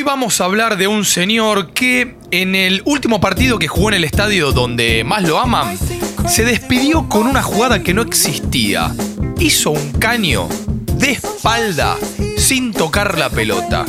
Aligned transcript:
Hoy 0.00 0.04
vamos 0.04 0.40
a 0.40 0.46
hablar 0.46 0.78
de 0.78 0.86
un 0.86 1.04
señor 1.04 1.74
que 1.74 2.14
en 2.30 2.54
el 2.54 2.80
último 2.86 3.20
partido 3.20 3.58
que 3.58 3.68
jugó 3.68 3.90
en 3.90 3.96
el 3.96 4.04
estadio 4.04 4.50
donde 4.50 5.04
más 5.04 5.24
lo 5.24 5.38
aman, 5.38 5.76
se 6.26 6.42
despidió 6.46 7.06
con 7.06 7.26
una 7.26 7.42
jugada 7.42 7.82
que 7.82 7.92
no 7.92 8.00
existía. 8.00 8.94
Hizo 9.38 9.72
un 9.72 9.92
caño 9.92 10.48
de 10.94 11.10
espalda 11.10 11.98
sin 12.38 12.72
tocar 12.72 13.18
la 13.18 13.28
pelota. 13.28 13.84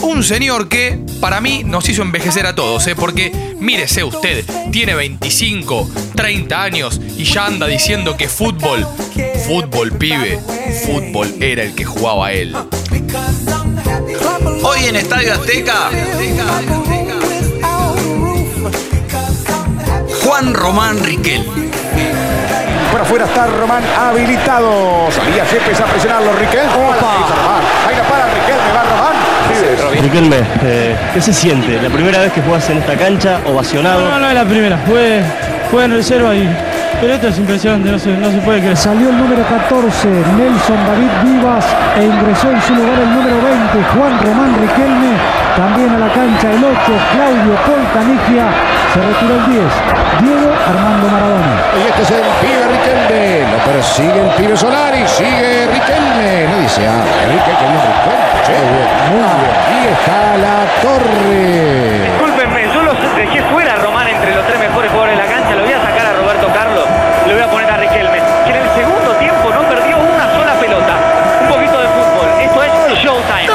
Un 0.00 0.24
señor 0.24 0.70
que 0.70 0.98
para 1.20 1.42
mí 1.42 1.62
nos 1.62 1.86
hizo 1.90 2.00
envejecer 2.00 2.46
a 2.46 2.54
todos, 2.54 2.86
¿eh? 2.86 2.96
porque 2.96 3.54
mírese 3.60 4.02
usted, 4.02 4.46
tiene 4.72 4.94
25, 4.94 5.90
30 6.14 6.62
años 6.62 7.02
y 7.18 7.24
ya 7.24 7.44
anda 7.44 7.66
diciendo 7.66 8.16
que 8.16 8.30
fútbol, 8.30 8.86
fútbol 9.46 9.92
pibe, 9.92 10.40
fútbol 10.86 11.34
era 11.42 11.64
el 11.64 11.74
que 11.74 11.84
jugaba 11.84 12.32
él. 12.32 12.56
Hoy 14.62 14.86
en 14.86 14.96
Estadio 14.96 15.32
Azteca, 15.32 15.90
Juan 20.24 20.54
Román 20.54 21.02
Riquel. 21.04 21.44
Por 22.92 23.00
afuera 23.00 23.24
está 23.26 23.46
Román 23.46 23.82
habilitado. 23.96 25.10
Salía 25.10 25.44
Yepes 25.44 25.80
a 25.80 25.84
presionarlo. 25.84 26.32
Riquel. 26.32 26.66
Opa. 26.66 27.88
Ahí 27.88 27.96
la 27.96 28.02
para 28.08 28.26
Riquel. 28.34 28.56
Me 28.66 28.72
va 28.72 28.84
Román. 28.84 29.16
Riquelme, 30.02 30.36
eh, 30.62 30.96
¿qué 31.14 31.20
se 31.20 31.32
siente? 31.32 31.80
¿La 31.80 31.88
primera 31.88 32.18
vez 32.18 32.32
que 32.32 32.42
juegas 32.42 32.68
en 32.70 32.78
esta 32.78 32.96
cancha, 32.96 33.40
ovacionado? 33.46 34.00
No, 34.00 34.18
no 34.18 34.28
es 34.28 34.34
la 34.34 34.44
primera, 34.44 34.76
fue, 34.86 35.22
fue 35.70 35.84
en 35.84 35.92
reserva 35.92 36.34
y. 36.34 36.48
Pero 37.00 37.12
esto 37.12 37.28
es 37.28 37.38
impresionante, 37.38 37.90
no 37.90 37.98
se, 37.98 38.08
no 38.16 38.30
se 38.30 38.38
puede 38.38 38.60
creer. 38.60 38.76
Salió 38.76 39.10
el 39.10 39.18
número 39.18 39.42
14, 39.44 40.08
Nelson 40.08 40.80
David 40.86 41.12
Vivas, 41.24 41.66
e 41.98 42.04
ingresó 42.04 42.50
en 42.50 42.62
su 42.62 42.74
lugar 42.74 42.98
el 42.98 43.10
número 43.12 43.36
20, 43.36 43.84
Juan 43.92 44.16
Román 44.24 44.56
Riquelme. 44.56 45.12
También 45.56 45.90
a 45.92 45.98
la 45.98 46.08
cancha 46.12 46.50
el 46.52 46.64
8, 46.64 46.72
Claudio 47.12 47.54
Polcanigia. 47.68 48.48
Se 48.94 49.00
retiró 49.00 49.34
el 49.36 49.44
10, 49.44 49.64
Diego 50.24 50.48
Armando 50.68 51.08
Maradona. 51.08 51.54
Y 51.76 51.80
este 51.84 52.02
es 52.02 52.10
el 52.16 52.24
pibe 52.40 52.64
Riquelme. 52.72 53.44
Lo 53.52 53.58
persigue 53.64 54.20
el 54.24 54.30
pibe 54.36 54.56
Solari. 54.56 55.04
Sigue 55.06 55.68
Riquelme. 55.68 56.48
No 56.48 56.56
dice 56.64 56.80
ah, 56.88 57.04
Enrique 57.24 57.52
que 57.60 57.66
no 57.68 57.78
Riquelme. 57.92 58.26
Che, 58.46 58.56
muy 59.12 59.20
bien. 59.20 59.52
Y 59.68 59.86
está 59.92 60.20
la 60.40 60.56
torre. 60.80 62.08
Discúlpenme, 62.08 62.72
yo 62.72 62.82
los 62.82 62.96
dejé 63.16 63.42
fuera 63.52 63.76
entre 64.26 64.34
los 64.42 64.46
tres 64.50 64.58
mejores 64.58 64.90
jugadores 64.90 65.16
de 65.16 65.22
la 65.22 65.30
cancha. 65.30 65.54
Lo 65.54 65.62
voy 65.62 65.72
a 65.72 65.78
sacar 65.86 66.06
a 66.06 66.12
Roberto 66.18 66.48
Carlos. 66.52 66.86
Lo 67.26 67.32
voy 67.32 67.42
a 67.42 67.50
poner 67.50 67.70
a 67.70 67.76
Riquelme. 67.78 68.18
Que 68.44 68.50
en 68.50 68.56
el 68.58 68.70
segundo 68.74 69.10
tiempo 69.22 69.46
no 69.54 69.62
perdió 69.70 69.94
una 70.02 70.26
sola 70.34 70.54
pelota. 70.58 70.94
Un 71.42 71.48
poquito 71.48 71.76
de 71.78 71.88
fútbol. 71.94 72.26
Esto 72.42 72.58
es 72.90 72.98
Showtime. 73.06 73.46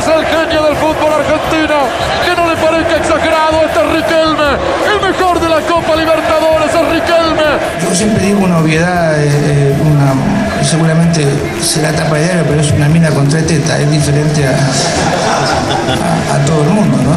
Es 0.00 0.06
el 0.08 0.24
genio 0.24 0.62
del 0.64 0.76
fútbol 0.80 1.12
argentino. 1.12 1.76
Que 2.24 2.32
no 2.36 2.48
le 2.48 2.56
parezca 2.56 2.96
exagerado, 2.96 3.56
este 3.68 3.80
es 3.84 3.88
Riquelme. 4.00 4.48
El 4.88 4.98
mejor 5.12 5.40
de 5.40 5.48
la 5.48 5.60
Copa 5.60 5.92
Libertadores 5.96 6.72
es 6.72 6.88
Riquelme. 6.88 7.48
Yo 7.84 7.94
siempre 7.94 8.24
digo 8.24 8.40
una 8.44 8.58
obviedad, 8.58 9.20
eh, 9.20 9.28
eh, 9.28 9.74
una, 9.84 10.64
seguramente 10.64 11.26
será 11.60 11.92
tapa 11.92 12.16
de 12.16 12.24
diario, 12.24 12.44
pero 12.48 12.60
es 12.60 12.70
una 12.72 12.88
mina 12.88 13.10
con 13.10 13.28
tres 13.28 13.46
tetas, 13.46 13.78
es 13.80 13.90
diferente 13.90 14.46
a, 14.46 14.52
a- 14.52 16.36
a 16.36 16.44
todo 16.46 16.62
el 16.62 16.70
mundo, 16.70 16.96
¿no? 17.02 17.09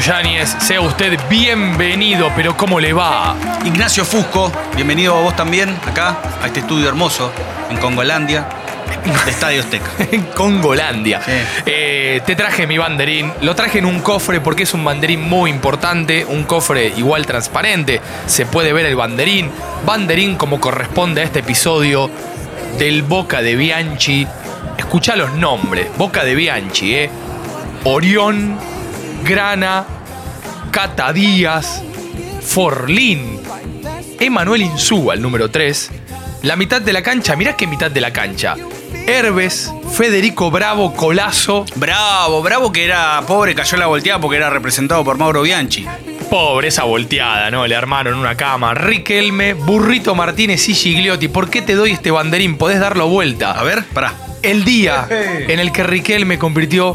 Yáñez, 0.00 0.56
sea 0.60 0.80
usted 0.80 1.18
bienvenido, 1.30 2.32
pero 2.34 2.56
¿cómo 2.56 2.80
le 2.80 2.92
va? 2.92 3.36
Ignacio 3.64 4.04
Fusco, 4.04 4.50
bienvenido 4.74 5.16
a 5.16 5.20
vos 5.20 5.36
también 5.36 5.76
acá, 5.86 6.18
a 6.42 6.46
este 6.46 6.60
estudio 6.60 6.88
hermoso 6.88 7.30
en 7.70 7.76
Congolandia, 7.76 8.46
de 9.24 9.30
Estadio 9.30 9.60
Azteca. 9.60 9.90
En 10.10 10.22
Congolandia. 10.22 11.20
Sí. 11.24 11.32
Eh, 11.66 12.20
te 12.26 12.34
traje 12.34 12.66
mi 12.66 12.76
banderín. 12.76 13.32
Lo 13.42 13.54
traje 13.54 13.78
en 13.78 13.86
un 13.86 14.00
cofre 14.00 14.40
porque 14.40 14.64
es 14.64 14.74
un 14.74 14.84
banderín 14.84 15.22
muy 15.22 15.50
importante. 15.50 16.24
Un 16.24 16.44
cofre 16.44 16.88
igual 16.96 17.24
transparente. 17.24 18.00
Se 18.26 18.46
puede 18.46 18.72
ver 18.72 18.86
el 18.86 18.96
banderín. 18.96 19.50
Banderín 19.86 20.36
como 20.36 20.60
corresponde 20.60 21.20
a 21.20 21.24
este 21.24 21.40
episodio 21.40 22.10
del 22.78 23.02
Boca 23.02 23.42
de 23.42 23.54
Bianchi. 23.54 24.26
Escucha 24.76 25.14
los 25.14 25.32
nombres. 25.34 25.88
Boca 25.96 26.24
de 26.24 26.34
Bianchi, 26.34 26.94
¿eh? 26.94 27.10
Orión, 27.84 28.58
Grana, 29.24 29.86
Cata 30.70 31.10
Díaz, 31.10 31.82
Forlín, 32.42 33.40
Emanuel 34.20 34.62
Insúa, 34.62 35.14
el 35.14 35.22
número 35.22 35.50
3. 35.50 35.90
La 36.42 36.56
mitad 36.56 36.82
de 36.82 36.92
la 36.92 37.02
cancha, 37.02 37.34
mirá 37.34 37.56
qué 37.56 37.66
mitad 37.66 37.90
de 37.90 38.02
la 38.02 38.12
cancha. 38.12 38.54
Herbes, 39.06 39.72
Federico 39.96 40.50
Bravo, 40.50 40.92
Colazo. 40.94 41.64
Bravo, 41.76 42.42
bravo 42.42 42.70
que 42.70 42.84
era 42.84 43.22
pobre, 43.26 43.54
cayó 43.54 43.78
la 43.78 43.86
volteada 43.86 44.20
porque 44.20 44.36
era 44.36 44.50
representado 44.50 45.02
por 45.02 45.16
Mauro 45.16 45.40
Bianchi. 45.40 45.86
Pobre 46.28 46.68
esa 46.68 46.84
volteada, 46.84 47.50
¿no? 47.50 47.66
Le 47.66 47.76
armaron 47.76 48.18
una 48.18 48.36
cama. 48.36 48.74
Riquelme, 48.74 49.54
Burrito 49.54 50.14
Martínez 50.14 50.68
y 50.68 50.74
Gigliotti. 50.74 51.28
¿Por 51.28 51.48
qué 51.48 51.62
te 51.62 51.74
doy 51.74 51.92
este 51.92 52.10
banderín? 52.10 52.58
Podés 52.58 52.78
darlo 52.78 53.08
vuelta. 53.08 53.52
A 53.52 53.62
ver, 53.62 53.84
pará. 53.86 54.12
El 54.42 54.64
día 54.64 55.06
en 55.10 55.58
el 55.60 55.72
que 55.72 55.82
Riquelme 55.82 56.38
convirtió 56.38 56.94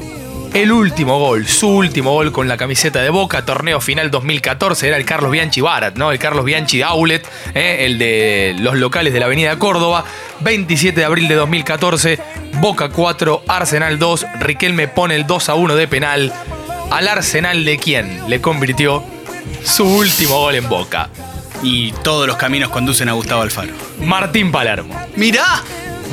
el 0.53 0.71
último 0.71 1.19
gol, 1.19 1.47
su 1.47 1.67
último 1.69 2.13
gol 2.13 2.31
con 2.31 2.47
la 2.47 2.57
camiseta 2.57 3.01
de 3.01 3.09
Boca, 3.09 3.45
torneo 3.45 3.79
final 3.79 4.09
2014, 4.09 4.87
era 4.87 4.97
el 4.97 5.05
Carlos 5.05 5.31
Bianchi 5.31 5.61
Barat, 5.61 5.95
¿no? 5.95 6.11
El 6.11 6.19
Carlos 6.19 6.43
Bianchi 6.43 6.81
Aulet, 6.81 7.25
¿eh? 7.53 7.85
el 7.85 7.99
de 7.99 8.55
los 8.59 8.75
locales 8.75 9.13
de 9.13 9.19
la 9.19 9.27
Avenida 9.27 9.57
Córdoba, 9.59 10.05
27 10.39 10.99
de 10.99 11.05
abril 11.05 11.27
de 11.27 11.35
2014, 11.35 12.19
Boca 12.59 12.89
4, 12.89 13.43
Arsenal 13.47 13.99
2, 13.99 14.25
Riquelme 14.39 14.87
pone 14.87 15.15
el 15.15 15.27
2 15.27 15.49
a 15.49 15.55
1 15.55 15.75
de 15.75 15.87
penal. 15.87 16.33
Al 16.89 17.07
Arsenal 17.07 17.63
de 17.65 17.77
quién 17.77 18.27
le 18.27 18.41
convirtió 18.41 19.03
su 19.63 19.85
último 19.85 20.39
gol 20.39 20.55
en 20.55 20.67
Boca. 20.67 21.09
Y 21.61 21.91
todos 22.03 22.25
los 22.25 22.37
caminos 22.37 22.69
conducen 22.69 23.09
a 23.09 23.13
Gustavo 23.13 23.41
Alfaro. 23.41 23.73
Martín 23.99 24.51
Palermo. 24.51 24.99
Mirá, 25.15 25.61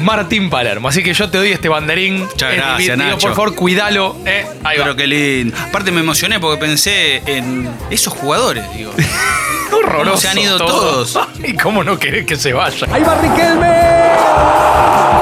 Martín 0.00 0.50
Palermo. 0.50 0.88
Así 0.88 1.02
que 1.02 1.14
yo 1.14 1.28
te 1.30 1.38
doy 1.38 1.52
este 1.52 1.68
banderín. 1.68 2.20
Muchas 2.20 2.50
Es 2.52 2.56
mi- 2.56 2.62
gracias, 2.62 2.98
Nacho. 2.98 3.18
Por 3.28 3.30
favor, 3.36 3.54
cuídalo. 3.54 4.16
Eh, 4.24 4.46
ahí 4.64 4.76
pero 4.78 4.90
va. 4.92 4.96
qué 4.96 5.06
lindo. 5.06 5.56
Aparte 5.68 5.90
me 5.90 6.00
emocioné 6.00 6.38
porque 6.40 6.58
pensé 6.60 7.22
en 7.26 7.68
esos 7.90 8.12
jugadores, 8.12 8.64
digo. 8.76 8.92
Horroroso. 9.72 10.04
¿Cómo 10.04 10.16
se 10.16 10.28
han 10.28 10.38
ido 10.38 10.58
todo. 10.58 10.68
todos? 11.04 11.18
¿Y 11.44 11.54
cómo 11.56 11.82
no 11.82 11.98
querés 11.98 12.24
que 12.26 12.36
se 12.36 12.52
vaya? 12.52 12.86
Ahí 12.92 13.02
va 13.02 13.14
Riquelme. 13.20 15.15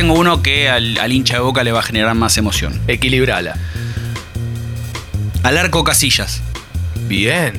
Tengo 0.00 0.14
uno 0.14 0.42
que 0.42 0.70
al, 0.70 0.96
al 0.96 1.12
hincha 1.12 1.34
de 1.34 1.40
boca 1.40 1.62
le 1.62 1.72
va 1.72 1.80
a 1.80 1.82
generar 1.82 2.14
más 2.14 2.38
emoción. 2.38 2.80
Equilibrala. 2.88 3.58
Al 5.42 5.58
arco 5.58 5.84
Casillas. 5.84 6.40
Bien. 7.06 7.52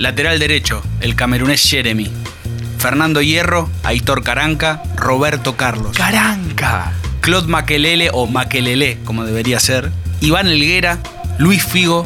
Lateral 0.00 0.40
derecho, 0.40 0.82
el 1.00 1.14
camerunés 1.14 1.62
Jeremy. 1.62 2.10
Fernando 2.78 3.22
Hierro, 3.22 3.70
Aitor 3.84 4.24
Caranca, 4.24 4.82
Roberto 4.96 5.56
Carlos. 5.56 5.96
Caranca. 5.96 6.90
Claude 7.20 7.46
Maquelele 7.46 8.10
o 8.12 8.26
Maquelele, 8.26 8.98
como 9.04 9.24
debería 9.24 9.60
ser. 9.60 9.92
Iván 10.20 10.48
Elguera, 10.48 10.98
Luis 11.38 11.62
Figo, 11.62 12.04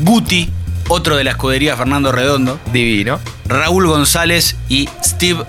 Guti, 0.00 0.50
otro 0.88 1.16
de 1.16 1.24
la 1.24 1.32
escudería 1.32 1.76
Fernando 1.76 2.12
Redondo. 2.12 2.58
Divino. 2.72 3.20
Raúl 3.44 3.86
González 3.88 4.56
y 4.70 4.88
Steve 5.04 5.44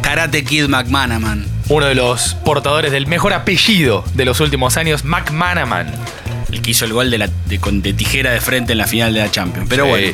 Karate 0.00 0.44
Kid 0.44 0.68
McManaman. 0.68 1.51
Uno 1.68 1.86
de 1.86 1.94
los 1.94 2.34
portadores 2.44 2.92
del 2.92 3.06
mejor 3.06 3.32
apellido 3.32 4.04
de 4.14 4.24
los 4.24 4.40
últimos 4.40 4.76
años, 4.76 5.04
McManaman. 5.04 5.90
El 6.52 6.60
que 6.60 6.72
hizo 6.72 6.84
el 6.84 6.92
gol 6.92 7.10
de, 7.10 7.18
la, 7.18 7.28
de, 7.46 7.58
con- 7.58 7.80
de 7.82 7.92
tijera 7.94 8.30
de 8.32 8.40
frente 8.40 8.72
en 8.72 8.78
la 8.78 8.86
final 8.86 9.14
de 9.14 9.20
la 9.20 9.30
Champions. 9.30 9.66
Pero 9.70 9.84
Sí. 9.84 9.90
bueno, 9.90 10.12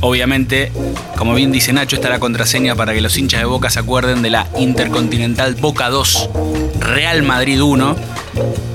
obviamente, 0.00 0.70
como 1.16 1.34
bien 1.34 1.50
dice 1.50 1.72
Nacho, 1.72 1.96
está 1.96 2.08
la 2.08 2.20
contraseña 2.20 2.76
para 2.76 2.92
que 2.94 3.00
los 3.00 3.16
hinchas 3.16 3.40
de 3.40 3.46
Boca 3.46 3.68
se 3.70 3.80
acuerden 3.80 4.22
de 4.22 4.30
la 4.30 4.46
Intercontinental 4.58 5.54
Boca 5.56 5.88
2, 5.88 6.30
Real 6.80 7.22
Madrid 7.22 7.60
1. 7.62 7.96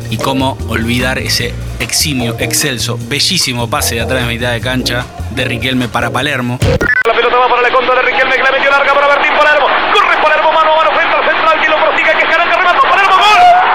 Y 0.10 0.18
cómo 0.18 0.58
olvidar 0.70 1.18
ese 1.20 1.54
eximio, 1.82 2.38
excelso, 2.40 2.98
bellísimo 3.10 3.70
pase 3.70 3.96
de 3.96 4.02
atrás 4.02 4.26
de 4.26 4.34
mitad 4.34 4.54
de 4.54 4.62
cancha 4.62 5.06
de 5.32 5.44
Riquelme 5.44 5.90
para 5.90 6.10
Palermo. 6.12 6.60
La 7.06 7.14
pelota 7.14 7.36
va 7.38 7.50
para 7.50 7.62
la 7.62 7.70
contra 7.72 7.96
de 7.96 8.02
Riquelme, 8.04 8.36
que 8.38 8.44
la 8.44 8.52
metió 8.52 8.72
larga 8.72 8.94
para 8.94 9.08
Martín 9.08 9.32
Palermo. 9.38 9.66
Corre 9.94 10.16
Palermo, 10.24 10.52
mano 10.54 10.72
a 10.74 10.76
mano, 10.78 10.90
central, 10.98 11.17
que 11.56 11.70
lo 11.70 11.78
prosigue, 11.78 12.12
que 12.12 12.20
es 12.20 12.30
Caranca, 12.30 12.58
remató 12.58 12.82
Palermo, 12.82 13.16
gol. 13.16 13.67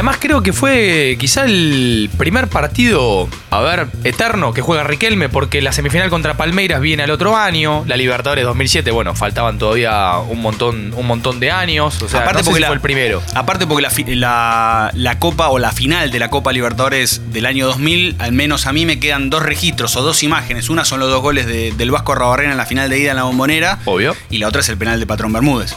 Además 0.00 0.16
creo 0.18 0.42
que 0.42 0.54
fue 0.54 1.16
quizá 1.20 1.44
el 1.44 2.08
primer 2.16 2.48
partido, 2.48 3.28
a 3.50 3.60
ver, 3.60 3.86
eterno 4.04 4.54
que 4.54 4.62
juega 4.62 4.82
Riquelme, 4.82 5.28
porque 5.28 5.60
la 5.60 5.72
semifinal 5.72 6.08
contra 6.08 6.38
Palmeiras 6.38 6.80
viene 6.80 7.02
al 7.02 7.10
otro 7.10 7.36
año, 7.36 7.84
la 7.86 7.98
Libertadores 7.98 8.44
2007, 8.46 8.90
bueno, 8.92 9.14
faltaban 9.14 9.58
todavía 9.58 10.14
un 10.18 10.40
montón, 10.40 10.94
un 10.96 11.06
montón 11.06 11.38
de 11.38 11.50
años, 11.50 12.00
o 12.02 12.08
sea, 12.08 12.20
Aparte 12.20 12.38
no 12.38 12.44
sé 12.44 12.44
porque 12.46 12.56
si 12.56 12.60
la- 12.62 12.66
fue 12.68 12.74
el 12.76 12.80
primero. 12.80 13.22
Aparte 13.34 13.66
porque 13.66 13.86
la- 14.16 14.90
la 14.94 15.18
Copa 15.18 15.48
o 15.50 15.58
la 15.58 15.70
final 15.72 16.10
de 16.10 16.18
la 16.18 16.30
Copa 16.30 16.52
Libertadores 16.52 17.20
del 17.32 17.44
año 17.44 17.66
2000, 17.66 18.16
al 18.20 18.32
menos 18.32 18.66
a 18.66 18.72
mí 18.72 18.86
me 18.86 18.98
quedan 19.00 19.28
dos 19.28 19.42
registros 19.42 19.96
o 19.96 20.02
dos 20.02 20.22
imágenes. 20.22 20.70
Una 20.70 20.86
son 20.86 21.00
los 21.00 21.10
dos 21.10 21.20
goles 21.20 21.46
de- 21.46 21.72
del 21.72 21.90
Vasco 21.90 22.14
Rabarrena 22.14 22.52
en 22.52 22.56
la 22.58 22.64
final 22.66 22.88
de 22.88 22.98
ida 22.98 23.10
en 23.10 23.16
la 23.16 23.24
Bombonera. 23.24 23.78
Obvio. 23.84 24.16
Y 24.30 24.38
la 24.38 24.48
otra 24.48 24.62
es 24.62 24.68
el 24.70 24.78
penal 24.78 24.98
de 24.98 25.06
Patrón 25.06 25.32
Bermúdez. 25.32 25.76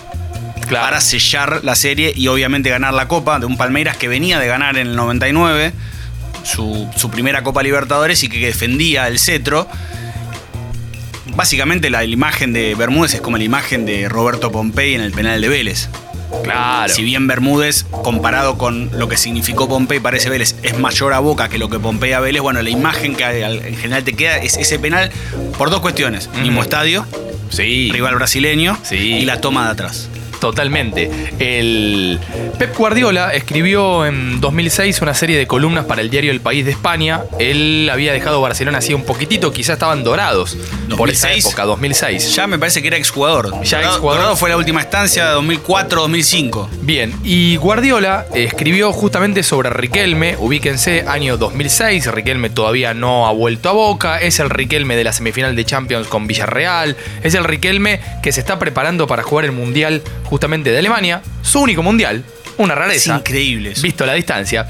Claro. 0.66 0.86
Para 0.86 1.02
sellar 1.02 1.62
la 1.64 1.76
serie 1.76 2.14
y 2.16 2.28
obviamente 2.28 2.70
ganar 2.70 2.94
la 2.94 3.08
Copa 3.08 3.40
de 3.40 3.46
un 3.46 3.58
Palmeiras 3.58 3.98
que 3.98 4.08
venía 4.08 4.40
de 4.40 4.48
ganar 4.48 4.78
en 4.78 4.88
el 4.88 4.96
99. 4.96 5.74
Su, 6.44 6.90
su 6.98 7.10
primera 7.10 7.42
Copa 7.44 7.64
Libertadores 7.64 8.24
y 8.24 8.30
que 8.30 8.40
defendía 8.46 9.08
el 9.08 9.18
cetro. 9.20 9.68
Básicamente 11.36 11.90
la, 11.90 12.00
la 12.00 12.04
imagen 12.06 12.54
de 12.54 12.76
Bermúdez 12.76 13.14
es 13.16 13.22
como 13.22 13.38
la 13.38 13.44
imagen 13.44 13.86
de 13.86 14.08
Roberto 14.10 14.52
Pompey 14.52 14.94
en 14.94 15.02
el 15.02 15.12
penal 15.12 15.42
de 15.42 15.50
Vélez. 15.50 15.90
Claro. 16.44 16.92
Si 16.94 17.04
bien 17.04 17.28
Bermúdez, 17.28 17.86
comparado 18.04 18.58
con 18.58 18.90
lo 18.98 19.08
que 19.08 19.18
significó 19.18 19.70
Pompey, 19.70 20.00
parece 20.00 20.30
Vélez, 20.30 20.56
es 20.64 20.78
mayor 20.78 21.14
a 21.14 21.20
Boca 21.20 21.48
que 21.48 21.58
lo 21.58 21.70
que 21.70 21.80
Pompey 21.80 22.12
a 22.12 22.20
Vélez, 22.20 22.42
bueno, 22.42 22.62
la 22.62 22.70
imagen 22.70 23.16
que 23.16 23.24
en 23.24 23.78
general 23.78 24.04
te 24.04 24.14
queda 24.14 24.38
es 24.38 24.58
ese 24.58 24.80
penal 24.80 25.12
por 25.58 25.70
dos 25.70 25.80
cuestiones. 25.80 26.30
Mismo 26.42 26.62
estadio, 26.62 27.06
Sí. 27.50 27.90
rival 27.94 28.16
brasileño 28.16 28.78
Sí. 28.84 28.96
y 28.98 29.26
la 29.26 29.40
toma 29.42 29.66
de 29.66 29.72
atrás. 29.72 30.10
Totalmente. 30.44 31.10
El 31.40 32.20
Pep 32.60 32.76
Guardiola 32.78 33.30
escribió 33.34 34.06
en 34.06 34.42
2006 34.42 35.02
una 35.02 35.14
serie 35.14 35.38
de 35.38 35.48
columnas 35.48 35.86
para 35.86 36.02
el 36.02 36.10
diario 36.10 36.32
El 36.34 36.42
País 36.42 36.66
de 36.66 36.72
España. 36.72 37.22
Él 37.40 37.90
había 37.90 38.12
dejado 38.12 38.42
Barcelona 38.42 38.80
así 38.80 38.94
un 38.94 39.06
poquitito, 39.06 39.54
quizás 39.54 39.76
estaban 39.76 40.04
dorados 40.04 40.58
por 40.98 41.10
esa 41.10 41.28
2006. 41.30 41.46
época, 41.46 41.64
2006. 41.64 42.36
Ya 42.36 42.46
me 42.48 42.60
parece 42.60 42.82
que 42.82 42.90
era 42.90 42.98
exjugador. 42.98 43.52
Ya 43.64 43.78
Dorado- 43.78 43.94
exjugador. 43.94 44.18
Dorado 44.20 44.36
fue 44.36 44.50
la 44.50 44.58
última 44.58 44.82
estancia, 44.82 45.32
2004-2005. 45.36 46.68
Bien, 46.82 47.14
y 47.24 47.56
Guardiola 47.56 48.26
escribió 48.34 48.92
justamente 48.92 49.44
sobre 49.44 49.70
Riquelme, 49.70 50.36
ubíquense, 50.38 51.06
año 51.08 51.38
2006, 51.38 52.12
Riquelme 52.12 52.50
todavía 52.50 52.94
no 52.94 53.28
ha 53.28 53.32
vuelto 53.32 53.70
a 53.70 53.72
Boca, 53.72 54.18
es 54.20 54.40
el 54.42 54.50
Riquelme 54.50 54.98
de 54.98 55.06
la 55.06 55.14
semifinal 55.14 55.56
de 55.56 55.64
Champions 55.64 56.08
con 56.08 56.28
Villarreal, 56.28 56.98
es 57.24 57.34
el 57.34 57.46
Riquelme 57.46 58.02
que 58.22 58.34
se 58.34 58.42
está 58.42 58.60
preparando 58.60 59.08
para 59.08 59.24
jugar 59.24 59.46
el 59.46 59.54
Mundial 59.54 60.02
justamente 60.34 60.72
de 60.72 60.80
Alemania, 60.80 61.22
su 61.44 61.62
único 61.62 61.84
Mundial, 61.84 62.26
una 62.58 62.74
Es 62.74 62.80
rareza. 62.80 63.16
increíble. 63.18 63.74
eso. 63.74 63.84
visto 63.84 64.04
la 64.04 64.14
distancia. 64.16 64.66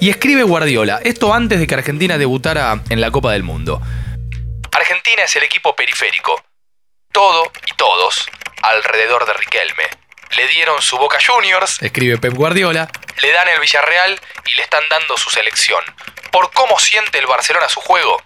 Y 0.00 0.10
escribe 0.10 0.42
Guardiola, 0.42 0.98
esto 1.04 1.32
antes 1.32 1.60
de 1.60 1.68
que 1.68 1.74
Argentina 1.76 2.18
debutara 2.18 2.80
en 2.88 3.00
la 3.00 3.12
Copa 3.12 3.30
del 3.30 3.44
Mundo. 3.44 3.80
Argentina 4.72 5.22
es 5.22 5.36
el 5.36 5.44
equipo 5.44 5.76
periférico. 5.76 6.42
Todo 7.12 7.44
y 7.64 7.76
todos 7.76 8.26
alrededor 8.60 9.24
de 9.24 9.34
Riquelme. 9.34 9.84
Le 10.36 10.48
dieron 10.48 10.82
su 10.82 10.98
Boca 10.98 11.18
Juniors, 11.24 11.80
escribe 11.80 12.18
Pep 12.18 12.34
Guardiola, 12.34 12.90
le 13.22 13.30
dan 13.30 13.46
el 13.50 13.60
Villarreal 13.60 14.20
y 14.46 14.56
le 14.56 14.62
están 14.64 14.82
dando 14.90 15.16
su 15.16 15.30
selección. 15.30 15.78
Por 16.32 16.50
cómo 16.50 16.76
siente 16.80 17.20
el 17.20 17.26
Barcelona 17.28 17.68
su 17.68 17.80
juego, 17.80 18.20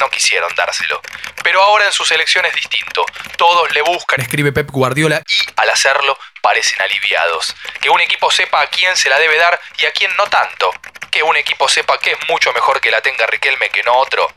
no 0.00 0.10
quisieron 0.10 0.54
dárselo. 0.54 1.00
Pero 1.42 1.62
ahora 1.62 1.86
en 1.86 1.92
su 1.92 2.04
selección 2.04 2.44
es 2.46 2.54
distinto. 2.54 3.04
Todos 3.36 3.72
le 3.74 3.82
buscan, 3.82 4.20
escribe 4.20 4.52
Pep 4.52 4.70
Guardiola, 4.70 5.22
y 5.26 5.52
al 5.56 5.70
hacerlo 5.70 6.18
parecen 6.40 6.80
aliviados. 6.82 7.54
Que 7.80 7.90
un 7.90 8.00
equipo 8.00 8.30
sepa 8.30 8.62
a 8.62 8.66
quién 8.68 8.96
se 8.96 9.08
la 9.08 9.18
debe 9.18 9.36
dar 9.38 9.60
y 9.78 9.86
a 9.86 9.92
quién 9.92 10.10
no 10.16 10.26
tanto. 10.26 10.72
Que 11.10 11.22
un 11.22 11.36
equipo 11.36 11.68
sepa 11.68 11.98
que 11.98 12.12
es 12.12 12.18
mucho 12.28 12.52
mejor 12.52 12.80
que 12.80 12.90
la 12.90 13.00
tenga 13.00 13.26
Riquelme 13.26 13.70
que 13.70 13.82
no 13.82 13.94
otro. 13.94 14.32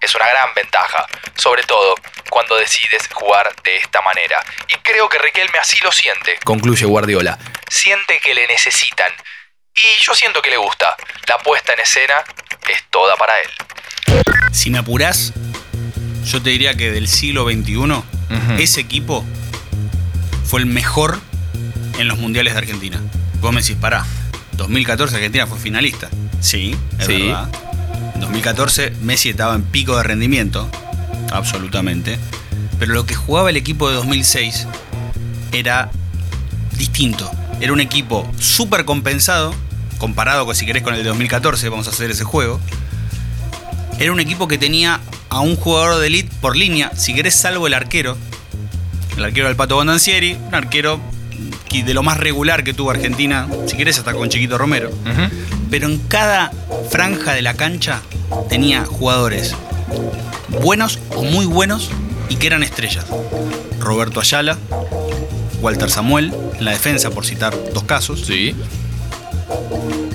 Es 0.00 0.14
una 0.14 0.28
gran 0.28 0.52
ventaja, 0.54 1.06
sobre 1.34 1.62
todo 1.62 1.94
cuando 2.28 2.56
decides 2.56 3.08
jugar 3.12 3.54
de 3.62 3.76
esta 3.76 4.02
manera. 4.02 4.44
Y 4.68 4.74
creo 4.78 5.08
que 5.08 5.18
Riquelme 5.18 5.58
así 5.58 5.78
lo 5.82 5.92
siente, 5.92 6.38
concluye 6.44 6.84
Guardiola. 6.84 7.38
Siente 7.68 8.20
que 8.20 8.34
le 8.34 8.46
necesitan. 8.46 9.12
Y 9.74 10.02
yo 10.02 10.14
siento 10.14 10.40
que 10.42 10.50
le 10.50 10.56
gusta. 10.56 10.96
La 11.26 11.38
puesta 11.38 11.72
en 11.72 11.80
escena 11.80 12.22
es 12.68 12.84
toda 12.90 13.16
para 13.16 13.38
él. 13.40 13.50
Si 14.52 14.70
me 14.70 14.78
apurás, 14.78 15.32
yo 16.26 16.40
te 16.42 16.50
diría 16.50 16.74
que 16.74 16.90
del 16.90 17.08
siglo 17.08 17.44
XXI, 17.44 18.02
ese 18.58 18.80
equipo 18.80 19.24
fue 20.44 20.60
el 20.60 20.66
mejor 20.66 21.18
en 21.98 22.08
los 22.08 22.18
mundiales 22.18 22.54
de 22.54 22.58
Argentina. 22.60 23.00
Vos 23.40 23.52
me 23.52 23.60
decís, 23.60 23.76
pará, 23.80 24.04
2014 24.56 25.16
Argentina 25.16 25.46
fue 25.46 25.58
finalista. 25.58 26.08
Sí, 26.40 26.74
es 26.98 27.06
Sí. 27.06 27.22
verdad. 27.22 27.48
En 28.14 28.20
2014 28.20 28.92
Messi 29.02 29.30
estaba 29.30 29.54
en 29.54 29.62
pico 29.62 29.96
de 29.96 30.02
rendimiento, 30.04 30.68
absolutamente. 31.32 32.18
Pero 32.78 32.94
lo 32.94 33.06
que 33.06 33.14
jugaba 33.14 33.50
el 33.50 33.56
equipo 33.56 33.88
de 33.88 33.96
2006 33.96 34.66
era 35.52 35.90
distinto. 36.76 37.30
Era 37.60 37.72
un 37.72 37.80
equipo 37.80 38.30
súper 38.38 38.84
compensado, 38.84 39.54
comparado 39.98 40.44
con 40.46 40.54
si 40.54 40.66
querés 40.66 40.82
con 40.82 40.94
el 40.94 41.02
de 41.02 41.08
2014, 41.08 41.68
vamos 41.68 41.86
a 41.86 41.90
hacer 41.90 42.10
ese 42.10 42.24
juego. 42.24 42.60
Era 43.98 44.12
un 44.12 44.20
equipo 44.20 44.48
que 44.48 44.58
tenía 44.58 45.00
a 45.28 45.40
un 45.40 45.56
jugador 45.56 46.00
de 46.00 46.06
elite 46.08 46.30
por 46.40 46.56
línea, 46.56 46.92
si 46.96 47.14
querés 47.14 47.34
salvo 47.34 47.66
el 47.66 47.74
arquero. 47.74 48.16
El 49.16 49.24
arquero 49.24 49.46
del 49.46 49.56
Pato 49.56 49.76
Bondancieri, 49.76 50.36
un 50.48 50.54
arquero 50.54 51.00
que 51.68 51.82
de 51.82 51.94
lo 51.94 52.02
más 52.02 52.18
regular 52.18 52.64
que 52.64 52.74
tuvo 52.74 52.90
Argentina, 52.90 53.48
si 53.66 53.76
querés 53.76 53.98
hasta 53.98 54.12
con 54.12 54.28
Chiquito 54.28 54.58
Romero. 54.58 54.90
Pero 55.70 55.88
en 55.88 55.98
cada 55.98 56.52
franja 56.90 57.32
de 57.32 57.42
la 57.42 57.54
cancha 57.54 58.02
tenía 58.48 58.84
jugadores 58.84 59.54
buenos 60.62 60.98
o 61.16 61.24
muy 61.24 61.46
buenos 61.46 61.90
y 62.28 62.36
que 62.36 62.46
eran 62.46 62.62
estrellas. 62.62 63.06
Roberto 63.80 64.20
Ayala, 64.20 64.58
Walter 65.60 65.90
Samuel, 65.90 66.32
en 66.58 66.64
la 66.64 66.72
defensa 66.72 67.10
por 67.10 67.26
citar 67.26 67.54
dos 67.72 67.84
casos. 67.84 68.24
Sí. 68.26 68.54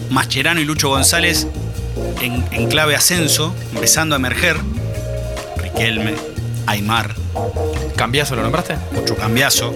Mascherano 0.09 0.59
y 0.59 0.65
Lucho 0.65 0.89
González 0.89 1.47
en, 2.21 2.45
en 2.51 2.69
clave 2.69 2.95
ascenso, 2.95 3.55
empezando 3.73 4.15
a 4.15 4.17
emerger. 4.17 4.57
Riquelme, 5.57 6.13
Aymar, 6.67 7.15
¿Cambiazo 7.95 8.35
lo 8.35 8.43
nombraste? 8.43 8.75
Ocho 8.97 9.15
Cambiazo, 9.15 9.75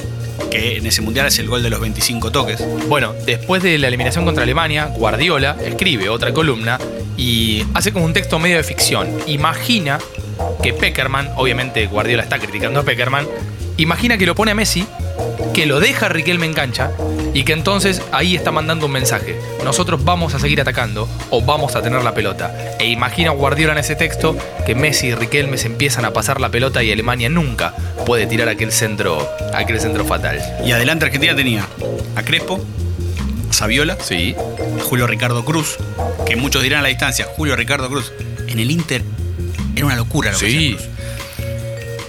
que 0.50 0.78
en 0.78 0.86
ese 0.86 1.02
mundial 1.02 1.28
es 1.28 1.40
el 1.40 1.48
gol 1.48 1.62
de 1.62 1.70
los 1.70 1.80
25 1.82 2.32
toques. 2.32 2.64
Bueno, 2.88 3.14
después 3.26 3.62
de 3.62 3.78
la 3.78 3.88
eliminación 3.88 4.26
contra 4.26 4.44
Alemania, 4.44 4.86
Guardiola 4.86 5.58
escribe 5.62 6.10
otra 6.10 6.34
columna 6.34 6.80
y 7.18 7.66
hace 7.74 7.92
como 7.92 8.06
un 8.06 8.14
texto 8.14 8.40
medio 8.40 8.58
de 8.58 8.64
ficción. 8.64 9.10
Imagina 9.28 10.00
que 10.62 10.74
Peckerman, 10.74 11.32
obviamente 11.36 11.86
Guardiola 11.88 12.24
está 12.24 12.40
criticando 12.40 12.80
a 12.80 12.84
Peckerman, 12.84 13.28
imagina 13.78 14.18
que 14.18 14.26
lo 14.26 14.36
pone 14.36 14.52
a 14.52 14.56
Messi, 14.56 14.86
que 15.54 15.66
lo 15.66 15.80
deja 15.80 16.10
Riquelme 16.10 16.46
en 16.46 16.54
cancha 16.54 16.92
y 17.34 17.44
que 17.44 17.54
entonces 17.54 18.02
ahí 18.12 18.36
está 18.36 18.52
mandando 18.52 18.88
un 18.88 18.92
mensaje. 18.92 19.36
Nosotros 19.64 20.04
vamos 20.04 20.34
a 20.34 20.40
seguir 20.40 20.62
atacando 20.62 21.08
o 21.30 21.42
vamos 21.42 21.76
a 21.76 21.82
tener 21.82 22.04
la 22.04 22.14
pelota. 22.14 22.76
E 22.80 22.88
imagina 22.88 23.32
Guardiola 23.32 23.74
en 23.74 23.80
ese 23.80 23.96
texto 23.96 24.38
que 24.66 24.76
Messi 24.76 25.08
y 25.08 25.16
Riquelme 25.16 25.58
se 25.58 25.68
empiezan 25.68 26.06
a 26.06 26.14
pasar 26.14 26.42
la 26.42 26.50
pelota 26.50 26.84
y 26.84 26.92
Alemania 26.92 27.30
nunca 27.30 27.74
puede 28.06 28.28
tirar 28.28 28.50
aquel 28.50 28.72
centro, 28.72 29.28
aquel 29.54 29.80
centro 29.80 30.06
fatal. 30.06 30.42
Y 30.66 30.72
adelante 30.72 31.06
Argentina 31.06 31.36
tenía 31.36 31.68
a 32.16 32.24
Crespo, 32.24 32.60
a 33.50 33.54
Saviola, 33.54 33.98
Sí, 34.02 34.36
a 34.80 34.84
Julio 34.84 35.08
Ricardo 35.08 35.46
Cruz, 35.46 35.78
que 36.26 36.36
muchos 36.36 36.62
dirán 36.64 36.80
a 36.80 36.84
la 36.84 36.90
distancia, 36.90 37.26
Julio 37.36 37.56
Ricardo 37.56 37.90
Cruz, 37.90 38.12
en 38.48 38.60
el 38.60 38.72
Inter 38.72 39.04
era 39.76 39.86
una 39.86 39.96
locura 39.96 40.32
lo 40.32 40.40
que 40.40 40.46
sí. 40.46 40.76
Cruz. 40.76 40.93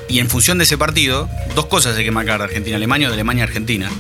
Y 0.09 0.19
en 0.19 0.29
función 0.29 0.59
de 0.59 0.65
ese 0.65 0.77
partido, 0.79 1.29
dos 1.55 1.67
cosas 1.67 1.97
hay 1.97 2.05
que 2.05 2.11
marcar 2.11 2.39
de 2.39 2.45
Argentina-Alemania 2.45 3.09
o 3.09 3.11
de 3.11 3.15
Alemania-Argentina. 3.15 3.91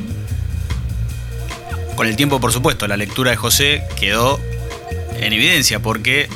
Con 1.96 2.06
el 2.06 2.16
tiempo, 2.16 2.40
por 2.40 2.52
supuesto, 2.52 2.86
la 2.88 2.96
lectura 2.96 3.30
de 3.30 3.36
José 3.36 3.82
quedó 3.98 4.40
en 5.20 5.32
evidencia 5.32 5.80
porque 5.80 6.28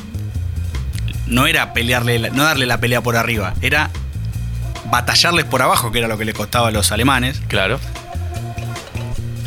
no 1.27 1.47
era 1.47 1.73
pelearle, 1.73 2.19
la- 2.19 2.31
no 2.31 2.45
darle 2.45 2.65
la 2.67 2.79
pelea 2.81 3.03
por 3.03 3.17
arriba, 3.17 3.55
era 3.61 3.91
batallarles 4.91 5.45
por 5.45 5.61
abajo, 5.63 5.91
que 5.93 5.99
era 5.99 6.09
lo 6.09 6.17
que 6.17 6.25
le 6.25 6.33
costaba 6.33 6.69
a 6.69 6.71
los 6.71 6.93
alemanes. 6.93 7.41
Claro. 7.49 7.79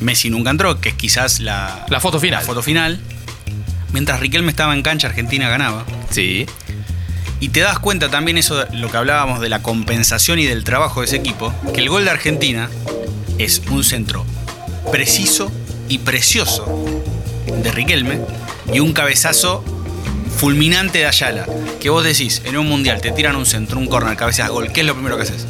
Messi 0.01 0.29
nunca 0.29 0.49
entró, 0.51 0.79
que 0.81 0.89
es 0.89 0.95
quizás 0.95 1.39
la, 1.39 1.85
La 1.89 1.99
foto 1.99 2.19
final. 2.19 2.41
la 2.41 2.45
foto 2.45 2.61
final. 2.61 2.99
Mientras 3.93 4.19
Riquelme 4.19 4.49
estaba 4.51 4.73
en 4.73 4.83
cancha, 4.83 5.07
Argentina 5.07 5.49
ganaba. 5.49 5.85
Sí. 6.09 6.45
Y 7.41 7.49
te 7.49 7.59
das 7.59 7.79
cuenta 7.79 8.09
también 8.09 8.37
eso, 8.37 8.55
de 8.55 8.77
lo 8.77 8.89
que 8.89 8.97
hablábamos 8.97 9.41
de 9.41 9.49
la 9.49 9.63
compensación 9.63 10.37
y 10.37 10.45
del 10.45 10.63
trabajo 10.63 11.01
de 11.01 11.07
ese 11.07 11.17
equipo, 11.17 11.51
que 11.73 11.81
el 11.81 11.89
gol 11.89 12.05
de 12.05 12.11
Argentina 12.11 12.69
es 13.39 13.63
un 13.71 13.83
centro 13.83 14.25
preciso 14.91 15.51
y 15.89 15.97
precioso 15.97 16.85
de 17.63 17.71
Riquelme 17.71 18.19
y 18.71 18.79
un 18.79 18.93
cabezazo 18.93 19.65
fulminante 20.37 20.99
de 20.99 21.07
Ayala. 21.07 21.47
Que 21.79 21.89
vos 21.89 22.03
decís, 22.03 22.43
en 22.45 22.57
un 22.57 22.69
mundial 22.69 23.01
te 23.01 23.11
tiran 23.11 23.35
un 23.35 23.47
centro, 23.47 23.79
un 23.79 23.87
corner, 23.87 24.15
cabezas 24.15 24.49
gol, 24.49 24.71
¿qué 24.71 24.81
es 24.81 24.87
lo 24.87 24.93
primero 24.93 25.17
que 25.17 25.23
haces? 25.23 25.47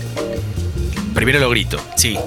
primero 1.13 1.39
lo 1.39 1.49
grito. 1.49 1.77
Sí. 1.97 2.17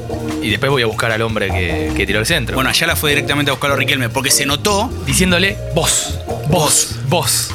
Y 0.42 0.50
después 0.50 0.70
voy 0.70 0.82
a 0.82 0.86
buscar 0.86 1.10
al 1.10 1.22
hombre 1.22 1.48
que, 1.48 1.90
que 1.96 2.06
tiró 2.06 2.20
el 2.20 2.26
centro. 2.26 2.54
Bueno, 2.54 2.68
Ayala 2.68 2.96
fue 2.96 3.10
directamente 3.10 3.50
a 3.50 3.54
buscarlo 3.54 3.76
a 3.76 3.78
Riquelme 3.78 4.10
porque 4.10 4.30
se 4.30 4.44
notó 4.44 4.92
Diciéndole, 5.06 5.56
vos, 5.74 6.18
vos, 6.48 6.96
vos. 7.08 7.48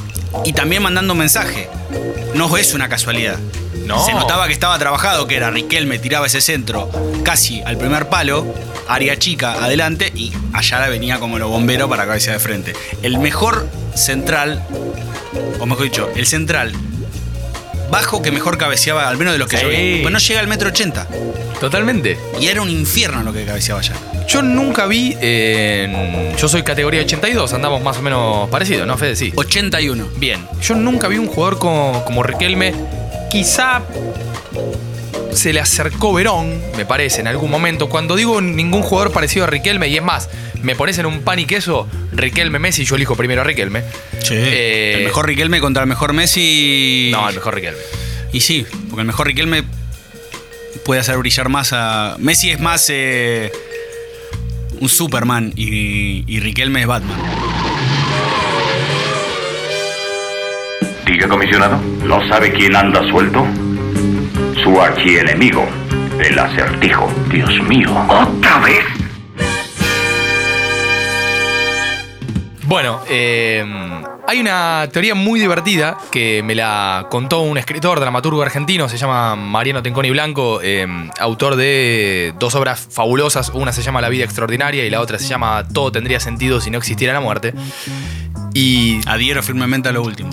y 0.44 0.54
también 0.54 0.82
mandando 0.82 1.14
un 1.14 1.20
mensaje. 1.20 1.70
No 2.36 2.56
es 2.58 2.74
una 2.74 2.90
casualidad. 2.90 3.38
No. 3.86 4.06
Se 4.06 4.14
notaba 4.14 4.48
que 4.48 4.54
estaba 4.54 4.78
trabajado, 4.78 5.26
que 5.28 5.36
era 5.36 5.50
Riquelme 5.50 5.98
tiraba 5.98 6.28
ese 6.28 6.42
centro 6.42 6.90
casi 7.24 7.62
al 7.64 7.78
primer 7.78 8.08
palo, 8.08 8.46
área 8.88 9.18
chica 9.18 9.54
adelante 9.64 10.12
y 10.14 10.32
Ayala 10.54 10.90
venía 10.90 11.20
como 11.20 11.40
los 11.40 11.50
bomberos 11.50 11.90
para 11.90 12.06
cabeza 12.06 12.32
de 12.32 12.40
frente. 12.40 12.74
El 13.02 13.18
mejor 13.18 13.68
central, 13.96 14.64
o 15.60 15.66
mejor 15.66 15.86
dicho, 15.86 16.10
el 16.16 16.28
central 16.28 16.72
bajo 17.90 18.22
que 18.22 18.32
mejor 18.32 18.60
cabeceaba, 18.60 19.08
al 19.10 19.18
menos 19.18 19.34
de 19.34 19.40
los 19.40 19.48
que 19.48 19.58
Sí. 19.58 19.64
yo 19.64 19.70
vi. 19.70 20.00
Pues 20.04 20.12
no 20.14 20.20
llega 20.20 20.40
al 20.40 20.48
metro 20.48 20.70
ochenta. 20.70 21.08
Totalmente. 21.60 22.20
Y 22.40 22.48
era 22.48 22.62
un 22.62 22.70
infierno 22.70 23.24
lo 23.24 23.34
que 23.34 23.44
cabeceaba 23.46 23.80
Ayala. 23.80 24.00
Yo 24.30 24.44
nunca 24.44 24.86
vi. 24.86 25.16
Yo 26.38 26.48
soy 26.48 26.62
categoría 26.62 27.02
82, 27.02 27.52
andamos 27.54 27.82
más 27.82 27.98
o 27.98 28.02
menos 28.04 28.50
parecidos, 28.50 28.86
¿no, 28.86 28.98
Fede? 28.98 29.16
Sí. 29.16 29.34
81. 29.36 30.08
Bien. 30.18 30.46
Yo 30.62 30.76
nunca 30.76 31.08
vi 31.08 31.18
un 31.18 31.28
jugador 31.28 31.58
como, 31.58 32.06
como 32.06 32.22
Riquelme. 32.22 32.74
Quizá 33.32 33.82
se 35.34 35.52
le 35.54 35.60
acercó 35.60 36.14
Verón, 36.14 36.62
me 36.78 36.86
parece, 36.86 37.22
en 37.22 37.28
algún 37.28 37.50
momento. 37.50 37.90
Cuando 37.90 38.16
digo 38.16 38.40
ningún 38.40 38.84
jugador 38.84 39.12
parecido 39.12 39.46
a 39.46 39.48
Riquelme, 39.48 39.88
y 39.88 39.98
es 39.98 40.04
más, 40.04 40.30
me 40.62 40.76
pones 40.76 40.98
en 41.00 41.08
un 41.08 41.22
pan 41.22 41.40
y 41.40 41.46
queso, 41.46 41.88
Riquelme 42.12 42.60
Messi, 42.60 42.86
yo 42.86 42.96
elijo 42.96 43.16
primero 43.16 43.42
a 43.42 43.44
Riquelme. 43.44 43.84
Eh, 44.30 44.96
el 44.98 45.04
mejor 45.06 45.26
Riquelme 45.26 45.60
contra 45.60 45.82
el 45.84 45.90
mejor 45.90 46.14
Messi. 46.14 47.10
No, 47.12 47.28
el 47.30 47.36
mejor 47.36 47.56
Riquelme. 47.56 47.80
Y 48.32 48.42
sí, 48.42 48.66
porque 48.90 49.02
el 49.02 49.08
mejor 49.08 49.26
Riquelme 49.26 49.64
puede 50.86 51.02
hacer 51.02 51.18
brillar 51.18 51.50
más 51.50 51.74
a. 51.74 52.16
Messi 52.20 52.52
es 52.52 52.60
más 52.60 52.86
eh, 52.90 53.52
un 54.80 54.90
Superman 54.90 55.54
y, 55.56 56.24
y 56.28 56.40
Riquelme 56.40 56.82
es 56.82 56.88
Batman. 56.88 57.18
Diga, 61.06 61.28
comisionado, 61.28 61.80
¿no 62.06 62.28
sabe 62.30 62.52
quién 62.54 62.76
anda 62.76 63.02
suelto? 63.10 63.46
Su 64.64 64.80
archienemigo, 64.82 65.68
el 66.24 66.38
acertijo. 66.38 67.12
Dios 67.32 67.62
mío, 67.64 67.90
¿otra 68.08 68.60
vez? 68.60 68.86
Bueno, 72.64 73.02
eh, 73.10 73.66
hay 74.30 74.40
una 74.40 74.88
teoría 74.92 75.16
muy 75.16 75.40
divertida 75.40 75.98
que 76.12 76.44
me 76.44 76.54
la 76.54 77.08
contó 77.10 77.42
un 77.42 77.58
escritor, 77.58 78.00
dramaturgo 78.00 78.44
argentino, 78.44 78.88
se 78.88 78.96
llama 78.96 79.36
Mariano 79.36 79.82
Tenconi 79.82 80.12
Blanco, 80.12 80.60
eh, 80.62 80.86
autor 81.20 81.56
de 81.56 82.36
dos 82.38 82.54
obras 82.54 82.80
fabulosas. 82.92 83.50
Una 83.56 83.72
se 83.72 83.82
llama 83.82 84.02
La 84.02 84.10
vida 84.10 84.26
extraordinaria 84.26 84.86
y 84.86 84.92
la 84.92 85.02
otra 85.02 85.18
se 85.18 85.26
llama 85.26 85.68
Todo 85.74 85.92
tendría 85.92 86.20
sentido 86.20 86.62
si 86.62 86.70
no 86.70 86.78
existiera 86.78 87.12
la 87.12 87.22
muerte. 87.22 87.56
Y 88.54 89.02
Adhiero 89.08 89.42
firmemente 89.42 89.90
a 89.90 89.94
lo 89.94 90.04
último. 90.04 90.30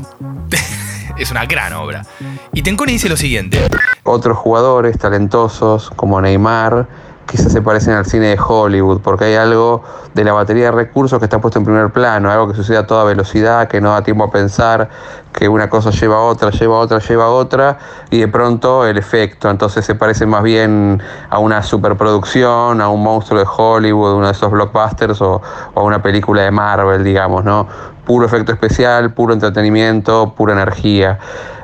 es 1.17 1.31
una 1.31 1.47
gran 1.47 1.73
obra. 1.73 2.05
Y 2.53 2.61
Tenconi 2.61 2.93
dice 2.93 3.09
lo 3.09 3.17
siguiente. 3.17 3.67
otros 4.03 4.37
jugadores 4.37 4.99
talentosos 4.99 5.89
como 5.97 6.21
Neymar 6.21 6.87
quizás 7.27 7.53
se 7.53 7.61
parecen 7.61 7.95
al 7.95 8.07
cine 8.07 8.29
de 8.29 8.39
Hollywood 8.41 9.01
porque 9.01 9.25
hay 9.25 9.35
algo 9.35 9.83
de 10.15 10.25
la 10.25 10.33
batería 10.33 10.67
de 10.67 10.73
recursos 10.73 11.19
que 11.19 11.27
está 11.27 11.41
puesto 11.41 11.59
en 11.59 11.65
primer 11.65 11.91
plano, 11.91 12.31
algo 12.31 12.49
que 12.49 12.55
sucede 12.55 12.79
a 12.79 12.87
toda 12.87 13.05
velocidad, 13.05 13.69
que 13.69 13.81
no 13.81 13.91
da 13.91 14.03
tiempo 14.03 14.25
a 14.25 14.31
pensar, 14.31 14.89
que 15.33 15.49
una 15.49 15.69
cosa 15.69 15.91
lleva 15.91 16.17
a 16.17 16.21
otra, 16.21 16.51
lleva 16.51 16.77
a 16.77 16.79
otra, 16.79 16.99
lleva 17.01 17.25
a 17.25 17.31
otra 17.31 17.79
y 18.11 18.21
de 18.21 18.29
pronto 18.29 18.87
el 18.87 18.97
efecto, 18.97 19.51
entonces 19.51 19.85
se 19.85 19.95
parece 19.95 20.25
más 20.25 20.43
bien 20.43 21.03
a 21.29 21.39
una 21.39 21.63
superproducción, 21.63 22.81
a 22.81 22.89
un 22.89 23.03
monstruo 23.03 23.41
de 23.41 23.47
Hollywood, 23.47 24.15
uno 24.15 24.27
de 24.27 24.33
esos 24.33 24.51
blockbusters 24.51 25.21
o, 25.21 25.43
o 25.75 25.81
a 25.81 25.83
una 25.83 26.01
película 26.01 26.43
de 26.43 26.51
Marvel, 26.51 27.05
digamos, 27.05 27.45
¿no? 27.45 27.67
Puro 28.07 28.25
efecto 28.25 28.53
especial, 28.53 29.13
puro 29.13 29.35
entretenimiento, 29.35 30.33
pura 30.35 30.53
energía. 30.53 31.19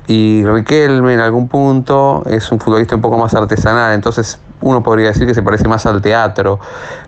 Y 0.09 0.45
Riquelme 0.45 1.15
en 1.15 1.21
algún 1.21 1.49
punto 1.49 2.25
es 2.27 2.51
un 2.51 2.59
futbolista 2.59 2.97
un 2.97 3.01
poco 3.01 3.17
más 3.17 3.33
artesanal, 3.35 3.95
entonces 3.95 4.41
uno 4.63 4.83
podría 4.83 5.09
decir 5.09 5.27
que 5.27 5.35
se 5.35 5.43
parece 5.43 5.69
más 5.69 5.85
al 5.87 6.01
teatro. 6.01 6.59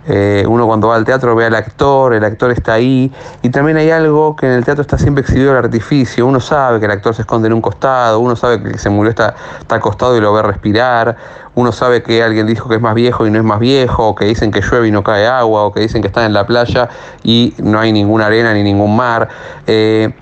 Eh, 0.07 0.45
uno 0.47 0.67
cuando 0.67 0.89
va 0.89 0.95
al 0.95 1.05
teatro 1.05 1.35
ve 1.35 1.45
al 1.45 1.55
actor, 1.55 2.13
el 2.13 2.23
actor 2.23 2.51
está 2.51 2.73
ahí, 2.73 3.11
y 3.41 3.49
también 3.49 3.77
hay 3.77 3.89
algo 3.89 4.35
que 4.35 4.45
en 4.45 4.53
el 4.53 4.63
teatro 4.63 4.81
está 4.81 4.97
siempre 4.97 5.23
exhibido 5.23 5.51
el 5.51 5.57
artificio. 5.57 6.27
Uno 6.27 6.39
sabe 6.39 6.79
que 6.79 6.85
el 6.85 6.91
actor 6.91 7.15
se 7.15 7.23
esconde 7.23 7.47
en 7.47 7.53
un 7.53 7.61
costado, 7.61 8.19
uno 8.19 8.35
sabe 8.35 8.61
que 8.61 8.69
el 8.69 8.79
se 8.79 8.89
murió 8.89 9.09
está, 9.09 9.35
está 9.59 9.75
acostado 9.75 10.15
y 10.17 10.21
lo 10.21 10.33
ve 10.33 10.41
respirar, 10.41 11.15
uno 11.55 11.71
sabe 11.71 12.03
que 12.03 12.21
alguien 12.21 12.45
dijo 12.45 12.67
que 12.69 12.75
es 12.75 12.81
más 12.81 12.93
viejo 12.93 13.25
y 13.25 13.31
no 13.31 13.37
es 13.37 13.43
más 13.43 13.59
viejo, 13.59 14.09
o 14.09 14.15
que 14.15 14.25
dicen 14.25 14.51
que 14.51 14.61
llueve 14.61 14.89
y 14.89 14.91
no 14.91 15.03
cae 15.03 15.25
agua, 15.25 15.63
o 15.63 15.71
que 15.71 15.79
dicen 15.79 16.01
que 16.01 16.07
están 16.07 16.25
en 16.25 16.33
la 16.33 16.45
playa 16.45 16.89
y 17.23 17.55
no 17.57 17.79
hay 17.79 17.91
ninguna 17.91 18.27
arena 18.27 18.53
ni 18.53 18.63
ningún 18.63 18.95
mar. 18.95 19.29
Eh, 19.65 20.13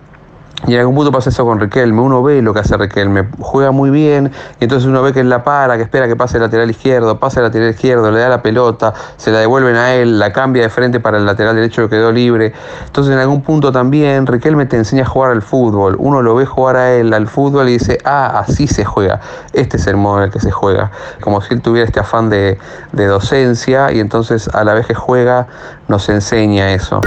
y 0.65 0.73
en 0.75 0.79
algún 0.79 0.95
punto 0.95 1.11
pasa 1.11 1.29
eso 1.29 1.45
con 1.45 1.59
Riquelme, 1.59 2.01
uno 2.01 2.23
ve 2.23 2.41
lo 2.41 2.53
que 2.53 2.61
hace 2.61 2.77
Riquelme, 2.77 3.27
juega 3.39 3.71
muy 3.71 3.89
bien, 3.89 4.31
y 4.59 4.63
entonces 4.63 4.87
uno 4.87 5.01
ve 5.01 5.11
que 5.11 5.19
él 5.19 5.29
la 5.29 5.43
para, 5.43 5.75
que 5.75 5.83
espera 5.83 6.07
que 6.07 6.15
pase 6.15 6.37
el 6.37 6.43
lateral 6.43 6.69
izquierdo, 6.69 7.19
pasa 7.19 7.39
el 7.39 7.45
lateral 7.45 7.69
izquierdo, 7.69 8.11
le 8.11 8.19
da 8.19 8.29
la 8.29 8.41
pelota, 8.41 8.93
se 9.17 9.31
la 9.31 9.39
devuelven 9.39 9.75
a 9.75 9.93
él, 9.95 10.19
la 10.19 10.31
cambia 10.31 10.63
de 10.63 10.69
frente 10.69 10.99
para 10.99 11.17
el 11.17 11.25
lateral 11.25 11.55
derecho 11.55 11.83
que 11.83 11.89
quedó 11.89 12.11
libre. 12.11 12.53
Entonces 12.85 13.13
en 13.13 13.19
algún 13.19 13.41
punto 13.41 13.71
también 13.71 14.25
Riquelme 14.25 14.65
te 14.65 14.77
enseña 14.77 15.03
a 15.03 15.05
jugar 15.05 15.31
al 15.31 15.41
fútbol, 15.41 15.95
uno 15.99 16.21
lo 16.21 16.35
ve 16.35 16.45
jugar 16.45 16.77
a 16.77 16.93
él 16.93 17.13
al 17.13 17.27
fútbol 17.27 17.67
y 17.67 17.73
dice, 17.73 17.97
ah, 18.05 18.39
así 18.39 18.67
se 18.67 18.85
juega, 18.85 19.19
este 19.51 19.77
es 19.77 19.87
el 19.87 19.97
modo 19.97 20.19
en 20.19 20.23
el 20.25 20.31
que 20.31 20.39
se 20.39 20.51
juega, 20.51 20.91
como 21.21 21.41
si 21.41 21.53
él 21.53 21.61
tuviera 21.61 21.85
este 21.85 21.99
afán 21.99 22.29
de, 22.29 22.57
de 22.93 23.05
docencia 23.05 23.91
y 23.91 23.99
entonces 23.99 24.47
a 24.53 24.63
la 24.63 24.73
vez 24.73 24.85
que 24.85 24.95
juega 24.95 25.47
nos 25.87 26.07
enseña 26.07 26.71
eso. 26.71 27.01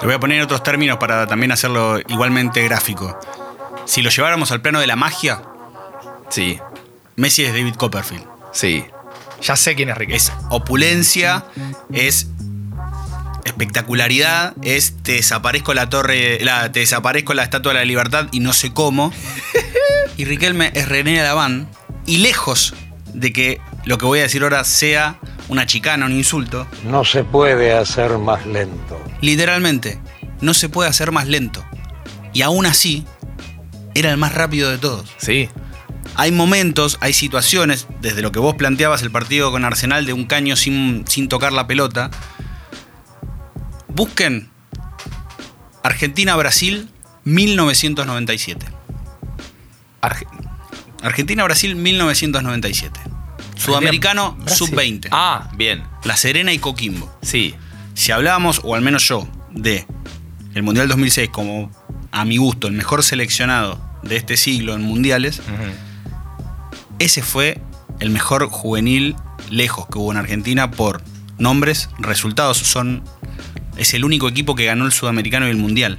Te 0.00 0.06
voy 0.06 0.14
a 0.14 0.20
poner 0.20 0.42
otros 0.42 0.62
términos 0.62 0.98
para 0.98 1.26
también 1.26 1.52
hacerlo 1.52 1.98
igualmente 2.08 2.62
gráfico. 2.62 3.18
Si 3.84 4.02
lo 4.02 4.10
lleváramos 4.10 4.52
al 4.52 4.60
plano 4.60 4.80
de 4.80 4.86
la 4.86 4.96
magia, 4.96 5.42
Sí, 6.30 6.58
Messi 7.16 7.44
es 7.44 7.52
David 7.52 7.74
Copperfield. 7.74 8.24
sí. 8.52 8.84
Ya 9.40 9.54
sé 9.54 9.76
quién 9.76 9.88
es 9.88 9.96
Riquelme. 9.96 10.16
Es 10.16 10.32
opulencia, 10.50 11.44
es 11.92 12.26
espectacularidad, 13.44 14.54
es 14.62 14.94
te 15.02 15.12
desaparezco 15.12 15.74
la 15.74 15.88
torre, 15.88 16.38
la, 16.40 16.72
te 16.72 16.80
desaparezco 16.80 17.34
la 17.34 17.44
estatua 17.44 17.72
de 17.72 17.78
la 17.78 17.84
libertad 17.84 18.26
y 18.32 18.40
no 18.40 18.52
sé 18.52 18.72
cómo. 18.72 19.12
y 20.16 20.24
Riquelme 20.24 20.72
es 20.74 20.88
René 20.88 21.22
Laván 21.22 21.68
y 22.04 22.18
lejos 22.18 22.74
de 23.14 23.32
que 23.32 23.60
lo 23.84 23.96
que 23.96 24.06
voy 24.06 24.18
a 24.18 24.22
decir 24.22 24.42
ahora 24.42 24.64
sea 24.64 25.18
una 25.48 25.66
chicana, 25.66 26.06
un 26.06 26.12
insulto, 26.12 26.66
No 26.84 27.04
se 27.04 27.24
puede 27.24 27.72
hacer 27.76 28.18
más 28.18 28.44
lento. 28.46 29.00
literalmente 29.20 29.98
no 30.40 30.54
se 30.54 30.68
puede 30.68 30.88
hacer 30.88 31.10
más 31.10 31.26
lento. 31.26 31.64
Y 32.32 32.42
aún 32.42 32.64
así, 32.66 33.04
era 33.94 34.10
el 34.12 34.16
más 34.18 34.34
rápido 34.34 34.70
de 34.70 34.78
todos. 34.78 35.10
Sí. 35.16 35.48
Hay 36.14 36.30
momentos, 36.30 36.96
hay 37.00 37.12
situaciones, 37.12 37.86
desde 38.00 38.22
lo 38.22 38.30
que 38.30 38.38
vos 38.38 38.54
planteabas 38.54 39.02
el 39.02 39.10
partido 39.10 39.50
con 39.50 39.64
Arsenal 39.64 40.06
de 40.06 40.12
un 40.12 40.26
caño 40.26 40.54
sin, 40.54 41.04
sin 41.08 41.28
tocar 41.28 41.52
la 41.52 41.66
pelota. 41.66 42.10
Busquen 43.88 44.48
Argentina-Brasil 45.82 46.88
1997. 47.24 48.66
Arge- 50.02 50.26
Argentina-Brasil 51.02 51.74
1997. 51.76 53.00
Sudamericano 53.58 54.36
Brasil. 54.40 54.66
sub-20. 54.68 55.08
Ah, 55.10 55.50
bien. 55.56 55.82
La 56.04 56.16
Serena 56.16 56.52
y 56.52 56.58
Coquimbo. 56.58 57.12
Sí. 57.22 57.54
Si 57.94 58.12
hablábamos, 58.12 58.60
o 58.64 58.74
al 58.74 58.82
menos 58.82 59.06
yo, 59.08 59.28
de 59.50 59.86
el 60.54 60.62
Mundial 60.62 60.88
2006 60.88 61.28
como, 61.30 61.70
a 62.12 62.24
mi 62.24 62.36
gusto, 62.36 62.68
el 62.68 62.74
mejor 62.74 63.02
seleccionado 63.02 63.80
de 64.02 64.16
este 64.16 64.36
siglo 64.36 64.74
en 64.74 64.82
mundiales, 64.82 65.42
ese 66.98 67.22
fue 67.22 67.60
el 68.00 68.10
mejor 68.10 68.48
juvenil 68.48 69.16
lejos 69.50 69.86
que 69.88 69.98
hubo 69.98 70.12
en 70.12 70.18
Argentina 70.18 70.70
por 70.70 71.02
nombres, 71.38 71.90
resultados. 71.98 72.58
Son, 72.58 73.02
es 73.76 73.94
el 73.94 74.04
único 74.04 74.28
equipo 74.28 74.54
que 74.54 74.64
ganó 74.64 74.86
el 74.86 74.92
sudamericano 74.92 75.46
y 75.46 75.50
el 75.50 75.56
mundial. 75.56 75.98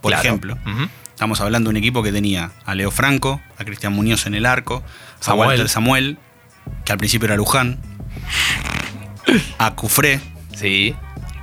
Por 0.00 0.10
Claro. 0.12 0.22
ejemplo, 0.28 0.58
estamos 1.08 1.40
hablando 1.40 1.68
de 1.68 1.72
un 1.72 1.76
equipo 1.76 2.02
que 2.02 2.10
tenía 2.12 2.50
a 2.64 2.74
Leo 2.74 2.90
Franco, 2.90 3.40
a 3.58 3.64
Cristian 3.64 3.92
Muñoz 3.92 4.26
en 4.26 4.34
el 4.34 4.46
arco, 4.46 4.82
a. 5.24 5.34
Walter 5.34 5.68
Samuel, 5.68 6.18
que 6.84 6.92
al 6.92 6.98
principio 6.98 7.26
era 7.26 7.36
Luján, 7.36 7.78
a 9.58 9.74
Cufré, 9.74 10.20
Sí. 10.54 10.94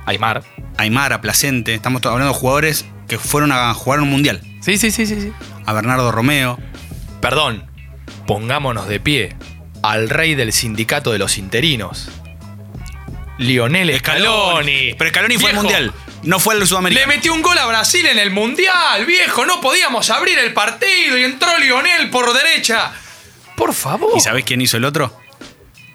Aymar. 0.06 0.42
Aymar, 0.78 1.12
a 1.12 1.20
Placente. 1.20 1.74
Estamos 1.74 2.02
hablando 2.06 2.32
de 2.32 2.38
jugadores 2.38 2.84
que 3.06 3.18
fueron 3.18 3.52
a 3.52 3.72
jugar 3.74 4.00
un 4.00 4.08
mundial. 4.08 4.40
Sí, 4.60 4.78
sí, 4.78 4.90
sí, 4.90 5.06
sí, 5.06 5.20
sí. 5.20 5.32
A 5.66 5.72
Bernardo 5.72 6.10
Romeo. 6.10 6.58
Perdón. 7.20 7.70
Pongámonos 8.26 8.88
de 8.88 8.98
pie 9.00 9.36
al 9.82 10.08
rey 10.08 10.34
del 10.34 10.52
sindicato 10.52 11.12
de 11.12 11.18
los 11.18 11.36
interinos. 11.38 12.08
Lionel 13.38 13.96
Scaloni. 13.98 14.94
Pero 14.96 15.10
Scaloni 15.10 15.36
fue 15.36 15.50
al 15.50 15.56
Viejo, 15.56 15.62
mundial. 15.62 15.92
No 16.22 16.38
fue 16.38 16.54
al 16.54 16.60
Le 16.60 16.66
sudamericano. 16.66 17.06
metió 17.08 17.34
un 17.34 17.42
gol 17.42 17.58
a 17.58 17.66
Brasil 17.66 18.04
en 18.06 18.18
el 18.18 18.30
Mundial, 18.30 19.06
viejo. 19.06 19.46
No 19.46 19.60
podíamos 19.60 20.10
abrir 20.10 20.38
el 20.38 20.52
partido 20.52 21.18
y 21.18 21.24
entró 21.24 21.48
Lionel 21.58 22.10
por 22.10 22.32
derecha. 22.34 22.92
Por 23.56 23.72
favor. 23.74 24.12
¿Y 24.16 24.20
sabés 24.20 24.44
quién 24.44 24.60
hizo 24.60 24.76
el 24.76 24.84
otro? 24.84 25.19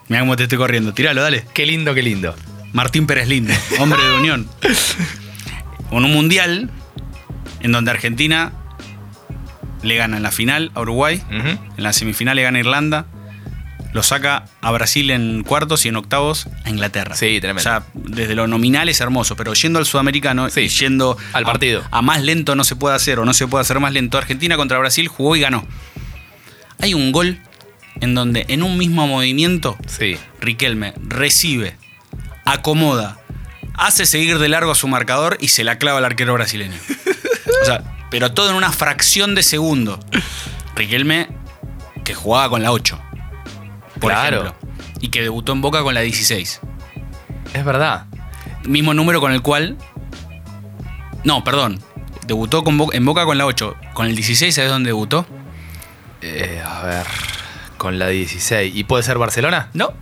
Mira 0.08 0.20
cómo 0.22 0.36
te 0.36 0.44
estoy 0.44 0.58
corriendo. 0.58 0.94
Tíralo, 0.94 1.22
dale. 1.22 1.46
Qué 1.54 1.66
lindo, 1.66 1.94
qué 1.94 2.04
lindo. 2.04 2.36
Martín 2.74 3.08
Pérez 3.08 3.28
Linde, 3.28 3.58
hombre 3.80 4.04
de 4.04 4.18
Unión. 4.18 4.48
Con 5.90 6.04
un 6.04 6.12
mundial 6.12 6.70
en 7.62 7.72
donde 7.72 7.92
Argentina 7.92 8.52
le 9.82 9.96
gana 9.96 10.18
en 10.18 10.24
la 10.24 10.32
final 10.32 10.72
a 10.76 10.82
Uruguay, 10.82 11.22
en 11.32 11.60
la 11.78 11.94
semifinal 11.94 12.36
le 12.36 12.42
gana 12.44 12.58
a 12.58 12.60
Irlanda, 12.62 13.06
lo 13.94 14.04
saca 14.04 14.46
a 14.62 14.72
Brasil 14.72 15.10
en 15.12 15.44
cuartos 15.44 15.86
y 15.86 15.90
en 15.90 15.96
octavos 15.96 16.48
a 16.66 16.70
Inglaterra. 16.70 17.16
Sí, 17.16 17.40
tremendo. 17.40 17.62
O 17.62 17.64
sea, 17.64 17.84
desde 17.94 18.36
lo 18.36 18.46
nominal 18.48 18.90
es 18.90 19.00
hermoso, 19.00 19.36
pero 19.38 19.54
yendo 19.54 19.80
al 19.80 19.86
sudamericano 19.86 20.50
Sí, 20.50 20.68
yendo 20.68 21.18
al 21.34 21.44
a- 21.44 21.48
partido. 21.48 21.84
A, 21.92 22.02
más 22.02 22.22
lento 22.24 22.56
no 22.56 22.64
se 22.66 22.76
puede 22.76 22.96
hacer 22.96 23.20
o 23.20 23.26
no 23.26 23.34
se 23.34 23.48
puede 23.48 23.62
hacer 23.62 23.80
más 23.80 23.94
lento. 23.94 24.18
Argentina 24.18 24.58
contra 24.58 24.78
Brasil 24.80 25.08
jugó 25.08 25.36
y 25.38 25.40
ganó. 25.42 25.66
Hay 26.82 26.94
un 26.94 27.12
gol 27.14 27.40
en 28.02 28.16
donde 28.16 28.46
en 28.50 28.64
un 28.64 28.78
mismo 28.78 29.08
movimiento 29.08 29.78
Sí. 29.88 30.18
Riquelme 30.42 30.94
recibe, 30.98 31.78
acomoda, 32.46 33.20
hace 33.76 34.06
seguir 34.06 34.38
de 34.40 34.50
largo 34.50 34.72
a 34.72 34.76
su 34.76 34.88
marcador 34.88 35.38
y 35.40 35.50
se 35.50 35.64
la 35.64 35.78
clava 35.78 35.98
al 36.00 36.06
arquero 36.06 36.34
brasileño. 36.34 36.78
O 37.62 37.66
sea, 37.66 37.84
pero 38.12 38.32
todo 38.34 38.50
en 38.52 38.56
una 38.56 38.72
fracción 38.72 39.34
de 39.34 39.42
segundo. 39.42 40.00
Riquelme, 40.76 41.30
que 42.04 42.14
jugaba 42.14 42.50
con 42.50 42.62
la 42.62 42.72
8. 42.72 43.00
Por 44.00 44.12
Claro. 44.12 44.42
ejemplo. 44.42 44.70
Y 45.00 45.08
que 45.10 45.22
debutó 45.24 45.54
en 45.54 45.62
Boca 45.62 45.82
con 45.82 45.94
la 45.96 46.02
16. 46.02 46.60
Es 47.54 47.66
verdad. 47.66 48.06
Mismo 48.66 48.94
número 48.94 49.20
con 49.20 49.32
el 49.32 49.42
cual. 49.42 49.78
No, 51.24 51.44
perdón. 51.44 51.82
Debutó 52.28 52.64
con 52.64 52.78
Bo- 52.78 52.94
en 52.94 53.06
Boca 53.06 53.26
con 53.26 53.38
la 53.38 53.46
8. 53.48 53.76
Con 53.94 54.06
el 54.08 54.16
16, 54.16 54.54
¿sabes 54.54 54.70
dónde 54.70 54.90
debutó? 54.90 55.26
Eh, 56.22 56.62
a 56.64 56.82
ver. 56.84 57.06
Con 57.86 58.00
la 58.00 58.08
16. 58.08 58.76
¿Y 58.76 58.84
puede 58.86 59.04
ser 59.04 59.20
Barcelona? 59.20 59.70
No. 59.76 59.94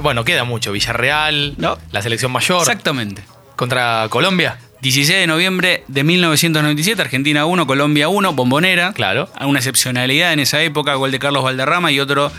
Bueno, 0.00 0.24
queda 0.24 0.44
mucho. 0.44 0.70
Villarreal. 0.70 1.54
No. 1.58 1.78
La 1.90 2.00
selección 2.00 2.30
mayor. 2.30 2.60
Exactamente. 2.60 3.24
Contra 3.56 4.06
Colombia. 4.08 4.56
16 4.82 5.18
de 5.18 5.26
noviembre 5.26 5.82
de 5.88 6.04
1997, 6.04 7.02
Argentina 7.02 7.44
1, 7.44 7.66
Colombia 7.66 8.06
1, 8.08 8.34
Bombonera. 8.34 8.92
Claro. 8.92 9.28
Una 9.40 9.58
excepcionalidad 9.58 10.32
en 10.32 10.38
esa 10.38 10.62
época, 10.62 10.94
gol 10.94 11.10
de 11.10 11.18
Carlos 11.18 11.42
Valderrama 11.42 11.90
y 11.90 11.98
otro 11.98 12.30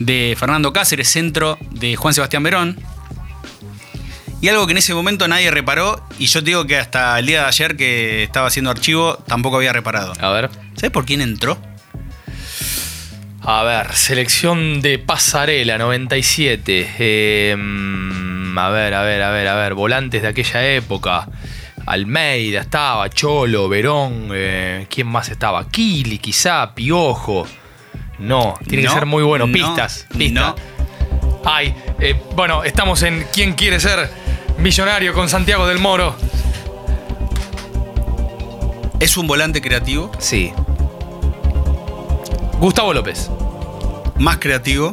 de 0.00 0.36
Fernando 0.38 0.74
Cáceres, 0.74 1.08
centro 1.08 1.56
de 1.70 1.96
Juan 1.96 2.12
Sebastián 2.12 2.42
Verón. 2.42 2.78
Y 4.42 4.50
algo 4.50 4.66
que 4.66 4.72
en 4.72 4.78
ese 4.78 4.92
momento 4.92 5.26
nadie 5.28 5.50
reparó, 5.50 6.06
y 6.18 6.26
yo 6.26 6.40
te 6.40 6.50
digo 6.50 6.66
que 6.66 6.76
hasta 6.76 7.18
el 7.18 7.24
día 7.24 7.40
de 7.40 7.46
ayer 7.46 7.78
que 7.78 8.22
estaba 8.22 8.48
haciendo 8.48 8.70
archivo, 8.70 9.16
tampoco 9.26 9.56
había 9.56 9.72
reparado. 9.72 10.12
A 10.20 10.28
ver. 10.28 10.50
¿Sabes 10.74 10.90
por 10.90 11.06
quién 11.06 11.22
entró? 11.22 11.56
A 13.46 13.62
ver, 13.62 13.92
selección 13.94 14.80
de 14.80 14.98
pasarela 14.98 15.76
97. 15.76 16.88
Eh, 16.98 17.54
mm, 17.56 18.56
a 18.58 18.70
ver, 18.70 18.94
a 18.94 19.02
ver, 19.02 19.22
a 19.22 19.30
ver, 19.30 19.48
a 19.48 19.54
ver. 19.54 19.74
Volantes 19.74 20.22
de 20.22 20.28
aquella 20.28 20.66
época. 20.66 21.28
Almeida 21.86 22.62
estaba, 22.62 23.10
Cholo, 23.10 23.68
Verón. 23.68 24.28
eh, 24.32 24.86
¿Quién 24.88 25.08
más 25.08 25.28
estaba? 25.28 25.68
Kili, 25.68 26.18
quizá, 26.18 26.74
Piojo. 26.74 27.46
No, 28.18 28.54
tiene 28.66 28.84
No, 28.84 28.90
que 28.90 28.94
ser 28.94 29.06
muy 29.06 29.22
bueno. 29.22 29.46
no, 29.46 29.52
Pistas, 29.52 30.06
pistas. 30.16 30.54
no. 30.56 31.40
Ay, 31.44 31.74
eh, 32.00 32.18
bueno, 32.34 32.64
estamos 32.64 33.02
en 33.02 33.26
¿Quién 33.34 33.52
quiere 33.52 33.78
ser 33.80 34.08
millonario 34.56 35.12
con 35.12 35.28
Santiago 35.28 35.66
del 35.66 35.78
Moro? 35.78 36.16
Es 39.00 39.18
un 39.18 39.26
volante 39.26 39.60
creativo, 39.60 40.10
Sí. 40.18 40.52
Gustavo 42.60 42.92
López. 42.92 43.30
más 44.18 44.36
creativo. 44.38 44.90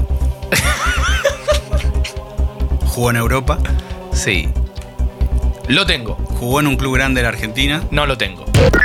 Jugó 2.88 3.10
en 3.12 3.15
Europa, 3.18 3.58
Sí. 4.12 4.50
Lo 5.68 5.86
tengo. 5.86 6.18
jugó 6.39 6.60
en 6.60 6.68
un 6.68 6.75
club 6.75 6.96
grande 6.96 7.20
de 7.22 7.24
la 7.24 7.30
Argentina. 7.30 7.82
No 7.91 8.06
lo 8.06 8.18
tengo. 8.18 8.44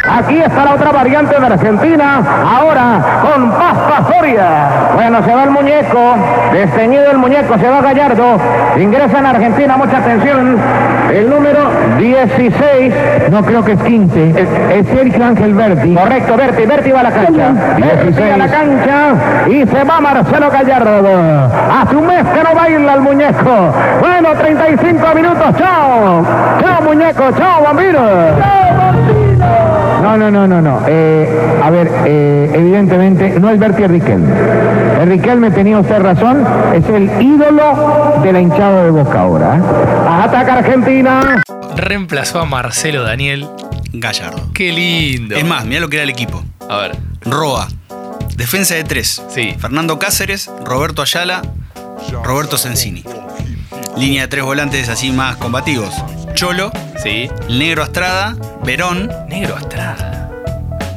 Aquí 0.09 0.38
está 0.38 0.64
la 0.64 0.75
otra 0.75 0.92
variante 0.92 1.38
de 1.40 1.47
Argentina, 1.47 2.18
ahora 2.59 3.20
con 3.22 3.51
Paz 3.51 3.77
Pastoria. 3.90 4.90
Bueno, 4.94 5.24
se 5.24 5.35
va 5.35 5.44
el 5.44 5.51
muñeco, 5.51 6.14
desteñido 6.53 7.11
el 7.11 7.18
muñeco, 7.18 7.59
se 7.59 7.68
va 7.68 7.81
Gallardo, 7.81 8.38
ingresa 8.81 9.18
en 9.18 9.27
Argentina, 9.27 9.77
mucha 9.77 9.98
atención, 9.98 10.59
el 11.12 11.29
número 11.29 11.68
16, 11.98 12.94
no 13.30 13.42
creo 13.42 13.64
que 13.64 13.72
es 13.72 13.82
15, 13.82 14.30
es, 14.30 14.48
es 14.74 14.87
Sergio 14.87 15.24
Ángel 15.24 15.54
Berti. 15.54 15.94
Correcto, 15.94 16.37
Berti, 16.37 16.66
Berti 16.66 16.90
va 16.90 17.00
a 17.00 17.02
la 17.04 17.11
cancha, 17.11 17.52
Berti 17.78 18.22
a 18.22 18.37
la 18.37 18.48
cancha 18.48 19.14
y 19.48 19.66
se 19.66 19.85
va 19.85 20.00
Marcelo 20.00 20.50
Gallardo. 20.50 21.50
Hace 21.80 21.96
un 21.96 22.06
mes 22.06 22.24
que 22.24 22.42
no 22.42 22.54
baila 22.54 22.94
el 22.94 23.00
muñeco. 23.00 23.74
Bueno, 24.00 24.28
35 24.38 25.14
minutos, 25.14 25.46
chao, 25.59 26.24
chao 26.61 26.82
muñeco, 26.82 27.30
chao 27.38 27.62
bambino. 27.62 27.98
Chao 27.98 28.76
bambino. 28.76 28.95
No, 30.16 30.31
no, 30.31 30.46
no, 30.46 30.46
no, 30.46 30.62
no. 30.62 30.87
Eh, 30.88 31.29
a 31.62 31.68
ver, 31.68 31.92
eh, 32.07 32.50
evidentemente 32.55 33.38
no 33.38 33.50
es 33.50 33.59
Berti 33.59 33.87
Riquelme. 33.87 34.33
El 35.02 35.11
Riquelme 35.11 35.50
tenía 35.50 35.79
usted 35.79 36.00
razón, 36.00 36.42
es 36.74 36.88
el 36.88 37.11
ídolo 37.20 38.18
de 38.22 38.33
la 38.33 38.40
hinchada 38.40 38.85
de 38.85 38.90
Boca 38.92 39.20
ahora. 39.20 39.57
¿eh? 39.57 39.61
Ataca 40.09 40.55
Argentina. 40.55 41.42
Reemplazó 41.76 42.40
a 42.40 42.46
Marcelo 42.46 43.02
Daniel. 43.02 43.46
Gallardo. 43.92 44.50
Qué 44.55 44.72
lindo. 44.72 45.37
Es 45.37 45.44
más, 45.44 45.66
mira 45.66 45.81
lo 45.83 45.90
que 45.90 45.96
era 45.96 46.05
el 46.05 46.11
equipo. 46.11 46.42
A 46.68 46.79
ver. 46.79 46.96
Roa. 47.20 47.68
Defensa 48.37 48.74
de 48.74 48.85
tres. 48.85 49.22
Sí. 49.29 49.55
Fernando 49.59 49.98
Cáceres, 49.98 50.50
Roberto 50.64 51.02
Ayala, 51.02 51.42
Roberto 52.24 52.57
Sensini. 52.57 53.05
Línea 53.98 54.22
de 54.22 54.29
tres 54.29 54.44
volantes 54.44 54.88
así 54.88 55.12
más 55.12 55.37
combativos. 55.37 55.94
Cholo, 56.35 56.70
Sí. 57.02 57.31
Negro 57.50 57.83
Astrada, 57.83 58.35
Verón, 58.66 59.11
Negro 59.29 59.57
Astrada. 59.57 60.29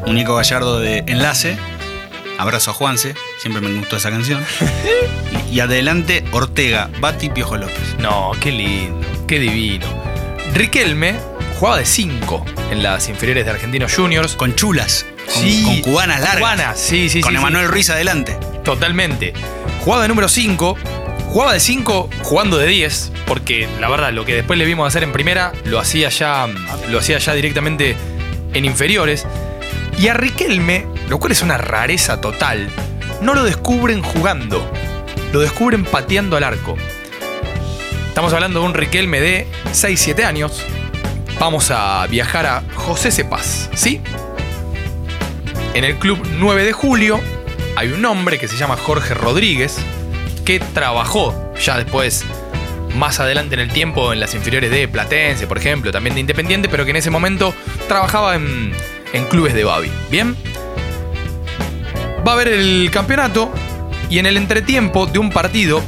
Único 0.07 0.35
Gallardo 0.35 0.79
de 0.79 1.03
enlace. 1.07 1.57
Abrazo 2.39 2.71
a 2.71 2.73
Juanse, 2.73 3.13
siempre 3.39 3.61
me 3.61 3.77
gustó 3.77 3.97
esa 3.97 4.09
canción. 4.09 4.43
y, 5.51 5.53
y 5.55 5.59
adelante 5.59 6.23
Ortega, 6.31 6.89
Bati, 6.99 7.29
Piojo 7.29 7.57
López. 7.57 7.95
No, 7.99 8.31
qué 8.41 8.51
lindo. 8.51 9.05
Qué 9.27 9.39
divino. 9.39 9.85
Riquelme 10.53 11.15
jugaba 11.59 11.77
de 11.77 11.85
5 11.85 12.45
en 12.71 12.81
las 12.81 13.07
inferiores 13.09 13.45
de 13.45 13.51
Argentinos 13.51 13.93
Juniors. 13.93 14.35
Con 14.35 14.55
chulas, 14.55 15.05
con, 15.31 15.43
Sí. 15.43 15.63
con 15.63 15.81
cubanas 15.81 16.21
largas. 16.21 16.37
Cubanas, 16.39 16.79
sí, 16.79 17.09
sí, 17.09 17.21
Con 17.21 17.33
sí, 17.33 17.37
Emanuel 17.37 17.65
sí. 17.67 17.71
Ruiz 17.71 17.89
adelante. 17.91 18.37
Totalmente. 18.63 19.33
Jugaba 19.83 20.03
de 20.03 20.07
número 20.07 20.27
5. 20.29 20.75
Jugaba 21.29 21.53
de 21.53 21.59
5 21.59 22.09
jugando 22.23 22.57
de 22.57 22.65
10. 22.65 23.11
Porque 23.27 23.67
la 23.79 23.87
verdad, 23.87 24.11
lo 24.11 24.25
que 24.25 24.33
después 24.33 24.57
le 24.57 24.65
vimos 24.65 24.87
hacer 24.87 25.03
en 25.03 25.11
primera, 25.11 25.53
lo 25.65 25.79
hacía 25.79 26.09
ya. 26.09 26.47
Lo 26.89 26.97
hacía 26.97 27.19
ya 27.19 27.33
directamente 27.33 27.95
en 28.53 28.65
inferiores. 28.65 29.27
Y 29.99 30.07
a 30.07 30.15
Riquelme, 30.15 30.87
lo 31.07 31.19
cual 31.19 31.31
es 31.31 31.43
una 31.43 31.59
rareza 31.59 32.19
total, 32.19 32.67
no 33.21 33.35
lo 33.35 33.43
descubren 33.43 34.01
jugando. 34.01 34.71
Lo 35.31 35.39
descubren 35.41 35.85
pateando 35.85 36.35
al 36.35 36.43
arco. 36.43 36.75
Estamos 38.07 38.33
hablando 38.33 38.61
de 38.61 38.65
un 38.65 38.73
Riquelme 38.73 39.21
de 39.21 39.47
6-7 39.71 40.23
años. 40.23 40.63
Vamos 41.39 41.69
a 41.69 42.07
viajar 42.07 42.47
a 42.47 42.63
José 42.73 43.11
Cepaz, 43.11 43.69
¿sí? 43.75 44.01
En 45.75 45.83
el 45.83 45.95
club 45.97 46.19
9 46.39 46.63
de 46.63 46.73
julio 46.73 47.19
hay 47.75 47.91
un 47.91 48.03
hombre 48.05 48.39
que 48.39 48.47
se 48.47 48.57
llama 48.57 48.77
Jorge 48.77 49.13
Rodríguez 49.13 49.77
que 50.49 50.59
trabajó 50.59 51.53
ya 51.63 51.77
después, 51.77 52.25
más 52.95 53.19
adelante 53.19 53.53
en 53.53 53.61
el 53.61 53.71
tiempo, 53.71 54.13
en 54.13 54.19
las 54.19 54.33
inferiores 54.33 54.71
de 54.71 54.87
Platense, 54.87 55.45
por 55.45 55.59
ejemplo, 55.59 55.91
también 55.91 56.15
de 56.15 56.21
Independiente, 56.21 56.67
pero 56.67 56.85
que 56.85 56.89
en 56.89 56.95
ese 56.95 57.11
momento 57.11 57.53
trabajaba 57.87 58.33
en, 58.35 58.73
en 59.13 59.25
clubes 59.25 59.53
de 59.53 59.63
Babi. 59.63 59.91
¿Bien? 60.09 60.35
Va 62.27 62.31
a 62.31 62.33
haber 62.33 62.47
el 62.47 62.89
campeonato 62.91 63.51
y 64.09 64.17
en 64.17 64.25
el 64.25 64.37
entretiempo 64.37 65.05
de 65.05 65.19
un 65.19 65.29
partido 65.29 65.83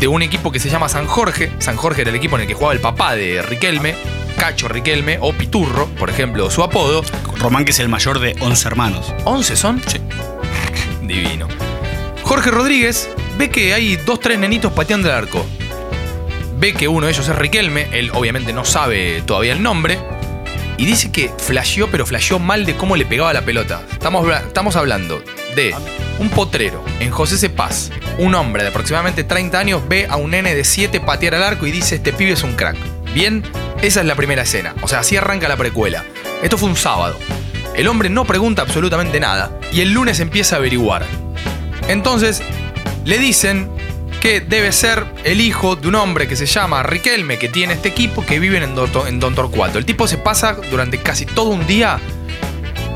de 0.00 0.08
un 0.08 0.22
equipo 0.22 0.50
que 0.50 0.60
se 0.60 0.70
llama 0.70 0.88
San 0.88 1.06
Jorge, 1.06 1.52
San 1.58 1.76
Jorge 1.76 2.00
era 2.00 2.08
el 2.08 2.16
equipo 2.16 2.36
en 2.36 2.42
el 2.42 2.48
que 2.48 2.54
jugaba 2.54 2.72
el 2.72 2.80
papá 2.80 3.16
de 3.16 3.42
Riquelme, 3.42 3.94
Cacho 4.38 4.68
Riquelme 4.68 5.18
o 5.20 5.34
Piturro, 5.34 5.88
por 5.98 6.08
ejemplo, 6.08 6.50
su 6.50 6.62
apodo. 6.62 7.02
Román, 7.36 7.66
que 7.66 7.72
es 7.72 7.80
el 7.80 7.90
mayor 7.90 8.18
de 8.18 8.34
11 8.40 8.66
hermanos. 8.66 9.12
¿11 9.26 9.56
son? 9.56 9.82
Sí. 9.86 10.00
Divino. 11.02 11.48
Jorge 12.22 12.50
Rodríguez 12.50 13.10
ve 13.38 13.48
que 13.50 13.72
hay 13.72 13.96
dos, 13.96 14.20
tres 14.20 14.38
nenitos 14.38 14.72
pateando 14.72 15.08
el 15.08 15.14
arco. 15.14 15.46
Ve 16.58 16.74
que 16.74 16.88
uno 16.88 17.06
de 17.06 17.12
ellos 17.12 17.28
es 17.28 17.36
Riquelme, 17.36 17.86
él 17.92 18.10
obviamente 18.12 18.52
no 18.52 18.64
sabe 18.64 19.22
todavía 19.24 19.52
el 19.52 19.62
nombre. 19.62 19.98
Y 20.76 20.86
dice 20.86 21.10
que 21.10 21.30
flasheó, 21.38 21.88
pero 21.90 22.04
flasheó 22.04 22.38
mal 22.38 22.64
de 22.66 22.76
cómo 22.76 22.96
le 22.96 23.06
pegaba 23.06 23.32
la 23.32 23.42
pelota. 23.42 23.82
Estamos, 23.90 24.28
estamos 24.46 24.76
hablando 24.76 25.22
de 25.56 25.74
un 26.18 26.28
potrero 26.30 26.84
en 27.00 27.10
José 27.10 27.38
Cepaz. 27.38 27.90
Un 28.18 28.34
hombre 28.34 28.62
de 28.64 28.68
aproximadamente 28.70 29.24
30 29.24 29.58
años 29.58 29.82
ve 29.88 30.06
a 30.08 30.16
un 30.16 30.32
nene 30.32 30.54
de 30.54 30.64
7 30.64 31.00
patear 31.00 31.36
al 31.36 31.42
arco 31.44 31.66
y 31.66 31.72
dice: 31.72 31.96
Este 31.96 32.12
pibe 32.12 32.32
es 32.32 32.42
un 32.42 32.54
crack. 32.54 32.76
Bien, 33.12 33.44
esa 33.82 34.00
es 34.00 34.06
la 34.06 34.14
primera 34.14 34.42
escena. 34.42 34.74
O 34.82 34.88
sea, 34.88 35.00
así 35.00 35.16
arranca 35.16 35.48
la 35.48 35.56
precuela. 35.56 36.04
Esto 36.42 36.58
fue 36.58 36.68
un 36.68 36.76
sábado. 36.76 37.18
El 37.74 37.88
hombre 37.88 38.08
no 38.08 38.24
pregunta 38.24 38.62
absolutamente 38.62 39.20
nada 39.20 39.58
y 39.72 39.80
el 39.80 39.92
lunes 39.92 40.20
empieza 40.20 40.56
a 40.56 40.58
averiguar. 40.58 41.04
Entonces, 41.88 42.42
le 43.08 43.18
dicen 43.18 43.70
que 44.20 44.40
debe 44.42 44.70
ser 44.70 45.06
el 45.24 45.40
hijo 45.40 45.76
de 45.76 45.88
un 45.88 45.94
hombre 45.94 46.28
que 46.28 46.36
se 46.36 46.44
llama 46.44 46.82
Riquelme, 46.82 47.38
que 47.38 47.48
tiene 47.48 47.72
este 47.72 47.88
equipo, 47.88 48.24
que 48.24 48.38
vive 48.38 48.62
en 48.62 48.74
Don, 48.74 48.90
en 49.06 49.18
Don 49.18 49.34
Torcuato. 49.34 49.78
El 49.78 49.86
tipo 49.86 50.06
se 50.06 50.18
pasa 50.18 50.58
durante 50.70 50.98
casi 50.98 51.24
todo 51.24 51.48
un 51.48 51.66
día 51.66 51.98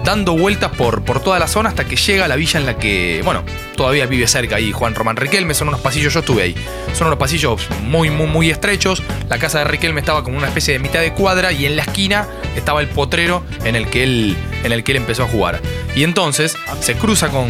dando 0.04 0.36
vueltas 0.36 0.70
por, 0.72 1.02
por 1.02 1.20
toda 1.20 1.38
la 1.38 1.46
zona 1.46 1.70
hasta 1.70 1.86
que 1.86 1.96
llega 1.96 2.26
a 2.26 2.28
la 2.28 2.36
villa 2.36 2.60
en 2.60 2.66
la 2.66 2.76
que, 2.76 3.22
bueno, 3.24 3.42
todavía 3.74 4.04
vive 4.04 4.26
cerca 4.26 4.56
ahí 4.56 4.70
Juan 4.70 4.94
Román 4.94 5.16
Riquelme. 5.16 5.54
Son 5.54 5.68
unos 5.68 5.80
pasillos, 5.80 6.12
yo 6.12 6.20
estuve 6.20 6.42
ahí. 6.42 6.54
Son 6.92 7.06
unos 7.06 7.18
pasillos 7.18 7.66
muy, 7.80 8.10
muy, 8.10 8.26
muy 8.26 8.50
estrechos. 8.50 9.02
La 9.30 9.38
casa 9.38 9.60
de 9.60 9.64
Riquelme 9.64 10.00
estaba 10.00 10.22
como 10.22 10.36
una 10.36 10.48
especie 10.48 10.74
de 10.74 10.78
mitad 10.78 11.00
de 11.00 11.14
cuadra 11.14 11.52
y 11.52 11.64
en 11.64 11.74
la 11.74 11.84
esquina 11.84 12.28
estaba 12.54 12.82
el 12.82 12.88
potrero 12.88 13.44
en 13.64 13.76
el 13.76 13.88
que 13.88 14.02
él, 14.02 14.36
en 14.62 14.72
el 14.72 14.84
que 14.84 14.92
él 14.92 14.98
empezó 14.98 15.22
a 15.22 15.26
jugar. 15.28 15.62
Y 15.96 16.04
entonces 16.04 16.54
se 16.80 16.96
cruza 16.96 17.30
con, 17.30 17.48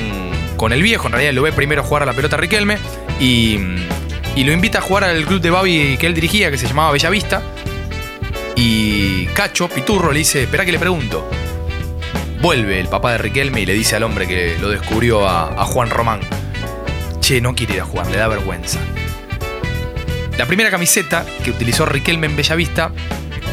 con 0.62 0.72
el 0.72 0.80
viejo, 0.80 1.08
en 1.08 1.14
realidad 1.14 1.32
lo 1.32 1.42
ve 1.42 1.50
primero 1.50 1.82
jugar 1.82 2.04
a 2.04 2.06
la 2.06 2.12
pelota 2.12 2.36
Riquelme 2.36 2.78
y, 3.18 3.58
y 4.36 4.44
lo 4.44 4.52
invita 4.52 4.78
a 4.78 4.80
jugar 4.80 5.02
al 5.02 5.24
club 5.26 5.40
de 5.40 5.50
Babi 5.50 5.96
que 5.98 6.06
él 6.06 6.14
dirigía, 6.14 6.52
que 6.52 6.56
se 6.56 6.68
llamaba 6.68 6.92
Bellavista. 6.92 7.42
Y 8.54 9.26
Cacho, 9.34 9.68
Piturro, 9.68 10.12
le 10.12 10.20
dice, 10.20 10.44
espera 10.44 10.64
que 10.64 10.70
le 10.70 10.78
pregunto. 10.78 11.28
Vuelve 12.40 12.78
el 12.78 12.86
papá 12.86 13.10
de 13.10 13.18
Riquelme 13.18 13.62
y 13.62 13.66
le 13.66 13.74
dice 13.74 13.96
al 13.96 14.04
hombre 14.04 14.28
que 14.28 14.56
lo 14.60 14.68
descubrió 14.68 15.28
a, 15.28 15.48
a 15.48 15.64
Juan 15.64 15.90
Román. 15.90 16.20
Che, 17.18 17.40
no 17.40 17.56
quiere 17.56 17.74
ir 17.74 17.80
a 17.80 17.84
jugar, 17.84 18.06
le 18.06 18.18
da 18.18 18.28
vergüenza. 18.28 18.78
La 20.38 20.46
primera 20.46 20.70
camiseta 20.70 21.26
que 21.42 21.50
utilizó 21.50 21.86
Riquelme 21.86 22.28
en 22.28 22.36
Bellavista 22.36 22.92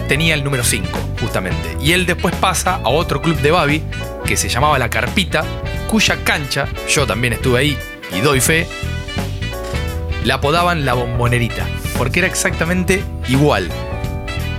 tenía 0.08 0.36
el 0.36 0.44
número 0.44 0.64
5, 0.64 0.88
justamente. 1.20 1.76
Y 1.82 1.94
él 1.94 2.06
después 2.06 2.36
pasa 2.36 2.76
a 2.76 2.90
otro 2.90 3.20
club 3.20 3.40
de 3.42 3.50
Babi 3.50 3.84
que 4.28 4.38
se 4.38 4.48
llamaba 4.48 4.78
La 4.78 4.92
Carpita, 4.92 5.44
cuya 5.90 6.24
cancha, 6.24 6.68
yo 6.88 7.08
también 7.08 7.34
estuve 7.34 7.60
ahí 7.60 7.78
y 8.16 8.22
doy 8.22 8.40
fe, 8.40 8.68
la 10.24 10.36
apodaban 10.36 10.86
la 10.86 10.94
bombonerita, 10.94 11.68
porque 11.98 12.20
era 12.20 12.28
exactamente 12.28 13.04
igual. 13.28 13.68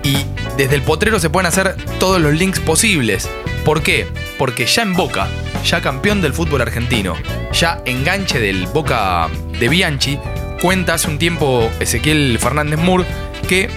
Y 0.03 0.17
desde 0.57 0.75
el 0.75 0.83
potrero 0.83 1.21
se 1.21 1.31
pueden 1.31 1.47
hacer 1.47 1.77
todos 1.99 2.21
los 2.21 2.35
links 2.35 2.59
posibles. 2.59 3.29
¿Por 3.65 3.83
qué? 3.83 4.09
Porque 4.39 4.67
ya 4.67 4.83
en 4.83 4.95
Boca, 4.95 5.29
ya 5.65 5.81
campeón 5.81 6.21
del 6.21 6.33
fútbol 6.33 6.63
argentino, 6.63 7.15
ya 7.53 7.81
enganche 7.85 8.41
del 8.41 8.67
Boca 8.67 9.29
de 9.59 9.69
Bianchi, 9.69 10.19
cuenta 10.61 10.95
hace 10.95 11.09
un 11.09 11.19
tiempo 11.19 11.71
Ezequiel 11.79 12.39
Fernández 12.41 12.81
Moore 12.81 13.05
que 13.49 13.69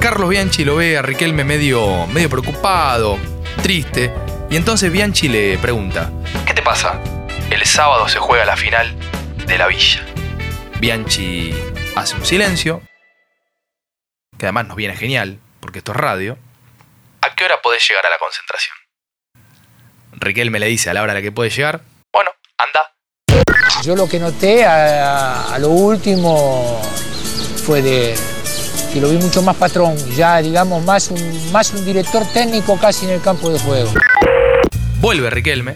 Carlos 0.00 0.30
Bianchi 0.30 0.64
lo 0.64 0.76
ve 0.76 0.96
a 0.96 1.02
Riquelme 1.02 1.44
medio, 1.44 2.06
medio 2.06 2.30
preocupado, 2.30 3.18
triste, 3.62 4.12
y 4.48 4.56
entonces 4.56 4.92
Bianchi 4.92 5.28
le 5.28 5.58
pregunta, 5.58 6.10
¿qué 6.46 6.54
te 6.54 6.62
pasa? 6.62 7.00
El 7.50 7.64
sábado 7.64 8.08
se 8.08 8.18
juega 8.18 8.44
la 8.44 8.56
final 8.56 8.94
de 9.46 9.58
la 9.58 9.66
villa. 9.66 10.04
Bianchi 10.80 11.54
hace 11.96 12.14
un 12.14 12.24
silencio, 12.24 12.82
que 14.38 14.46
además 14.46 14.66
nos 14.66 14.76
viene 14.76 14.96
genial, 14.96 15.38
porque 15.60 15.78
esto 15.78 15.92
es 15.92 15.98
radio. 15.98 16.38
¿A 17.22 17.34
qué 17.34 17.44
hora 17.44 17.60
podés 17.62 17.88
llegar 17.88 18.06
a 18.06 18.10
la 18.10 18.18
concentración? 18.18 18.76
Riquelme 20.12 20.58
le 20.58 20.66
dice 20.66 20.90
a 20.90 20.94
la 20.94 21.02
hora 21.02 21.12
a 21.12 21.14
la 21.16 21.22
que 21.22 21.32
puede 21.32 21.50
llegar, 21.50 21.80
bueno, 22.12 22.30
anda. 22.58 22.92
Yo 23.82 23.96
lo 23.96 24.08
que 24.08 24.18
noté 24.18 24.64
a, 24.64 25.54
a 25.54 25.58
lo 25.58 25.68
último 25.68 26.80
fue 27.64 27.82
de 27.82 28.14
que 28.92 29.00
lo 29.00 29.10
vi 29.10 29.18
mucho 29.18 29.42
más 29.42 29.56
patrón, 29.56 29.96
ya 30.14 30.38
digamos 30.38 30.82
más 30.84 31.10
un, 31.10 31.52
más 31.52 31.72
un 31.72 31.84
director 31.84 32.24
técnico 32.32 32.78
casi 32.78 33.04
en 33.04 33.12
el 33.12 33.20
campo 33.20 33.50
de 33.50 33.58
juego. 33.58 33.92
Vuelve 35.00 35.30
Riquelme. 35.30 35.74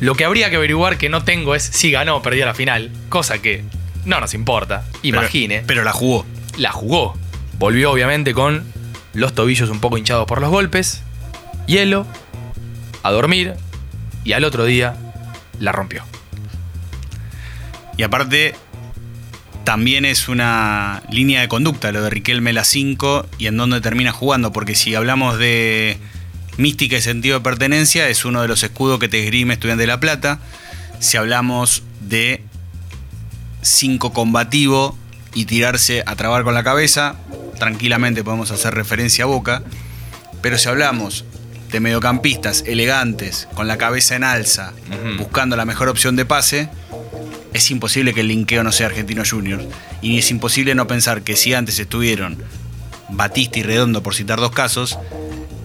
Lo 0.00 0.14
que 0.14 0.24
habría 0.24 0.50
que 0.50 0.56
averiguar 0.56 0.98
que 0.98 1.08
no 1.08 1.24
tengo 1.24 1.54
es 1.54 1.62
si 1.62 1.90
ganó 1.90 2.16
o 2.16 2.22
perdió 2.22 2.44
la 2.44 2.54
final, 2.54 2.90
cosa 3.08 3.38
que 3.38 3.64
no 4.04 4.20
nos 4.20 4.34
importa, 4.34 4.84
imagine. 5.02 5.62
Pero 5.66 5.84
la 5.84 5.92
jugó. 5.92 6.26
La 6.58 6.70
jugó. 6.70 7.16
Volvió 7.58 7.90
obviamente 7.90 8.34
con 8.34 8.64
los 9.14 9.34
tobillos 9.34 9.70
un 9.70 9.80
poco 9.80 9.96
hinchados 9.96 10.26
por 10.26 10.40
los 10.40 10.50
golpes, 10.50 11.02
hielo, 11.66 12.06
a 13.02 13.10
dormir 13.10 13.54
y 14.24 14.32
al 14.32 14.44
otro 14.44 14.64
día 14.64 14.96
la 15.58 15.72
rompió. 15.72 16.04
Y 17.96 18.02
aparte, 18.02 18.54
también 19.64 20.04
es 20.04 20.28
una 20.28 21.02
línea 21.10 21.40
de 21.40 21.48
conducta 21.48 21.90
lo 21.92 22.02
de 22.02 22.10
Riquelme 22.10 22.52
la 22.52 22.64
5 22.64 23.26
y 23.38 23.46
en 23.46 23.56
dónde 23.56 23.80
termina 23.80 24.12
jugando, 24.12 24.52
porque 24.52 24.74
si 24.74 24.94
hablamos 24.94 25.38
de 25.38 25.98
mística 26.56 26.96
y 26.96 27.00
sentido 27.00 27.38
de 27.38 27.44
pertenencia, 27.44 28.08
es 28.08 28.24
uno 28.24 28.42
de 28.42 28.48
los 28.48 28.62
escudos 28.62 28.98
que 28.98 29.08
te 29.08 29.22
esgrime 29.22 29.54
Estudiante 29.54 29.82
de 29.82 29.86
La 29.86 30.00
Plata. 30.00 30.40
Si 30.98 31.16
hablamos 31.16 31.82
de 32.00 32.42
5 33.62 34.12
combativo 34.12 34.96
y 35.34 35.44
tirarse 35.44 36.02
a 36.06 36.16
trabar 36.16 36.44
con 36.44 36.54
la 36.54 36.64
cabeza, 36.64 37.16
tranquilamente 37.58 38.24
podemos 38.24 38.50
hacer 38.50 38.74
referencia 38.74 39.24
a 39.24 39.26
Boca. 39.26 39.62
Pero 40.40 40.58
si 40.58 40.68
hablamos 40.68 41.24
de 41.70 41.80
mediocampistas 41.80 42.64
elegantes, 42.66 43.48
con 43.54 43.68
la 43.68 43.76
cabeza 43.76 44.16
en 44.16 44.24
alza, 44.24 44.72
buscando 45.18 45.56
la 45.56 45.64
mejor 45.64 45.88
opción 45.88 46.16
de 46.16 46.24
pase, 46.24 46.68
es 47.52 47.70
imposible 47.70 48.14
que 48.14 48.20
el 48.20 48.28
linkeo 48.28 48.62
no 48.62 48.72
sea 48.72 48.86
Argentino 48.86 49.22
Juniors. 49.28 49.64
Y 50.02 50.18
es 50.18 50.30
imposible 50.30 50.74
no 50.74 50.86
pensar 50.86 51.22
que 51.22 51.36
si 51.36 51.54
antes 51.54 51.78
estuvieron 51.78 52.38
Batista 53.08 53.58
y 53.58 53.62
Redondo, 53.62 54.02
por 54.02 54.14
citar 54.14 54.38
dos 54.38 54.52
casos, 54.52 54.98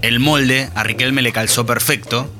el 0.01 0.19
molde 0.19 0.69
a 0.75 0.83
Riquelme 0.83 1.21
le 1.21 1.31
calzó 1.31 1.65
perfecto. 1.65 2.31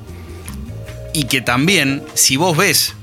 Y 1.14 1.24
que 1.24 1.40
también, 1.40 2.02
si 2.14 2.36
vos 2.36 2.56
ves 2.56 2.94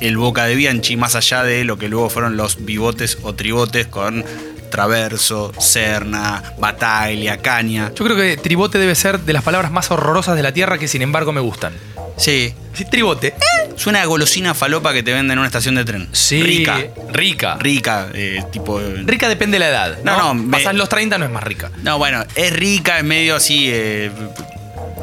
el 0.00 0.16
Boca 0.16 0.44
de 0.44 0.54
Bianchi, 0.54 0.96
más 0.96 1.14
allá 1.14 1.42
de 1.42 1.64
lo 1.64 1.78
que 1.78 1.88
luego 1.88 2.10
fueron 2.10 2.36
los 2.36 2.64
bivotes 2.64 3.18
o 3.22 3.34
tribotes 3.34 3.86
con 3.86 4.24
Traverso, 4.72 5.52
Serna, 5.60 6.42
Bataglia, 6.58 7.36
Caña. 7.38 7.92
Yo 7.94 8.04
creo 8.04 8.16
que 8.16 8.36
tribote 8.36 8.78
debe 8.78 8.96
ser 8.96 9.20
de 9.20 9.32
las 9.32 9.44
palabras 9.44 9.70
más 9.70 9.90
horrorosas 9.92 10.34
de 10.34 10.42
la 10.42 10.52
tierra 10.52 10.78
que 10.78 10.88
sin 10.88 11.02
embargo 11.02 11.30
me 11.32 11.40
gustan. 11.40 11.72
Sí. 12.16 12.52
Sí, 12.74 12.84
tribote. 12.86 13.34
Suena 13.76 14.02
a 14.02 14.06
golosina 14.06 14.54
falopa 14.54 14.92
que 14.92 15.02
te 15.02 15.12
venden 15.12 15.32
en 15.32 15.38
una 15.38 15.46
estación 15.46 15.74
de 15.74 15.84
tren. 15.84 16.08
Sí. 16.12 16.42
Rica. 16.42 16.78
Rica. 17.12 17.56
Rica, 17.60 18.08
eh, 18.14 18.42
tipo. 18.50 18.80
Rica 19.04 19.28
depende 19.28 19.56
de 19.56 19.58
la 19.60 19.68
edad. 19.68 19.98
No, 20.04 20.16
No, 20.16 20.34
no, 20.34 20.34
me- 20.34 20.72
los 20.72 20.88
30 20.88 21.18
no 21.18 21.24
es 21.26 21.30
más 21.30 21.44
rica. 21.44 21.70
No, 21.82 21.98
bueno, 21.98 22.24
es 22.34 22.52
rica, 22.52 22.98
es 22.98 23.04
medio 23.04 23.36
así. 23.36 23.68
eh, 23.70 24.10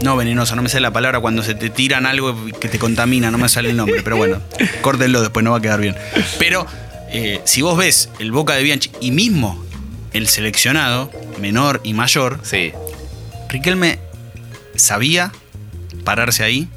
no 0.02 0.16
venenosa, 0.16 0.56
no 0.56 0.62
me 0.62 0.70
sale 0.70 0.82
la 0.82 0.92
palabra 0.94 1.20
cuando 1.20 1.44
se 1.44 1.56
te 1.56 1.70
tiran 1.70 2.06
algo 2.06 2.34
que 2.62 2.70
te 2.70 2.80
contamina, 2.80 3.32
no 3.32 3.38
me 3.38 3.50
sale 3.50 3.70
el 3.72 3.76
nombre, 3.78 4.02
pero 4.02 4.16
bueno, 4.16 4.40
córtenlo, 4.82 5.20
después 5.22 5.44
no 5.44 5.52
va 5.52 5.58
a 5.58 5.62
quedar 5.62 5.82
bien. 5.82 5.96
Pero 6.38 6.66
eh, 7.12 7.42
si 7.46 7.62
vos 7.62 7.78
ves 7.78 8.10
el 8.20 8.32
Boca 8.32 8.56
de 8.56 8.64
Bianchi 8.64 8.92
y 9.02 9.12
mismo 9.12 9.64
el 10.14 10.28
seleccionado, 10.28 11.12
menor 11.40 11.82
y 11.84 11.94
mayor, 11.94 12.40
sí. 12.44 12.72
Riquelme 13.50 14.00
sabía 14.76 15.32
pararse 16.04 16.44
ahí, 16.44 16.68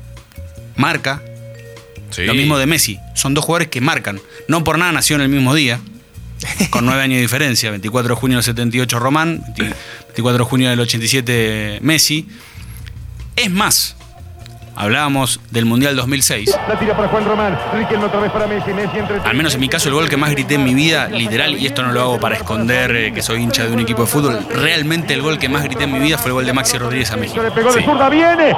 marca. 0.76 1.22
Lo 2.18 2.34
mismo 2.34 2.58
de 2.58 2.66
Messi, 2.66 2.98
son 3.14 3.32
dos 3.32 3.44
jugadores 3.44 3.68
que 3.68 3.80
marcan. 3.80 4.20
No 4.46 4.64
por 4.64 4.78
nada 4.78 4.92
nació 4.92 5.16
en 5.16 5.22
el 5.22 5.28
mismo 5.30 5.54
día, 5.54 5.80
con 6.70 6.84
nueve 6.84 7.02
años 7.02 7.16
de 7.16 7.22
diferencia. 7.22 7.70
24 7.70 8.14
de 8.14 8.20
junio 8.20 8.36
del 8.36 8.44
78 8.44 8.98
Román, 8.98 9.42
24 9.56 10.38
de 10.38 10.44
junio 10.44 10.70
del 10.70 10.80
87 10.80 11.78
Messi. 11.80 12.28
Es 13.36 13.50
más, 13.50 13.96
hablábamos 14.76 15.40
del 15.50 15.64
Mundial 15.64 15.94
2006. 15.96 16.56
La 16.68 16.78
tira 16.78 16.96
para 16.96 17.08
Juan 17.08 17.24
Román. 17.24 17.58
Riquelme 17.74 18.06
otra 18.06 18.20
vez 18.20 18.30
para 18.32 18.46
Messi. 18.46 18.72
Messi 18.72 18.98
entre 18.98 19.20
Al 19.20 19.34
menos 19.36 19.54
en 19.54 19.60
mi 19.60 19.68
caso, 19.68 19.88
el 19.88 19.94
gol 19.94 20.08
que 20.08 20.16
más 20.16 20.30
grité 20.30 20.54
en 20.54 20.64
mi 20.64 20.74
vida, 20.74 21.08
literal, 21.08 21.56
y 21.58 21.66
esto 21.66 21.82
no 21.82 21.92
lo 21.92 22.00
hago 22.00 22.20
para 22.20 22.36
esconder 22.36 22.94
eh, 22.96 23.12
que 23.12 23.22
soy 23.22 23.42
hincha 23.42 23.64
de 23.64 23.72
un 23.72 23.80
equipo 23.80 24.02
de 24.02 24.08
fútbol, 24.08 24.38
realmente 24.54 25.14
el 25.14 25.22
gol 25.22 25.38
que 25.38 25.48
más 25.48 25.62
grité 25.64 25.84
en 25.84 25.92
mi 25.92 25.98
vida 25.98 26.18
fue 26.18 26.28
el 26.28 26.34
gol 26.34 26.46
de 26.46 26.52
Maxi 26.52 26.78
Rodríguez 26.78 27.10
a 27.12 27.16
México. 27.16 27.42
Le 27.42 27.50
pegó 27.50 27.72
de 27.72 27.80
Sí. 27.80 27.84
zurda. 27.86 28.08
Viene. 28.08 28.54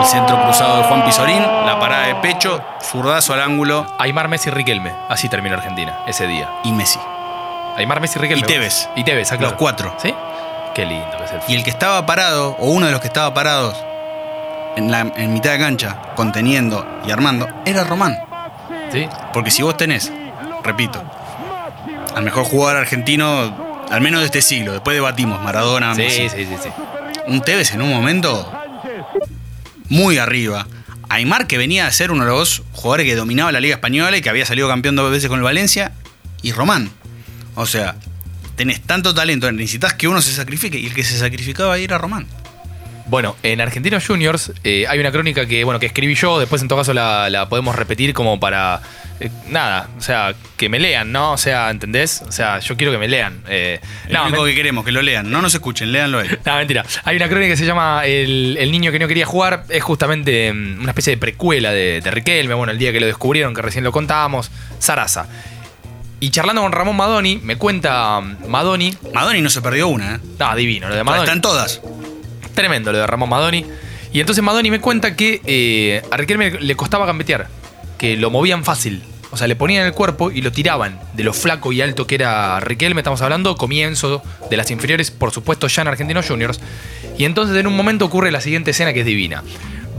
El 0.00 0.08
centro 0.08 0.42
cruzado 0.42 0.78
de 0.78 0.82
Juan 0.84 1.04
Pizorín, 1.04 1.42
la 1.66 1.78
parada 1.78 2.06
de 2.08 2.14
pecho, 2.16 2.60
zurdazo 2.82 3.34
al 3.34 3.40
ángulo. 3.40 3.86
Aymar 3.98 4.28
Messi 4.28 4.50
Riquelme. 4.50 4.92
Así 5.08 5.28
terminó 5.28 5.54
Argentina 5.56 6.00
ese 6.08 6.26
día. 6.26 6.50
Y 6.64 6.72
Messi. 6.72 6.98
Aymar 7.76 8.00
Messi 8.00 8.18
Riquelme. 8.18 8.42
Y 8.44 8.46
Tevez. 8.46 8.88
Y 8.96 9.04
Tevez, 9.04 9.30
ah, 9.32 9.36
claro. 9.38 9.52
Los 9.52 9.58
cuatro. 9.58 9.94
¿Sí? 9.98 10.12
Qué 10.74 10.86
lindo 10.86 11.16
que 11.18 11.24
es 11.24 11.32
el 11.32 11.40
Y 11.48 11.54
el 11.54 11.64
que 11.64 11.70
estaba 11.70 12.04
parado, 12.06 12.56
o 12.58 12.70
uno 12.70 12.86
de 12.86 12.92
los 12.92 13.00
que 13.00 13.06
estaba 13.06 13.32
parados 13.34 13.76
en, 14.76 14.90
la, 14.90 15.00
en 15.00 15.32
mitad 15.32 15.52
de 15.52 15.58
cancha, 15.58 15.98
conteniendo 16.16 16.86
y 17.06 17.10
armando, 17.10 17.48
era 17.64 17.84
Román. 17.84 18.18
¿Sí? 18.90 19.08
Porque 19.32 19.50
si 19.50 19.62
vos 19.62 19.76
tenés, 19.76 20.12
repito, 20.62 21.02
al 22.14 22.24
mejor 22.24 22.44
jugador 22.44 22.76
argentino, 22.78 23.84
al 23.90 24.00
menos 24.00 24.20
de 24.20 24.26
este 24.26 24.42
siglo, 24.42 24.72
después 24.72 24.94
debatimos 24.94 25.42
Maradona, 25.42 25.94
Sí, 25.94 26.02
Messi, 26.02 26.28
sí, 26.28 26.46
sí, 26.46 26.56
sí. 26.62 26.68
un 27.26 27.40
Tevez 27.42 27.72
en 27.72 27.82
un 27.82 27.90
momento 27.90 28.50
muy 29.88 30.18
arriba. 30.18 30.66
Aymar, 31.08 31.46
que 31.46 31.58
venía 31.58 31.86
a 31.86 31.92
ser 31.92 32.10
uno 32.10 32.24
de 32.24 32.30
los 32.30 32.62
jugadores 32.72 33.06
que 33.06 33.14
dominaba 33.14 33.52
la 33.52 33.60
Liga 33.60 33.74
Española 33.74 34.16
y 34.16 34.22
que 34.22 34.30
había 34.30 34.46
salido 34.46 34.68
campeón 34.68 34.96
dos 34.96 35.10
veces 35.10 35.28
con 35.28 35.38
el 35.38 35.44
Valencia, 35.44 35.92
y 36.40 36.52
Román. 36.52 36.90
O 37.54 37.66
sea, 37.66 37.96
tenés 38.56 38.80
tanto 38.82 39.14
talento, 39.14 39.50
necesitas 39.52 39.94
que 39.94 40.08
uno 40.08 40.20
se 40.22 40.32
sacrifique, 40.32 40.78
y 40.78 40.86
el 40.86 40.94
que 40.94 41.02
se 41.04 41.18
sacrificaba 41.18 41.74
ahí 41.74 41.84
era 41.84 41.98
Román. 41.98 42.26
Bueno, 43.06 43.36
en 43.42 43.60
Argentinos 43.60 44.06
Juniors 44.06 44.52
eh, 44.64 44.86
hay 44.88 44.98
una 45.00 45.10
crónica 45.10 45.44
que, 45.46 45.64
bueno, 45.64 45.80
que 45.80 45.86
escribí 45.86 46.14
yo, 46.14 46.38
después 46.38 46.62
en 46.62 46.68
todo 46.68 46.78
caso 46.78 46.94
la, 46.94 47.28
la 47.30 47.48
podemos 47.48 47.74
repetir 47.74 48.14
como 48.14 48.38
para. 48.38 48.80
eh, 49.20 49.28
nada, 49.48 49.88
o 49.98 50.00
sea, 50.00 50.34
que 50.56 50.68
me 50.68 50.78
lean, 50.78 51.10
¿no? 51.12 51.32
O 51.32 51.36
sea, 51.36 51.68
¿entendés? 51.70 52.22
O 52.26 52.32
sea, 52.32 52.60
yo 52.60 52.76
quiero 52.76 52.92
que 52.92 52.98
me 52.98 53.08
lean. 53.08 53.40
Eh, 53.48 53.80
Lo 54.08 54.20
no, 54.20 54.26
único 54.28 54.44
que 54.44 54.54
queremos, 54.54 54.84
que 54.84 54.92
lo 54.92 55.02
lean. 55.02 55.30
No 55.30 55.42
nos 55.42 55.52
escuchen, 55.52 55.90
léanlo 55.92 56.20
ahí. 56.20 56.28
no, 56.46 56.56
mentira. 56.56 56.86
Hay 57.04 57.16
una 57.16 57.28
crónica 57.28 57.50
que 57.50 57.56
se 57.58 57.66
llama 57.66 58.06
El, 58.06 58.56
el 58.58 58.70
niño 58.70 58.92
que 58.92 59.00
no 59.00 59.08
quería 59.08 59.26
jugar. 59.26 59.64
Es 59.68 59.82
justamente 59.82 60.50
mm, 60.52 60.80
una 60.80 60.92
especie 60.92 61.10
de 61.10 61.16
precuela 61.18 61.72
de, 61.72 62.00
de 62.00 62.10
Riquelme. 62.10 62.54
Bueno, 62.54 62.70
el 62.72 62.78
día 62.78 62.92
que 62.92 63.00
lo 63.00 63.06
descubrieron, 63.06 63.52
que 63.52 63.62
recién 63.62 63.82
lo 63.84 63.90
contábamos. 63.92 64.50
Sarasa. 64.78 65.26
Y 66.22 66.30
charlando 66.30 66.62
con 66.62 66.70
Ramón 66.70 66.96
Madoni, 66.96 67.40
me 67.42 67.56
cuenta 67.56 68.20
mm, 68.20 68.46
Madoni. 68.46 68.94
Madoni 69.12 69.40
no 69.40 69.50
se 69.50 69.60
perdió 69.60 69.88
una, 69.88 70.14
¿eh? 70.14 70.18
No, 70.38 70.54
divino, 70.54 70.88
lo 70.88 70.94
de 70.94 71.02
Madoni. 71.02 71.24
Están 71.24 71.40
todas. 71.40 71.80
Tremendo 72.54 72.92
lo 72.92 72.98
de 72.98 73.08
Ramón 73.08 73.28
Madoni. 73.28 73.66
Y 74.12 74.20
entonces 74.20 74.44
Madoni 74.44 74.70
me 74.70 74.80
cuenta 74.80 75.16
que 75.16 75.40
eh, 75.44 76.00
a 76.12 76.16
Riquelme 76.16 76.60
le 76.60 76.76
costaba 76.76 77.06
gambetear, 77.06 77.48
que 77.98 78.16
lo 78.16 78.30
movían 78.30 78.62
fácil. 78.62 79.02
O 79.32 79.36
sea, 79.36 79.48
le 79.48 79.56
ponían 79.56 79.84
el 79.84 79.94
cuerpo 79.94 80.30
y 80.30 80.42
lo 80.42 80.52
tiraban 80.52 81.00
de 81.14 81.24
lo 81.24 81.32
flaco 81.32 81.72
y 81.72 81.82
alto 81.82 82.06
que 82.06 82.14
era 82.14 82.60
Riquelme. 82.60 83.00
Estamos 83.00 83.20
hablando 83.20 83.56
comienzo 83.56 84.22
de 84.48 84.56
las 84.56 84.70
inferiores, 84.70 85.10
por 85.10 85.32
supuesto, 85.32 85.66
ya 85.66 85.82
en 85.82 85.88
Argentinos 85.88 86.28
Juniors. 86.28 86.60
Y 87.18 87.24
entonces 87.24 87.56
en 87.56 87.66
un 87.66 87.74
momento 87.74 88.04
ocurre 88.04 88.30
la 88.30 88.40
siguiente 88.40 88.70
escena 88.70 88.92
que 88.92 89.00
es 89.00 89.06
divina. 89.06 89.42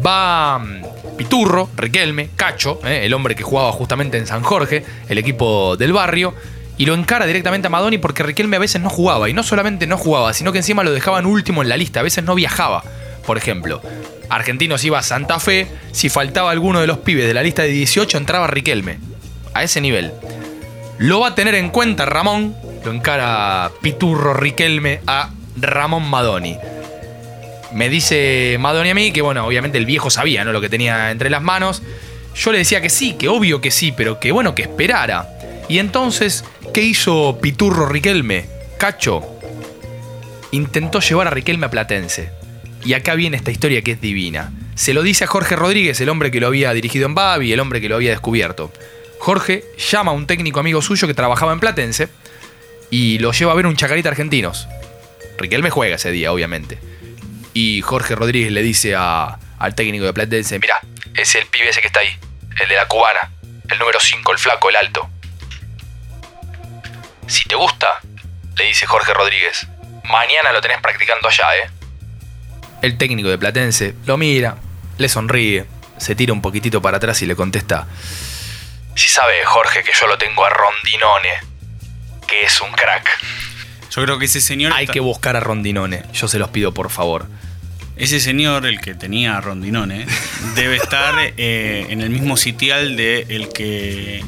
Va 0.06 0.60
mm, 0.60 0.93
Piturro, 1.18 1.70
Riquelme, 1.76 2.30
Cacho, 2.36 2.80
eh, 2.86 3.02
el 3.06 3.14
hombre 3.14 3.36
que 3.36 3.44
jugaba 3.44 3.72
justamente 3.72 4.18
en 4.18 4.28
San 4.28 4.44
Jorge, 4.44 4.84
el 5.10 5.18
equipo 5.18 5.78
del 5.78 5.94
barrio, 5.94 6.34
y 6.78 6.86
lo 6.86 6.96
encara 6.96 7.26
directamente 7.26 7.68
a 7.68 7.70
Madoni 7.70 7.98
porque 7.98 8.24
Riquelme 8.24 8.56
a 8.56 8.60
veces 8.60 8.82
no 8.82 8.90
jugaba. 8.90 9.30
Y 9.30 9.34
no 9.34 9.44
solamente 9.44 9.88
no 9.88 9.98
jugaba, 9.98 10.34
sino 10.34 10.52
que 10.52 10.58
encima 10.60 10.84
lo 10.84 10.92
dejaban 10.92 11.26
último 11.26 11.62
en 11.62 11.70
la 11.70 11.78
lista. 11.78 12.00
A 12.00 12.04
veces 12.04 12.24
no 12.24 12.36
viajaba. 12.36 12.84
Por 13.26 13.38
ejemplo, 13.38 13.82
Argentinos 14.30 14.84
iba 14.84 15.00
a 15.00 15.04
Santa 15.04 15.40
Fe. 15.40 15.68
Si 15.92 16.10
faltaba 16.10 16.52
alguno 16.52 16.82
de 16.82 16.88
los 16.88 16.98
pibes 17.00 17.28
de 17.28 17.34
la 17.34 17.44
lista 17.44 17.62
de 17.62 17.70
18, 17.70 18.18
entraba 18.18 18.48
Riquelme. 18.48 18.98
A 19.54 19.64
ese 19.64 19.82
nivel. 19.82 20.12
Lo 20.98 21.20
va 21.20 21.30
a 21.30 21.36
tener 21.36 21.56
en 21.56 21.70
cuenta 21.70 22.06
Ramón. 22.06 22.56
Lo 22.84 22.92
encara 22.92 23.72
Piturro 23.82 24.34
Riquelme 24.34 25.02
a 25.06 25.30
Ramón 25.56 26.10
Madoni. 26.10 26.58
Me 27.74 27.90
dice 27.90 28.58
Madoni 28.60 28.92
a 28.92 28.96
mí 28.96 29.12
que, 29.12 29.22
bueno, 29.22 29.46
obviamente 29.46 29.78
el 29.78 29.86
viejo 29.86 30.10
sabía, 30.10 30.44
¿no? 30.46 30.52
Lo 30.52 30.62
que 30.62 30.70
tenía 30.70 31.12
entre 31.12 31.30
las 31.30 31.42
manos. 31.42 31.82
Yo 32.36 32.52
le 32.52 32.60
decía 32.60 32.82
que 32.82 32.90
sí, 32.90 33.14
que 33.14 33.30
obvio 33.30 33.62
que 33.62 33.72
sí, 33.72 33.94
pero 33.96 34.20
que 34.20 34.32
bueno, 34.32 34.56
que 34.56 34.64
esperara. 34.64 35.30
Y 35.70 35.80
entonces, 35.80 36.44
¿qué 36.74 36.82
hizo 36.82 37.40
Piturro 37.42 37.88
Riquelme? 37.88 38.46
Cacho 38.78 39.34
intentó 40.54 41.00
llevar 41.00 41.28
a 41.28 41.32
Riquelme 41.32 41.66
a 41.66 41.72
Platense. 41.72 42.30
Y 42.86 42.94
acá 42.94 43.16
viene 43.16 43.38
esta 43.38 43.52
historia 43.52 43.82
que 43.82 43.92
es 43.92 44.02
divina. 44.02 44.54
Se 44.76 44.94
lo 44.94 45.02
dice 45.02 45.24
a 45.24 45.28
Jorge 45.28 45.56
Rodríguez, 45.56 46.00
el 46.00 46.10
hombre 46.10 46.32
que 46.32 46.40
lo 46.40 46.48
había 46.48 46.74
dirigido 46.74 47.08
en 47.08 47.16
Babi, 47.16 47.52
el 47.52 47.60
hombre 47.60 47.82
que 47.82 47.90
lo 47.90 47.96
había 47.96 48.12
descubierto. 48.12 48.72
Jorge 49.20 49.64
llama 49.90 50.12
a 50.12 50.14
un 50.14 50.28
técnico 50.28 50.60
amigo 50.60 50.82
suyo 50.82 51.08
que 51.08 51.14
trabajaba 51.14 51.54
en 51.54 51.60
Platense 51.60 52.08
y 52.92 53.18
lo 53.20 53.32
lleva 53.32 53.54
a 53.54 53.56
ver 53.56 53.66
un 53.66 53.76
chacarita 53.76 54.10
argentinos. 54.10 54.68
Riquelme 55.40 55.72
juega 55.72 55.96
ese 55.96 56.12
día, 56.12 56.32
obviamente. 56.32 56.78
Y 57.54 57.82
Jorge 57.82 58.16
Rodríguez 58.16 58.52
le 58.52 58.62
dice 58.62 58.96
a- 58.96 59.38
al 59.60 59.76
técnico 59.76 60.06
de 60.06 60.14
Platense, 60.14 60.60
mira, 60.60 60.80
es 61.16 61.36
el 61.36 61.46
pibe 61.48 61.70
ese 61.70 61.82
que 61.82 61.88
está 61.88 62.00
ahí, 62.02 62.18
el 62.62 62.68
de 62.68 62.76
la 62.76 62.88
cubana, 62.88 63.32
el 63.70 63.78
número 63.80 64.00
5, 64.00 64.32
el 64.32 64.38
flaco, 64.40 64.70
el 64.70 64.76
alto. 64.76 65.10
Si 67.28 67.44
te 67.48 67.56
gusta, 67.56 68.00
le 68.58 68.66
dice 68.66 68.86
Jorge 68.86 69.14
Rodríguez, 69.14 69.68
mañana 70.10 70.52
lo 70.52 70.62
tenés 70.62 70.82
practicando 70.82 71.28
allá, 71.28 71.56
¿eh? 71.58 71.70
El 72.82 72.98
técnico 72.98 73.30
de 73.30 73.38
Platense 73.38 73.96
lo 74.06 74.18
mira, 74.18 74.58
le 74.98 75.08
sonríe, 75.08 75.66
se 75.98 76.16
tira 76.16 76.34
un 76.34 76.42
poquitito 76.42 76.82
para 76.82 76.98
atrás 76.98 77.22
y 77.22 77.26
le 77.26 77.36
contesta, 77.36 77.88
si 78.96 79.08
sabe 79.08 79.44
Jorge 79.46 79.84
que 79.84 79.92
yo 80.00 80.06
lo 80.08 80.18
tengo 80.18 80.46
a 80.46 80.50
Rondinone, 80.50 81.30
que 82.28 82.44
es 82.44 82.60
un 82.62 82.72
crack. 82.72 83.10
Yo 83.90 84.04
creo 84.04 84.20
que 84.20 84.26
ese 84.26 84.42
señor. 84.42 84.74
Hay 84.74 84.88
que 84.88 85.00
buscar 85.00 85.36
a 85.36 85.40
Rondinone, 85.40 86.04
yo 86.14 86.28
se 86.28 86.40
los 86.40 86.50
pido 86.50 86.74
por 86.74 86.90
favor. 86.90 87.28
Ese 87.96 88.20
señor, 88.20 88.66
el 88.66 88.82
que 88.82 88.96
tenía 88.96 89.38
a 89.38 89.42
Rondinone, 89.42 90.06
debe 90.56 90.78
estar 90.78 91.16
eh, 91.38 91.88
en 91.90 92.02
el 92.02 92.10
mismo 92.10 92.38
sitial 92.38 92.96
de 92.96 93.26
el 93.30 93.50
que 93.50 94.24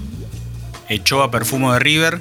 echó 0.89 1.23
a 1.23 1.31
Perfumo 1.31 1.73
de 1.73 1.79
River, 1.79 2.19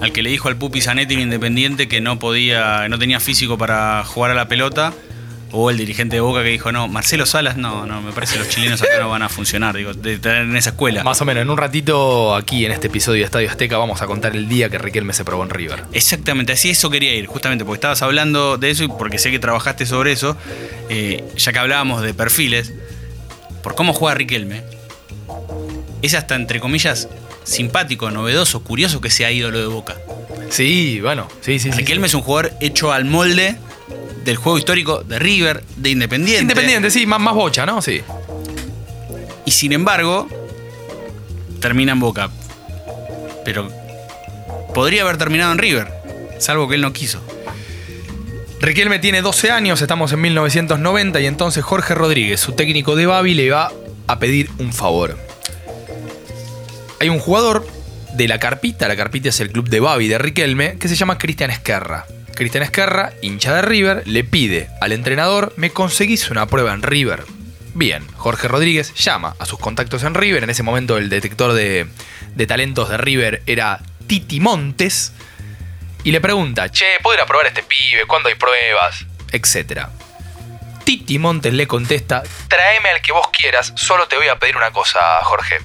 al 0.00 0.12
que 0.12 0.22
le 0.22 0.30
dijo 0.30 0.48
al 0.48 0.56
Pupi 0.56 0.80
Zanetti 0.80 1.14
en 1.14 1.20
Independiente 1.20 1.88
que 1.88 2.00
no 2.00 2.18
podía, 2.18 2.88
no 2.88 2.98
tenía 2.98 3.20
físico 3.20 3.58
para 3.58 4.04
jugar 4.04 4.30
a 4.30 4.34
la 4.34 4.48
pelota, 4.48 4.92
o 5.52 5.70
el 5.70 5.76
dirigente 5.76 6.16
de 6.16 6.20
Boca 6.20 6.42
que 6.42 6.48
dijo, 6.48 6.72
no, 6.72 6.88
Marcelo 6.88 7.26
Salas, 7.26 7.56
no, 7.56 7.86
no, 7.86 8.00
me 8.00 8.12
parece 8.12 8.34
que 8.34 8.38
los 8.40 8.48
chilenos 8.48 8.82
acá 8.82 8.98
no 8.98 9.10
van 9.10 9.22
a 9.22 9.28
funcionar, 9.28 9.76
digo, 9.76 9.92
de 9.92 10.14
estar 10.14 10.36
en 10.36 10.56
esa 10.56 10.70
escuela. 10.70 11.04
Más 11.04 11.20
o 11.20 11.24
menos, 11.24 11.42
en 11.42 11.50
un 11.50 11.58
ratito 11.58 12.34
aquí 12.34 12.64
en 12.64 12.72
este 12.72 12.86
episodio 12.86 13.20
de 13.20 13.26
Estadio 13.26 13.50
Azteca 13.50 13.76
vamos 13.76 14.00
a 14.00 14.06
contar 14.06 14.34
el 14.34 14.48
día 14.48 14.70
que 14.70 14.78
Riquelme 14.78 15.12
se 15.12 15.24
probó 15.24 15.42
en 15.42 15.50
River. 15.50 15.84
Exactamente, 15.92 16.52
así 16.52 16.70
eso 16.70 16.90
quería 16.90 17.14
ir, 17.14 17.26
justamente 17.26 17.64
porque 17.64 17.76
estabas 17.76 18.00
hablando 18.02 18.56
de 18.56 18.70
eso 18.70 18.84
y 18.84 18.88
porque 18.88 19.18
sé 19.18 19.30
que 19.30 19.38
trabajaste 19.38 19.84
sobre 19.84 20.12
eso, 20.12 20.36
eh, 20.88 21.22
ya 21.36 21.52
que 21.52 21.58
hablábamos 21.58 22.02
de 22.02 22.14
perfiles, 22.14 22.72
por 23.62 23.74
cómo 23.74 23.92
juega 23.92 24.14
Riquelme, 24.14 24.62
es 26.00 26.14
hasta 26.14 26.34
entre 26.34 26.60
comillas 26.60 27.08
simpático, 27.44 28.10
novedoso, 28.10 28.62
curioso 28.62 29.00
que 29.00 29.10
sea 29.10 29.30
ídolo 29.30 29.58
de 29.58 29.66
Boca. 29.66 29.96
Sí, 30.48 31.00
bueno, 31.00 31.28
sí, 31.42 31.58
sí. 31.58 31.70
sí, 31.70 31.78
Riquelme 31.78 32.06
es 32.06 32.14
un 32.14 32.22
jugador 32.22 32.52
hecho 32.60 32.92
al 32.92 33.04
molde 33.04 33.56
del 34.24 34.36
juego 34.36 34.58
histórico 34.58 35.02
de 35.02 35.18
River, 35.18 35.62
de 35.76 35.90
Independiente. 35.90 36.42
Independiente, 36.42 36.90
sí, 36.90 37.06
más, 37.06 37.20
más 37.20 37.34
bocha, 37.34 37.66
¿no? 37.66 37.82
Sí. 37.82 38.02
Y 39.44 39.50
sin 39.50 39.72
embargo, 39.72 40.28
termina 41.60 41.92
en 41.92 42.00
Boca. 42.00 42.30
Pero 43.44 43.68
podría 44.74 45.02
haber 45.02 45.18
terminado 45.18 45.52
en 45.52 45.58
River, 45.58 45.88
salvo 46.38 46.68
que 46.68 46.76
él 46.76 46.80
no 46.80 46.92
quiso. 46.92 47.20
Riquelme 48.60 49.00
tiene 49.00 49.22
12 49.22 49.50
años, 49.50 49.82
estamos 49.82 50.12
en 50.12 50.20
1990 50.20 51.20
y 51.20 51.26
entonces 51.26 51.64
Jorge 51.64 51.96
Rodríguez, 51.96 52.38
su 52.38 52.52
técnico 52.52 52.94
de 52.94 53.06
Babi, 53.06 53.34
le 53.34 53.50
va 53.50 53.72
a 54.06 54.18
pedir 54.20 54.50
un 54.58 54.72
favor. 54.72 55.18
Hay 57.00 57.08
un 57.08 57.18
jugador 57.18 57.66
de 58.14 58.28
la 58.28 58.38
Carpita, 58.38 58.86
la 58.86 58.96
Carpita 58.96 59.30
es 59.30 59.40
el 59.40 59.50
club 59.50 59.68
de 59.68 59.80
Babi 59.80 60.06
de 60.06 60.18
Riquelme, 60.18 60.78
que 60.78 60.86
se 60.86 60.94
llama 60.94 61.18
Cristian 61.18 61.50
Esquerra. 61.50 62.06
Cristian 62.34 62.62
Esquerra, 62.62 63.12
hincha 63.22 63.54
de 63.54 63.62
River, 63.62 64.02
le 64.06 64.24
pide 64.24 64.68
al 64.80 64.92
entrenador, 64.92 65.52
me 65.56 65.70
conseguís 65.70 66.30
una 66.30 66.46
prueba 66.46 66.72
en 66.72 66.82
River. 66.82 67.24
Bien, 67.74 68.06
Jorge 68.16 68.48
Rodríguez 68.48 68.92
llama 68.94 69.34
a 69.38 69.46
sus 69.46 69.58
contactos 69.58 70.02
en 70.02 70.14
River, 70.14 70.44
en 70.44 70.50
ese 70.50 70.62
momento 70.62 70.98
el 70.98 71.08
detector 71.08 71.52
de, 71.52 71.86
talentos 72.46 72.88
de 72.88 72.98
River 72.98 73.42
era 73.46 73.80
Titi 74.06 74.40
Montes, 74.40 75.12
y 76.04 76.10
le 76.10 76.20
pregunta, 76.20 76.70
che, 76.70 76.98
¿puedo 77.02 77.24
probar 77.26 77.46
este 77.46 77.62
pibe? 77.62 78.06
¿Cuándo 78.06 78.28
hay 78.28 78.34
pruebas? 78.34 79.06
Etcétera. 79.30 79.90
Titi 80.84 81.18
Montes 81.18 81.54
le 81.54 81.66
contesta, 81.66 82.22
tráeme 82.48 82.90
al 82.90 83.00
que 83.00 83.12
vos 83.12 83.28
quieras, 83.30 83.72
solo 83.76 84.08
te 84.08 84.16
voy 84.16 84.28
a 84.28 84.36
pedir 84.38 84.56
una 84.56 84.72
cosa, 84.72 85.00
Jorge. 85.22 85.60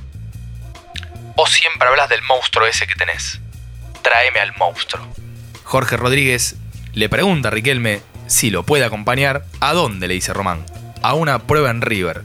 Vos 1.36 1.50
siempre 1.50 1.88
hablas 1.88 2.10
del 2.10 2.22
monstruo 2.24 2.66
ese 2.66 2.88
que 2.88 2.96
tenés. 2.96 3.40
Tráeme 4.02 4.40
al 4.40 4.56
monstruo. 4.58 5.08
Jorge 5.68 5.98
Rodríguez 5.98 6.56
le 6.94 7.10
pregunta 7.10 7.50
a 7.50 7.52
Riquelme 7.52 8.00
si 8.26 8.50
lo 8.52 8.64
puede 8.64 8.86
acompañar. 8.86 9.44
¿A 9.60 9.74
dónde? 9.74 10.08
le 10.08 10.14
dice 10.14 10.32
Román. 10.32 10.66
A 11.02 11.14
una 11.14 11.40
prueba 11.40 11.70
en 11.70 11.82
River. 11.82 12.22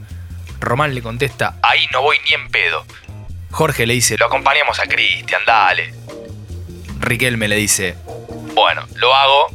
Román 0.61 0.94
le 0.94 1.02
contesta, 1.02 1.57
ahí 1.61 1.88
no 1.92 2.02
voy 2.02 2.18
ni 2.24 2.35
en 2.35 2.48
pedo. 2.50 2.87
Jorge 3.50 3.85
le 3.85 3.94
dice, 3.94 4.16
lo 4.16 4.26
acompañamos 4.26 4.78
a 4.78 4.85
Cristian, 4.85 5.42
dale. 5.44 5.92
Riquelme 7.00 7.48
le 7.48 7.57
dice, 7.57 7.96
bueno, 8.55 8.87
lo 8.94 9.12
hago, 9.12 9.48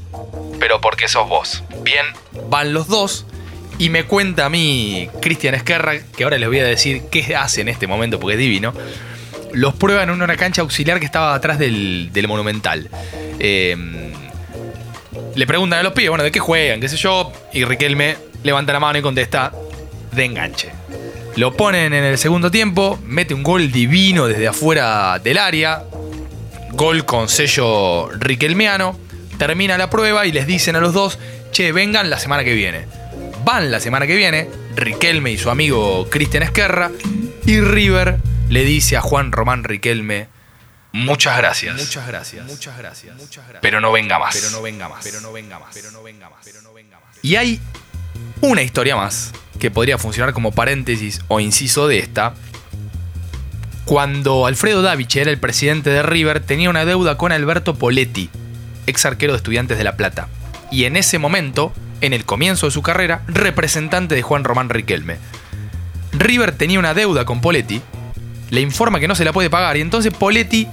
pero 0.60 0.82
porque 0.82 1.08
sos 1.08 1.30
vos. 1.30 1.64
Bien, 1.82 2.06
van 2.50 2.74
los 2.74 2.90
dos 2.90 3.26
y 3.80 3.90
me 3.90 4.04
cuenta 4.04 4.48
a 4.48 4.50
mí 4.50 5.10
Cristian 5.22 5.56
Esquerra, 5.56 5.94
que 6.18 6.26
ahora 6.26 6.38
les 6.38 6.50
voy 6.50 6.60
a 6.60 6.66
decir 6.66 7.04
qué 7.10 7.38
hace 7.38 7.62
en 7.62 7.70
este 7.70 7.88
momento 7.88 8.20
porque 8.20 8.34
es 8.34 8.40
divino. 8.40 8.74
Los 9.58 9.74
prueban 9.74 10.08
en 10.10 10.22
una 10.22 10.38
cancha 10.38 10.62
auxiliar 10.62 11.00
que 11.00 11.06
estaba 11.08 11.34
atrás 11.34 11.58
del, 11.58 12.12
del 12.14 12.28
Monumental. 12.28 12.88
Eh, 13.40 13.76
le 15.34 15.48
preguntan 15.48 15.80
a 15.80 15.84
los 15.84 15.94
pibes, 15.94 16.10
bueno, 16.10 16.24
¿de 16.24 16.32
qué 16.32 16.40
juegan? 16.40 16.80
¿Qué 16.80 16.88
sé 16.88 16.96
yo? 16.96 17.34
Y 17.54 17.66
Riquelme 17.66 18.18
levanta 18.44 18.72
la 18.72 18.80
mano 18.80 19.00
y 19.00 19.02
contesta, 19.02 19.52
de 20.12 20.26
enganche. 20.26 20.70
Lo 21.38 21.54
ponen 21.54 21.92
en 21.94 22.04
el 22.04 22.20
segundo 22.20 22.52
tiempo, 22.52 23.00
mete 23.04 23.34
un 23.34 23.42
gol 23.42 23.72
divino 23.72 24.28
desde 24.28 24.48
afuera 24.48 25.18
del 25.18 25.40
área, 25.40 25.82
gol 26.74 27.06
con 27.06 27.28
sello 27.28 28.12
riquelmeano, 28.12 28.96
termina 29.40 29.76
la 29.80 29.90
prueba 29.90 30.28
y 30.28 30.32
les 30.34 30.46
dicen 30.46 30.76
a 30.76 30.80
los 30.80 30.94
dos, 30.94 31.18
che, 31.52 31.72
vengan 31.72 32.12
la 32.12 32.20
semana 32.20 32.44
que 32.44 32.54
viene. 32.54 32.86
Van 33.44 33.72
la 33.72 33.80
semana 33.80 34.06
que 34.06 34.16
viene, 34.16 34.50
Riquelme 34.76 35.32
y 35.32 35.40
su 35.40 35.50
amigo 35.50 36.08
Cristian 36.12 36.44
Esquerra, 36.44 36.92
y 37.44 37.60
River 37.60 38.20
le 38.50 38.64
dice 38.64 38.98
a 38.98 39.02
Juan 39.02 39.32
Román 39.32 39.64
Riquelme, 39.64 40.28
muchas 40.94 41.38
gracias. 41.38 41.76
Muchas 41.76 42.08
gracias. 42.08 42.46
Muchas 42.46 42.78
gracias. 42.78 43.16
Pero 43.62 43.82
no 43.82 43.92
venga 43.92 44.20
más. 44.20 44.36
Pero 44.36 44.50
no 44.52 44.62
venga 44.62 44.90
más. 44.90 45.04
Pero 45.04 45.22
no 45.22 45.32
venga 45.34 45.60
más. 45.60 45.70
Pero 45.74 45.92
no 45.92 46.04
venga 46.04 46.30
más. 46.30 46.40
Pero 46.44 46.62
no 46.62 46.74
venga 46.74 47.00
más. 47.00 47.18
Y 47.22 47.36
hay 47.36 47.60
Una 48.40 48.62
historia 48.62 48.96
más, 48.96 49.32
que 49.60 49.72
podría 49.72 49.98
funcionar 49.98 50.34
como 50.34 50.52
paréntesis 50.52 51.22
o 51.28 51.40
inciso 51.40 51.88
de 51.88 52.00
esta. 52.00 52.36
Cuando 53.86 54.46
Alfredo 54.46 54.82
Davich 54.82 55.16
era 55.16 55.32
el 55.32 55.40
presidente 55.40 55.90
de 55.90 56.04
River, 56.04 56.42
tenía 56.42 56.70
una 56.70 56.86
deuda 56.86 57.18
con 57.18 57.32
Alberto 57.32 57.76
Poletti, 57.76 58.30
ex 58.86 59.06
arquero 59.06 59.34
de 59.34 59.38
Estudiantes 59.38 59.78
de 59.78 59.84
La 59.84 59.98
Plata. 59.98 60.28
Y 60.72 60.84
en 60.84 60.98
ese 60.98 61.18
momento, 61.18 61.74
en 62.02 62.14
el 62.14 62.26
comienzo 62.26 62.68
de 62.68 62.72
su 62.72 62.82
carrera, 62.84 63.24
representante 63.28 64.14
de 64.14 64.22
Juan 64.22 64.44
Román 64.44 64.70
Riquelme. 64.70 65.18
River 66.12 66.52
tenía 66.52 66.80
una 66.80 66.94
deuda 66.94 67.26
con 67.26 67.42
Poletti, 67.42 67.82
le 68.50 68.62
informa 68.62 69.00
que 69.00 69.08
no 69.08 69.16
se 69.16 69.26
la 69.26 69.34
puede 69.34 69.50
pagar 69.50 69.78
y 69.78 69.82
entonces 69.82 70.14
Poletti, 70.14 70.68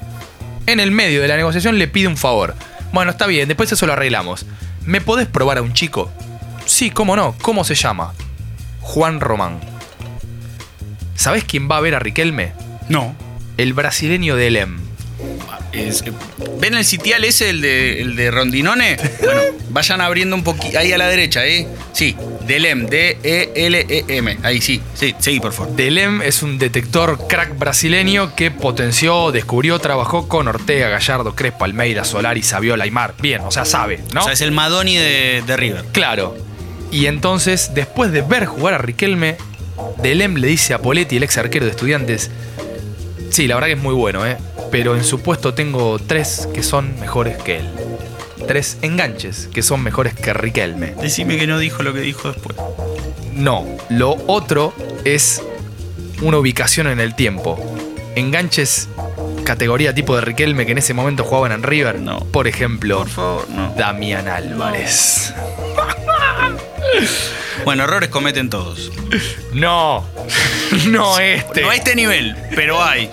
en 0.66 0.80
el 0.80 0.90
medio 0.90 1.20
de 1.20 1.28
la 1.28 1.36
negociación, 1.36 1.78
le 1.78 1.88
pide 1.88 2.08
un 2.08 2.16
favor. 2.16 2.54
Bueno, 2.92 3.10
está 3.10 3.26
bien, 3.26 3.48
después 3.48 3.70
eso 3.72 3.86
lo 3.86 3.92
arreglamos. 3.92 4.46
¿Me 4.84 5.00
podés 5.00 5.26
probar 5.26 5.58
a 5.58 5.62
un 5.62 5.72
chico? 5.72 6.12
Sí, 6.66 6.90
cómo 6.90 7.16
no, 7.16 7.34
¿cómo 7.42 7.64
se 7.64 7.74
llama? 7.74 8.12
Juan 8.80 9.20
Román. 9.20 9.60
¿Sabés 11.14 11.44
quién 11.44 11.70
va 11.70 11.78
a 11.78 11.80
ver 11.80 11.94
a 11.94 11.98
Riquelme? 11.98 12.52
No. 12.88 13.14
El 13.56 13.72
brasileño 13.72 14.36
de 14.36 14.48
Elem. 14.48 14.78
Es- 15.72 16.02
eh, 16.02 16.12
¿Ven 16.60 16.74
el 16.74 16.84
sitial 16.84 17.24
ese, 17.24 17.50
el 17.50 17.60
de, 17.60 18.00
el 18.02 18.16
de 18.16 18.30
Rondinone? 18.30 18.96
Bueno, 19.22 19.40
vayan 19.70 20.00
abriendo 20.00 20.36
un 20.36 20.44
poquito. 20.44 20.78
Ahí 20.78 20.92
a 20.92 20.98
la 20.98 21.08
derecha, 21.08 21.46
¿eh? 21.46 21.66
Sí, 21.92 22.16
Delem, 22.46 22.86
D-E-L-E-M. 22.86 24.38
Ahí 24.42 24.60
sí, 24.60 24.80
sí, 24.94 25.14
sí, 25.18 25.40
por 25.40 25.52
favor. 25.52 25.74
Delem 25.76 26.22
es 26.22 26.42
un 26.42 26.58
detector 26.58 27.26
crack 27.28 27.58
brasileño 27.58 28.34
que 28.34 28.50
potenció, 28.50 29.32
descubrió, 29.32 29.78
trabajó 29.78 30.28
con 30.28 30.48
Ortega, 30.48 30.88
Gallardo, 30.88 31.34
Crespo, 31.34 31.64
Almeida, 31.64 32.04
Solari, 32.04 32.42
Saviola, 32.42 32.84
Aymar. 32.84 33.14
Bien, 33.20 33.42
o 33.42 33.50
sea, 33.50 33.64
sabe, 33.64 34.00
¿no? 34.12 34.20
O 34.20 34.24
sea, 34.24 34.32
es 34.32 34.40
el 34.40 34.52
Madoni 34.52 34.96
de, 34.96 35.42
de 35.46 35.56
River. 35.56 35.84
Claro. 35.92 36.36
Y 36.92 37.06
entonces, 37.06 37.72
después 37.74 38.12
de 38.12 38.22
ver 38.22 38.46
jugar 38.46 38.74
a 38.74 38.78
Riquelme, 38.78 39.36
Delem 40.02 40.36
le 40.36 40.46
dice 40.48 40.74
a 40.74 40.78
Poletti, 40.78 41.16
el 41.16 41.24
ex 41.24 41.36
arquero 41.38 41.64
de 41.64 41.72
estudiantes, 41.72 42.30
sí, 43.30 43.48
la 43.48 43.56
verdad 43.56 43.66
que 43.68 43.72
es 43.74 43.82
muy 43.82 43.94
bueno, 43.94 44.24
¿eh? 44.26 44.36
Pero 44.70 44.96
en 44.96 45.04
su 45.04 45.20
puesto 45.20 45.54
tengo 45.54 45.98
tres 45.98 46.48
que 46.52 46.62
son 46.62 46.98
mejores 47.00 47.36
que 47.42 47.58
él. 47.58 47.68
Tres 48.46 48.78
enganches 48.82 49.48
que 49.52 49.62
son 49.62 49.82
mejores 49.82 50.14
que 50.14 50.34
Riquelme. 50.34 50.94
Decime 51.00 51.38
que 51.38 51.46
no 51.46 51.58
dijo 51.58 51.82
lo 51.82 51.94
que 51.94 52.00
dijo 52.00 52.30
después. 52.32 52.56
No, 53.32 53.66
lo 53.88 54.16
otro 54.26 54.74
es 55.04 55.42
una 56.22 56.38
ubicación 56.38 56.86
en 56.86 57.00
el 57.00 57.14
tiempo. 57.14 57.58
Enganches 58.16 58.88
categoría 59.44 59.94
tipo 59.94 60.14
de 60.14 60.22
Riquelme 60.22 60.66
que 60.66 60.72
en 60.72 60.78
ese 60.78 60.94
momento 60.94 61.24
jugaban 61.24 61.52
en 61.52 61.62
River. 61.62 62.00
No. 62.00 62.20
Por 62.20 62.48
ejemplo, 62.48 62.98
Por 62.98 63.08
favor, 63.08 63.50
no. 63.50 63.74
Damián 63.76 64.28
Álvarez. 64.28 65.32
Bueno, 67.64 67.84
errores 67.84 68.10
cometen 68.10 68.50
todos. 68.50 68.92
No, 69.52 70.06
no 70.88 71.18
este. 71.18 71.62
No 71.62 71.70
a 71.70 71.74
este 71.74 71.94
nivel, 71.94 72.36
pero 72.54 72.82
hay. 72.82 73.10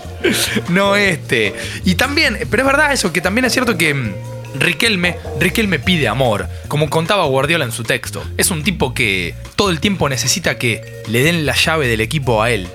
No 0.69 0.95
este. 0.95 1.53
Y 1.85 1.95
también, 1.95 2.37
pero 2.49 2.63
es 2.63 2.67
verdad 2.67 2.93
eso, 2.93 3.13
que 3.13 3.21
también 3.21 3.45
es 3.45 3.53
cierto 3.53 3.77
que 3.77 3.93
mm, 3.93 4.13
Riquelme, 4.55 5.17
Riquelme 5.39 5.79
pide 5.79 6.07
amor, 6.07 6.47
como 6.67 6.89
contaba 6.89 7.25
Guardiola 7.25 7.65
en 7.65 7.71
su 7.71 7.83
texto. 7.83 8.23
Es 8.37 8.51
un 8.51 8.63
tipo 8.63 8.93
que 8.93 9.35
todo 9.55 9.69
el 9.69 9.79
tiempo 9.79 10.09
necesita 10.09 10.57
que 10.57 11.03
le 11.07 11.23
den 11.23 11.45
la 11.45 11.55
llave 11.55 11.87
del 11.87 12.01
equipo 12.01 12.41
a 12.41 12.51
él. 12.51 12.67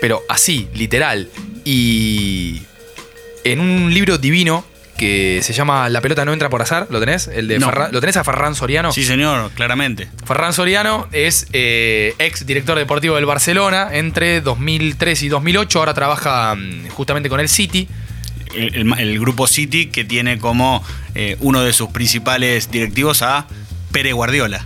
Pero 0.00 0.22
así, 0.28 0.68
literal. 0.74 1.30
Y 1.64 2.62
en 3.44 3.60
un 3.60 3.92
libro 3.94 4.18
divino 4.18 4.64
que 4.96 5.40
se 5.42 5.52
llama 5.52 5.88
La 5.88 6.00
pelota 6.00 6.24
no 6.24 6.32
entra 6.32 6.48
por 6.48 6.62
azar, 6.62 6.86
¿lo 6.90 7.00
tenés? 7.00 7.28
El 7.28 7.48
de 7.48 7.58
No. 7.58 7.68
Ferran- 7.70 7.90
¿Lo 7.92 8.00
tenés 8.00 8.16
a 8.16 8.24
Ferran 8.24 8.54
Soriano? 8.54 8.92
Sí, 8.92 9.04
señor, 9.04 9.50
claramente. 9.54 10.08
Ferran 10.26 10.52
Soriano 10.52 11.08
es 11.12 11.46
eh, 11.52 12.14
ex 12.18 12.46
director 12.46 12.78
deportivo 12.78 13.16
del 13.16 13.26
Barcelona 13.26 13.88
entre 13.92 14.40
2003 14.40 15.22
y 15.24 15.28
2008. 15.28 15.78
Ahora 15.78 15.94
trabaja 15.94 16.54
mm, 16.54 16.88
justamente 16.90 17.28
con 17.28 17.40
el 17.40 17.48
City. 17.48 17.88
El, 18.54 18.74
el- 18.92 18.98
el 19.00 19.18
grupo 19.20 19.46
City 19.48 19.86
que 19.86 20.04
tiene 20.04 20.38
como 20.38 20.82
eh, 21.14 21.36
uno 21.40 21.62
de 21.62 21.72
sus 21.72 21.88
principales 21.90 22.70
directivos 22.70 23.22
a 23.22 23.46
Pere 23.92 24.12
Guardiola. 24.12 24.64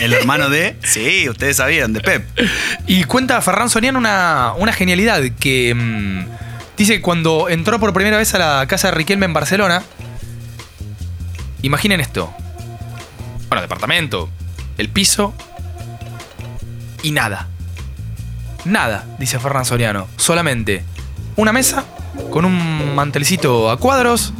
El 0.00 0.14
hermano 0.14 0.48
de. 0.48 0.76
Sí, 0.82 1.28
ustedes 1.28 1.58
sabían, 1.58 1.92
de 1.92 2.00
Pep. 2.00 2.24
Y 2.86 3.04
cuenta 3.04 3.40
Ferran 3.42 3.68
Soriano 3.68 3.98
una, 3.98 4.52
una 4.56 4.72
genialidad 4.72 5.22
que 5.38 5.74
mm, 5.74 6.43
dice 6.84 6.96
que 6.96 7.00
cuando 7.00 7.48
entró 7.48 7.80
por 7.80 7.94
primera 7.94 8.18
vez 8.18 8.34
a 8.34 8.38
la 8.38 8.66
casa 8.66 8.88
de 8.88 8.94
Riquelme 8.94 9.24
en 9.24 9.32
Barcelona, 9.32 9.82
imaginen 11.62 11.98
esto. 11.98 12.30
Bueno, 13.48 13.62
departamento, 13.62 14.28
el 14.76 14.90
piso 14.90 15.32
y 17.02 17.12
nada. 17.12 17.48
Nada, 18.66 19.06
dice 19.18 19.38
Ferran 19.38 19.64
Soriano. 19.64 20.08
Solamente 20.16 20.84
una 21.36 21.54
mesa 21.54 21.86
con 22.30 22.44
un 22.44 22.94
mantelcito 22.94 23.70
a 23.70 23.78
cuadros, 23.78 24.34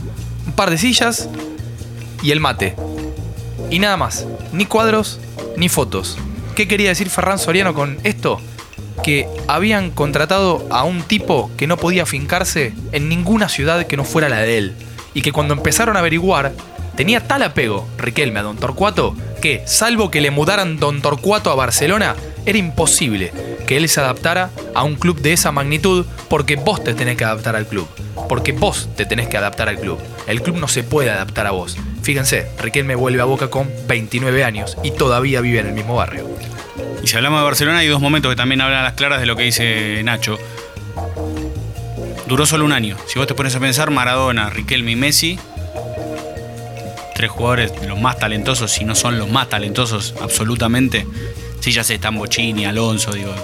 un 0.46 0.52
par 0.52 0.68
de 0.68 0.76
sillas 0.76 1.30
y 2.22 2.30
el 2.30 2.40
mate. 2.40 2.76
Y 3.70 3.78
nada 3.78 3.96
más. 3.96 4.26
Ni 4.52 4.66
cuadros, 4.66 5.18
ni 5.56 5.70
fotos. 5.70 6.18
¿Qué 6.54 6.68
quería 6.68 6.90
decir 6.90 7.08
Ferran 7.08 7.38
Soriano 7.38 7.72
con 7.72 7.96
esto? 8.04 8.38
Que 9.04 9.28
habían 9.46 9.90
contratado 9.90 10.66
a 10.70 10.82
un 10.82 11.02
tipo 11.02 11.50
que 11.56 11.66
no 11.66 11.76
podía 11.76 12.06
fincarse 12.06 12.72
en 12.92 13.08
ninguna 13.08 13.48
ciudad 13.48 13.86
que 13.86 13.96
no 13.96 14.04
fuera 14.04 14.28
la 14.28 14.40
de 14.40 14.58
él. 14.58 14.74
Y 15.12 15.22
que 15.22 15.30
cuando 15.30 15.54
empezaron 15.54 15.96
a 15.96 16.00
averiguar, 16.00 16.52
tenía 16.96 17.20
tal 17.26 17.42
apego 17.42 17.86
Riquelme 17.98 18.40
a 18.40 18.42
Don 18.42 18.56
Torcuato 18.56 19.14
que, 19.44 19.62
salvo 19.66 20.10
que 20.10 20.22
le 20.22 20.30
mudaran 20.30 20.78
Don 20.78 21.02
Torcuato 21.02 21.50
a 21.50 21.54
Barcelona, 21.54 22.16
era 22.46 22.56
imposible 22.56 23.30
que 23.66 23.76
él 23.76 23.88
se 23.90 24.00
adaptara 24.00 24.50
a 24.74 24.84
un 24.84 24.94
club 24.94 25.20
de 25.20 25.34
esa 25.34 25.52
magnitud 25.52 26.06
porque 26.30 26.56
vos 26.56 26.82
te 26.82 26.94
tenés 26.94 27.18
que 27.18 27.24
adaptar 27.24 27.54
al 27.54 27.66
club. 27.66 27.86
Porque 28.26 28.52
vos 28.52 28.88
te 28.96 29.04
tenés 29.04 29.28
que 29.28 29.36
adaptar 29.36 29.68
al 29.68 29.78
club. 29.78 29.98
El 30.26 30.40
club 30.40 30.56
no 30.56 30.66
se 30.66 30.82
puede 30.82 31.10
adaptar 31.10 31.46
a 31.46 31.50
vos. 31.50 31.76
Fíjense, 32.02 32.46
Riquelme 32.58 32.94
vuelve 32.94 33.20
a 33.20 33.26
Boca 33.26 33.50
con 33.50 33.70
29 33.86 34.44
años 34.44 34.78
y 34.82 34.92
todavía 34.92 35.42
vive 35.42 35.60
en 35.60 35.66
el 35.66 35.74
mismo 35.74 35.96
barrio. 35.96 36.26
Y 37.04 37.06
si 37.06 37.16
hablamos 37.16 37.40
de 37.40 37.44
Barcelona, 37.44 37.78
hay 37.80 37.86
dos 37.88 38.00
momentos 38.00 38.32
que 38.32 38.36
también 38.36 38.62
hablan 38.62 38.80
a 38.80 38.82
las 38.82 38.94
claras 38.94 39.20
de 39.20 39.26
lo 39.26 39.36
que 39.36 39.42
dice 39.42 40.02
Nacho. 40.04 40.38
Duró 42.26 42.46
solo 42.46 42.64
un 42.64 42.72
año. 42.72 42.96
Si 43.06 43.18
vos 43.18 43.28
te 43.28 43.34
pones 43.34 43.54
a 43.54 43.60
pensar, 43.60 43.90
Maradona, 43.90 44.48
Riquelme 44.48 44.92
y 44.92 44.96
Messi, 44.96 45.38
tres 47.14 47.30
jugadores 47.30 47.72
los 47.86 48.00
más 48.00 48.18
talentosos, 48.18 48.72
si 48.72 48.86
no 48.86 48.94
son 48.94 49.18
los 49.18 49.28
más 49.28 49.50
talentosos 49.50 50.14
absolutamente. 50.22 51.06
Sí, 51.60 51.72
ya 51.72 51.84
sé, 51.84 51.96
están 51.96 52.16
Bochini, 52.16 52.64
Alonso, 52.64 53.12
digo, 53.12 53.34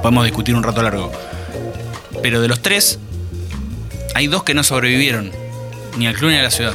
podemos 0.00 0.24
discutir 0.24 0.54
un 0.54 0.62
rato 0.62 0.82
largo. 0.82 1.12
Pero 2.22 2.40
de 2.40 2.48
los 2.48 2.62
tres, 2.62 2.98
hay 4.14 4.28
dos 4.28 4.44
que 4.44 4.54
no 4.54 4.64
sobrevivieron, 4.64 5.30
ni 5.98 6.06
al 6.06 6.14
club 6.14 6.30
ni 6.30 6.38
a 6.38 6.42
la 6.42 6.50
ciudad. 6.50 6.74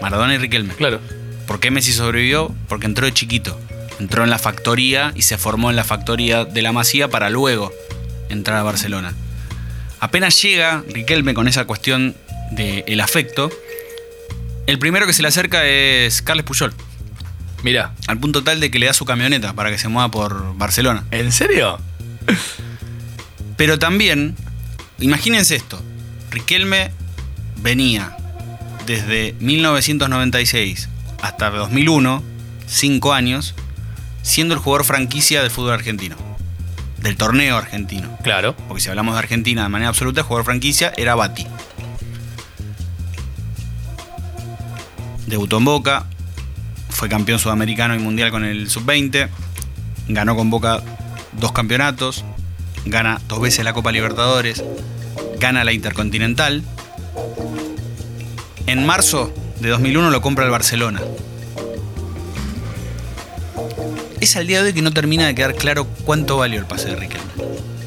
Maradona 0.00 0.36
y 0.36 0.38
Riquelme. 0.38 0.74
Claro. 0.74 1.00
¿Por 1.48 1.58
qué 1.58 1.72
Messi 1.72 1.92
sobrevivió? 1.92 2.54
Porque 2.68 2.86
entró 2.86 3.06
de 3.06 3.12
chiquito. 3.12 3.58
Entró 3.98 4.24
en 4.24 4.30
la 4.30 4.38
factoría 4.38 5.12
y 5.14 5.22
se 5.22 5.38
formó 5.38 5.70
en 5.70 5.76
la 5.76 5.84
factoría 5.84 6.44
de 6.44 6.62
la 6.62 6.72
Masía 6.72 7.08
para 7.08 7.30
luego 7.30 7.72
entrar 8.28 8.58
a 8.58 8.62
Barcelona. 8.62 9.14
Apenas 10.00 10.40
llega 10.40 10.84
Riquelme 10.88 11.34
con 11.34 11.48
esa 11.48 11.64
cuestión 11.64 12.16
del 12.52 13.00
afecto, 13.00 13.50
el 14.68 14.78
primero 14.78 15.06
que 15.06 15.14
se 15.14 15.22
le 15.22 15.28
acerca 15.28 15.64
es 15.64 16.20
Carles 16.20 16.44
Puyol. 16.44 16.74
Mira. 17.62 17.94
Al 18.06 18.18
punto 18.18 18.44
tal 18.44 18.60
de 18.60 18.70
que 18.70 18.78
le 18.78 18.84
da 18.84 18.92
su 18.92 19.06
camioneta 19.06 19.54
para 19.54 19.70
que 19.70 19.78
se 19.78 19.88
mueva 19.88 20.10
por 20.10 20.56
Barcelona. 20.58 21.04
¿En 21.10 21.32
serio? 21.32 21.78
Pero 23.56 23.78
también, 23.78 24.36
imagínense 25.00 25.56
esto. 25.56 25.82
Riquelme 26.30 26.90
venía 27.62 28.14
desde 28.86 29.34
1996 29.40 30.90
hasta 31.22 31.48
2001, 31.48 32.22
cinco 32.66 33.14
años, 33.14 33.54
siendo 34.28 34.52
el 34.52 34.60
jugador 34.60 34.84
franquicia 34.84 35.40
del 35.40 35.50
fútbol 35.50 35.72
argentino. 35.72 36.14
Del 36.98 37.16
torneo 37.16 37.56
argentino. 37.56 38.18
Claro. 38.22 38.54
Porque 38.68 38.82
si 38.82 38.90
hablamos 38.90 39.14
de 39.14 39.20
Argentina 39.20 39.62
de 39.62 39.70
manera 39.70 39.88
absoluta, 39.88 40.20
el 40.20 40.26
jugador 40.26 40.44
franquicia 40.44 40.92
era 40.98 41.14
Bati. 41.14 41.46
Debutó 45.26 45.56
en 45.58 45.64
Boca, 45.64 46.04
fue 46.90 47.08
campeón 47.08 47.38
sudamericano 47.38 47.94
y 47.94 47.98
mundial 47.98 48.30
con 48.30 48.44
el 48.44 48.68
sub-20, 48.68 49.28
ganó 50.08 50.36
con 50.36 50.50
Boca 50.50 50.82
dos 51.32 51.52
campeonatos, 51.52 52.24
gana 52.84 53.20
dos 53.28 53.40
veces 53.40 53.64
la 53.64 53.72
Copa 53.72 53.92
Libertadores, 53.92 54.62
gana 55.38 55.64
la 55.64 55.72
Intercontinental. 55.72 56.62
En 58.66 58.84
marzo 58.84 59.32
de 59.60 59.70
2001 59.70 60.10
lo 60.10 60.20
compra 60.20 60.44
el 60.44 60.50
Barcelona. 60.50 61.00
Es 64.20 64.34
al 64.36 64.48
día 64.48 64.62
de 64.62 64.68
hoy 64.68 64.74
que 64.74 64.82
no 64.82 64.90
termina 64.90 65.26
de 65.26 65.34
quedar 65.34 65.54
claro 65.54 65.86
cuánto 66.04 66.38
valió 66.38 66.58
el 66.58 66.66
pase 66.66 66.88
de 66.88 66.96
Riquelme. 66.96 67.26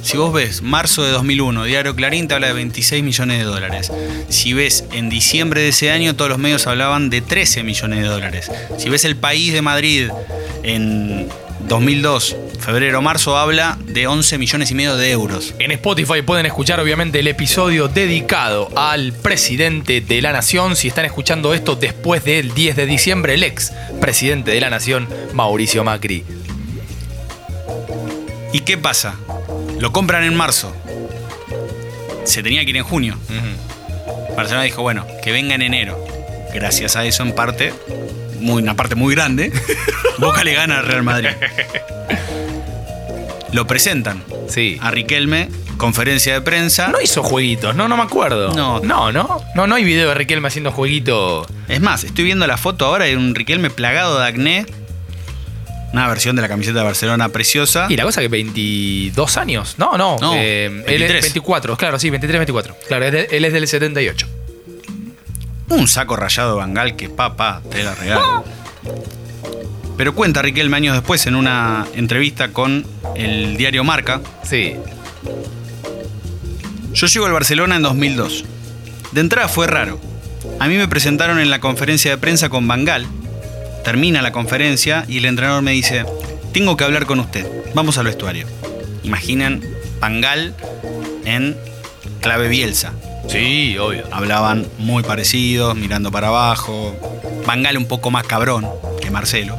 Si 0.01 0.17
vos 0.17 0.33
ves 0.33 0.61
marzo 0.61 1.03
de 1.03 1.11
2001, 1.11 1.65
Diario 1.65 1.95
Clarín 1.95 2.27
te 2.27 2.33
habla 2.33 2.47
de 2.47 2.53
26 2.53 3.03
millones 3.03 3.39
de 3.39 3.43
dólares. 3.43 3.91
Si 4.29 4.53
ves 4.53 4.85
en 4.93 5.09
diciembre 5.09 5.61
de 5.61 5.69
ese 5.69 5.91
año, 5.91 6.15
todos 6.15 6.29
los 6.29 6.39
medios 6.39 6.67
hablaban 6.67 7.09
de 7.09 7.21
13 7.21 7.63
millones 7.63 7.99
de 8.01 8.07
dólares. 8.07 8.49
Si 8.77 8.89
ves 8.89 9.03
El 9.03 9.17
País 9.17 9.53
de 9.53 9.61
Madrid 9.61 10.09
en 10.63 11.27
2002, 11.71 12.35
febrero, 12.59 13.01
marzo, 13.01 13.37
habla 13.37 13.77
de 13.85 14.05
11 14.05 14.37
millones 14.37 14.71
y 14.71 14.75
medio 14.75 14.97
de 14.97 15.09
euros. 15.09 15.55
En 15.57 15.71
Spotify 15.71 16.21
pueden 16.21 16.45
escuchar 16.45 16.81
obviamente 16.81 17.21
el 17.21 17.27
episodio 17.29 17.87
dedicado 17.87 18.67
al 18.75 19.13
presidente 19.13 20.01
de 20.01 20.21
la 20.21 20.33
nación. 20.33 20.75
Si 20.75 20.89
están 20.89 21.05
escuchando 21.05 21.53
esto 21.53 21.77
después 21.77 22.25
del 22.25 22.53
10 22.53 22.75
de 22.75 22.85
diciembre, 22.85 23.35
el 23.35 23.43
ex 23.43 23.71
presidente 24.01 24.51
de 24.51 24.59
la 24.59 24.69
nación, 24.69 25.07
Mauricio 25.33 25.85
Macri. 25.85 26.25
¿Y 28.51 28.59
qué 28.59 28.77
pasa? 28.77 29.15
Lo 29.79 29.93
compran 29.93 30.25
en 30.25 30.35
marzo. 30.35 30.75
Se 32.25 32.43
tenía 32.43 32.65
que 32.65 32.71
ir 32.71 32.77
en 32.77 32.83
junio. 32.83 33.17
Barcelona 34.35 34.63
dijo, 34.63 34.81
bueno, 34.81 35.07
que 35.23 35.31
venga 35.31 35.55
en 35.55 35.61
enero. 35.61 36.05
Gracias 36.53 36.97
a 36.97 37.05
eso, 37.05 37.23
en 37.23 37.33
parte, 37.33 37.71
muy, 38.41 38.61
una 38.61 38.75
parte 38.75 38.95
muy 38.95 39.15
grande, 39.15 39.51
Boca 40.17 40.43
le 40.43 40.53
gana 40.53 40.79
al 40.79 40.85
Real 40.85 41.03
Madrid. 41.03 41.29
Lo 43.51 43.67
presentan. 43.67 44.23
Sí. 44.47 44.77
A 44.81 44.91
Riquelme, 44.91 45.49
conferencia 45.77 46.33
de 46.33 46.41
prensa. 46.41 46.87
No 46.87 47.01
hizo 47.01 47.21
jueguitos, 47.23 47.75
no, 47.75 47.87
no 47.87 47.97
me 47.97 48.03
acuerdo. 48.03 48.53
No. 48.53 48.79
No, 48.79 49.11
no. 49.11 49.41
No, 49.55 49.67
no 49.67 49.75
hay 49.75 49.83
video 49.83 50.09
de 50.09 50.15
Riquelme 50.15 50.47
haciendo 50.47 50.71
jueguito. 50.71 51.45
Es 51.67 51.81
más, 51.81 52.03
estoy 52.03 52.23
viendo 52.25 52.47
la 52.47 52.57
foto 52.57 52.85
ahora 52.85 53.05
de 53.05 53.17
un 53.17 53.35
Riquelme 53.35 53.69
plagado 53.69 54.19
de 54.19 54.25
acné. 54.25 54.65
Una 55.91 56.07
versión 56.07 56.37
de 56.37 56.41
la 56.41 56.47
camiseta 56.47 56.79
de 56.79 56.85
Barcelona 56.85 57.29
preciosa. 57.29 57.87
Y 57.89 57.97
la 57.97 58.03
cosa 58.03 58.21
que 58.21 58.29
22 58.29 59.35
años. 59.35 59.75
No, 59.77 59.97
no. 59.97 60.17
No, 60.21 60.33
eh, 60.35 60.67
él 60.67 60.77
es 60.77 60.87
23. 60.87 61.21
24, 61.23 61.75
claro, 61.75 61.99
sí, 61.99 62.09
23, 62.09 62.39
24. 62.39 62.77
Claro, 62.87 63.05
él 63.05 63.45
es 63.45 63.51
del 63.53 63.67
78. 63.67 64.27
Un 65.71 65.87
saco 65.87 66.17
rayado 66.17 66.51
de 66.51 66.57
Bangal 66.57 66.95
que 66.95 67.09
papá 67.09 67.61
te 67.69 67.83
la 67.83 67.95
regalo. 67.95 68.43
Pero 69.97 70.13
cuenta 70.13 70.41
Riquelme 70.41 70.77
años 70.77 70.95
después 70.95 71.25
en 71.27 71.35
una 71.35 71.87
entrevista 71.93 72.49
con 72.49 72.85
el 73.15 73.55
diario 73.55 73.83
Marca. 73.83 74.21
Sí. 74.43 74.75
Yo 76.93 77.07
llego 77.07 77.25
al 77.25 77.31
Barcelona 77.31 77.77
en 77.77 77.83
2002. 77.83 78.43
De 79.13 79.21
entrada 79.21 79.47
fue 79.47 79.67
raro. 79.67 79.99
A 80.59 80.67
mí 80.67 80.75
me 80.75 80.89
presentaron 80.89 81.39
en 81.39 81.49
la 81.49 81.61
conferencia 81.61 82.11
de 82.11 82.17
prensa 82.17 82.49
con 82.49 82.67
Bangal. 82.67 83.07
Termina 83.85 84.21
la 84.21 84.31
conferencia 84.31 85.05
y 85.07 85.19
el 85.19 85.25
entrenador 85.25 85.61
me 85.61 85.71
dice, 85.71 86.05
tengo 86.53 86.75
que 86.75 86.83
hablar 86.83 87.05
con 87.05 87.19
usted. 87.19 87.47
Vamos 87.73 87.97
al 87.97 88.05
vestuario. 88.05 88.45
Imaginan 89.03 89.61
Bangal 89.99 90.53
en 91.23 91.55
clave 92.19 92.49
Bielsa. 92.49 92.93
Sí, 93.27 93.77
obvio. 93.77 94.03
Hablaban 94.11 94.67
muy 94.77 95.03
parecidos, 95.03 95.75
mirando 95.75 96.11
para 96.11 96.27
abajo. 96.27 96.95
Bangal 97.45 97.77
un 97.77 97.85
poco 97.85 98.11
más 98.11 98.25
cabrón 98.25 98.67
que 99.01 99.11
Marcelo. 99.11 99.57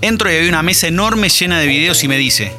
Entro 0.00 0.30
y 0.30 0.36
había 0.36 0.48
una 0.48 0.62
mesa 0.62 0.86
enorme 0.86 1.28
llena 1.28 1.58
de 1.58 1.66
videos 1.66 2.04
y 2.04 2.08
me 2.08 2.16
dice, 2.18 2.52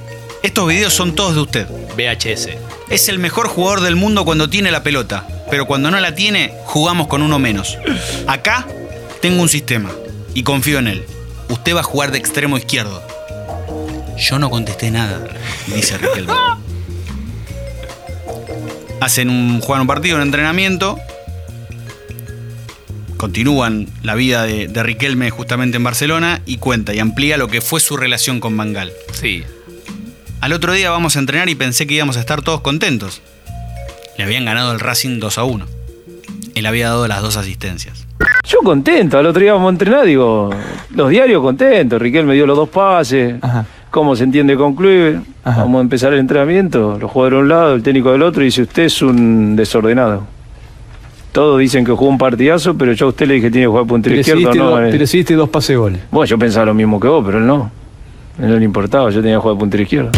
estos 0.44 0.68
videos 0.68 0.94
son 0.94 1.16
todos 1.16 1.36
de 1.36 1.42
usted. 1.42 1.68
VHS. 1.96 2.50
Es 2.90 3.10
el 3.10 3.20
mejor 3.20 3.48
jugador 3.48 3.82
del 3.82 3.96
mundo 3.96 4.26
cuando 4.26 4.50
tiene 4.50 4.72
la 4.72 4.84
pelota, 4.84 5.28
pero 5.50 5.66
cuando 5.66 5.92
no 5.92 6.00
la 6.00 6.16
tiene, 6.16 6.54
jugamos 6.66 7.08
con 7.08 7.22
uno 7.22 7.40
menos. 7.40 7.78
Acá 8.28 8.68
tengo 9.22 9.42
un 9.42 9.50
sistema 9.50 9.92
y 10.34 10.44
confío 10.44 10.80
en 10.80 10.88
él. 10.88 11.06
Usted 11.50 11.76
va 11.76 11.82
a 11.82 11.84
jugar 11.84 12.12
de 12.12 12.18
extremo 12.18 12.58
izquierdo. 12.58 13.02
Yo 14.18 14.40
no 14.40 14.50
contesté 14.50 14.90
nada, 14.92 15.20
dice 15.68 15.98
Riquelme. 15.98 16.34
Hacen 19.00 19.30
un, 19.30 19.62
juegan 19.62 19.82
un 19.82 19.88
partido, 19.88 20.18
un 20.18 20.24
entrenamiento. 20.24 20.98
Continúan 23.18 23.88
la 24.04 24.16
vida 24.16 24.44
de, 24.44 24.68
de 24.68 24.84
Riquelme 24.84 25.30
justamente 25.30 25.78
en 25.78 25.84
Barcelona 25.84 26.42
y 26.46 26.58
cuenta 26.58 26.94
y 26.94 27.00
amplía 27.00 27.38
lo 27.38 27.48
que 27.48 27.62
fue 27.62 27.80
su 27.80 27.98
relación 27.98 28.40
con 28.40 28.56
Mangal. 28.56 28.92
Sí. 29.14 29.44
Al 30.40 30.54
otro 30.54 30.74
día 30.74 30.92
vamos 30.92 31.16
a 31.16 31.20
entrenar 31.20 31.50
y 31.50 31.56
pensé 31.56 31.88
que 31.88 31.96
íbamos 31.96 32.18
a 32.18 32.20
estar 32.20 32.42
todos 32.42 32.62
contentos. 32.62 33.22
Le 34.18 34.24
habían 34.24 34.46
ganado 34.46 34.72
el 34.72 34.80
Racing 34.80 35.20
2 35.20 35.38
a 35.38 35.44
1. 35.44 35.66
Él 36.56 36.66
había 36.66 36.90
dado 36.90 37.08
las 37.08 37.22
dos 37.22 37.38
asistencias. 37.38 38.08
Yo 38.48 38.60
contento, 38.64 39.20
al 39.20 39.26
otro 39.26 39.42
día 39.42 39.54
vamos 39.54 39.68
a 39.68 39.72
entrenar, 39.74 40.06
digo, 40.06 40.50
los 40.96 41.10
diarios 41.10 41.42
contentos, 41.42 42.02
Riquelme 42.02 42.34
dio 42.34 42.48
los 42.48 42.58
dos 42.58 42.70
pases, 42.70 43.36
cómo 43.90 44.16
se 44.16 44.24
entiende 44.24 44.56
con 44.56 44.76
vamos 44.76 45.80
a 45.80 45.82
empezar 45.82 46.14
el 46.14 46.20
entrenamiento, 46.20 46.98
los 47.00 47.12
jugadores 47.12 47.38
de 47.38 47.44
un 47.44 47.50
lado, 47.50 47.76
el 47.76 47.84
técnico 47.84 48.12
del 48.12 48.22
otro, 48.22 48.42
y 48.42 48.46
dice 48.46 48.64
usted 48.64 48.84
es 48.84 49.02
un 49.02 49.56
desordenado. 49.56 50.24
Todos 51.32 51.60
dicen 51.60 51.86
que 51.86 51.92
jugó 51.92 52.10
un 52.10 52.18
partidazo, 52.18 52.76
pero 52.78 52.94
yo 52.94 53.08
a 53.08 53.10
usted 53.10 53.28
le 53.28 53.36
dije 53.36 53.48
que 53.48 53.52
tiene 53.52 53.66
que 53.66 53.70
jugar 53.70 53.86
puntero 53.86 54.16
Pero 54.16 54.22
izquierdo, 54.22 54.56
no. 54.56 54.70
dos, 54.72 54.82
eh. 54.82 54.88
pero 54.92 55.04
hiciste 55.04 55.34
dos 55.36 55.50
pase 55.50 55.76
goles. 55.76 56.02
Bueno, 56.10 56.26
yo 56.26 56.40
pensaba 56.40 56.66
lo 56.66 56.74
mismo 56.74 57.00
que 57.00 57.08
vos, 57.08 57.24
pero 57.26 57.38
él 57.38 57.46
no. 57.46 57.70
A 58.40 58.44
él 58.44 58.50
no 58.50 58.58
le 58.58 58.66
importaba, 58.66 59.10
yo 59.12 59.22
tenía 59.22 59.36
que 59.38 59.42
jugar 59.42 59.58
puntero 59.58 59.84
izquierdo. 59.84 60.12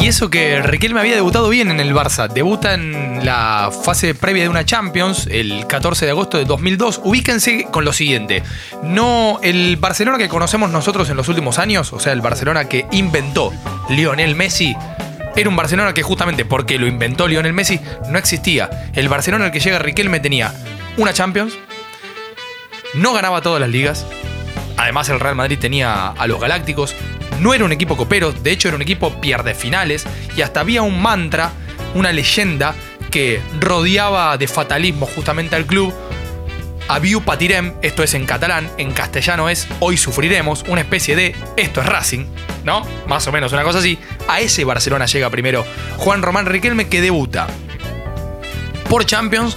Y 0.00 0.06
eso 0.06 0.30
que 0.30 0.62
Riquelme 0.62 1.00
había 1.00 1.14
debutado 1.14 1.50
bien 1.50 1.70
en 1.70 1.78
el 1.78 1.94
Barça. 1.94 2.26
Debuta 2.26 2.72
en 2.72 3.24
la 3.24 3.70
fase 3.84 4.14
previa 4.14 4.44
de 4.44 4.48
una 4.48 4.64
Champions 4.64 5.28
el 5.30 5.66
14 5.66 6.06
de 6.06 6.10
agosto 6.10 6.38
de 6.38 6.46
2002. 6.46 7.02
Ubíquense 7.04 7.66
con 7.70 7.84
lo 7.84 7.92
siguiente. 7.92 8.42
No 8.82 9.38
el 9.42 9.76
Barcelona 9.76 10.16
que 10.16 10.30
conocemos 10.30 10.70
nosotros 10.70 11.10
en 11.10 11.18
los 11.18 11.28
últimos 11.28 11.58
años, 11.58 11.92
o 11.92 12.00
sea, 12.00 12.14
el 12.14 12.22
Barcelona 12.22 12.64
que 12.66 12.86
inventó 12.92 13.52
Lionel 13.90 14.34
Messi, 14.34 14.74
era 15.36 15.48
un 15.48 15.56
Barcelona 15.56 15.92
que 15.92 16.02
justamente 16.02 16.44
porque 16.44 16.78
lo 16.78 16.86
inventó 16.86 17.28
Lionel 17.28 17.52
Messi 17.52 17.78
no 18.08 18.18
existía. 18.18 18.90
El 18.94 19.08
Barcelona 19.08 19.46
al 19.46 19.52
que 19.52 19.60
llega 19.60 19.78
Riquelme 19.78 20.18
tenía 20.18 20.54
una 20.96 21.12
Champions, 21.12 21.54
no 22.94 23.12
ganaba 23.12 23.42
todas 23.42 23.60
las 23.60 23.70
ligas. 23.70 24.06
Además, 24.76 25.10
el 25.10 25.20
Real 25.20 25.36
Madrid 25.36 25.58
tenía 25.58 26.08
a 26.08 26.26
los 26.26 26.40
Galácticos. 26.40 26.96
No 27.40 27.54
era 27.54 27.64
un 27.64 27.72
equipo 27.72 27.96
copero, 27.96 28.32
de 28.32 28.52
hecho, 28.52 28.68
era 28.68 28.76
un 28.76 28.82
equipo 28.82 29.20
pierde 29.20 29.54
finales. 29.54 30.06
Y 30.36 30.42
hasta 30.42 30.60
había 30.60 30.82
un 30.82 31.00
mantra, 31.00 31.52
una 31.94 32.12
leyenda 32.12 32.74
que 33.10 33.40
rodeaba 33.58 34.36
de 34.36 34.46
fatalismo 34.46 35.06
justamente 35.06 35.56
al 35.56 35.66
club. 35.66 35.92
Abiu 36.88 37.22
patirem, 37.22 37.74
esto 37.82 38.02
es 38.02 38.14
en 38.14 38.26
catalán, 38.26 38.68
en 38.76 38.90
castellano 38.90 39.48
es 39.48 39.68
hoy 39.78 39.96
sufriremos, 39.96 40.64
una 40.66 40.80
especie 40.80 41.14
de 41.14 41.36
esto 41.56 41.80
es 41.80 41.86
Racing, 41.86 42.26
¿no? 42.64 42.84
Más 43.06 43.26
o 43.28 43.32
menos 43.32 43.52
una 43.52 43.62
cosa 43.62 43.78
así. 43.78 43.96
A 44.26 44.40
ese 44.40 44.64
Barcelona 44.64 45.06
llega 45.06 45.30
primero 45.30 45.64
Juan 45.98 46.22
Román 46.22 46.46
Riquelme 46.46 46.88
que 46.88 47.00
debuta 47.00 47.46
por 48.88 49.06
Champions 49.06 49.56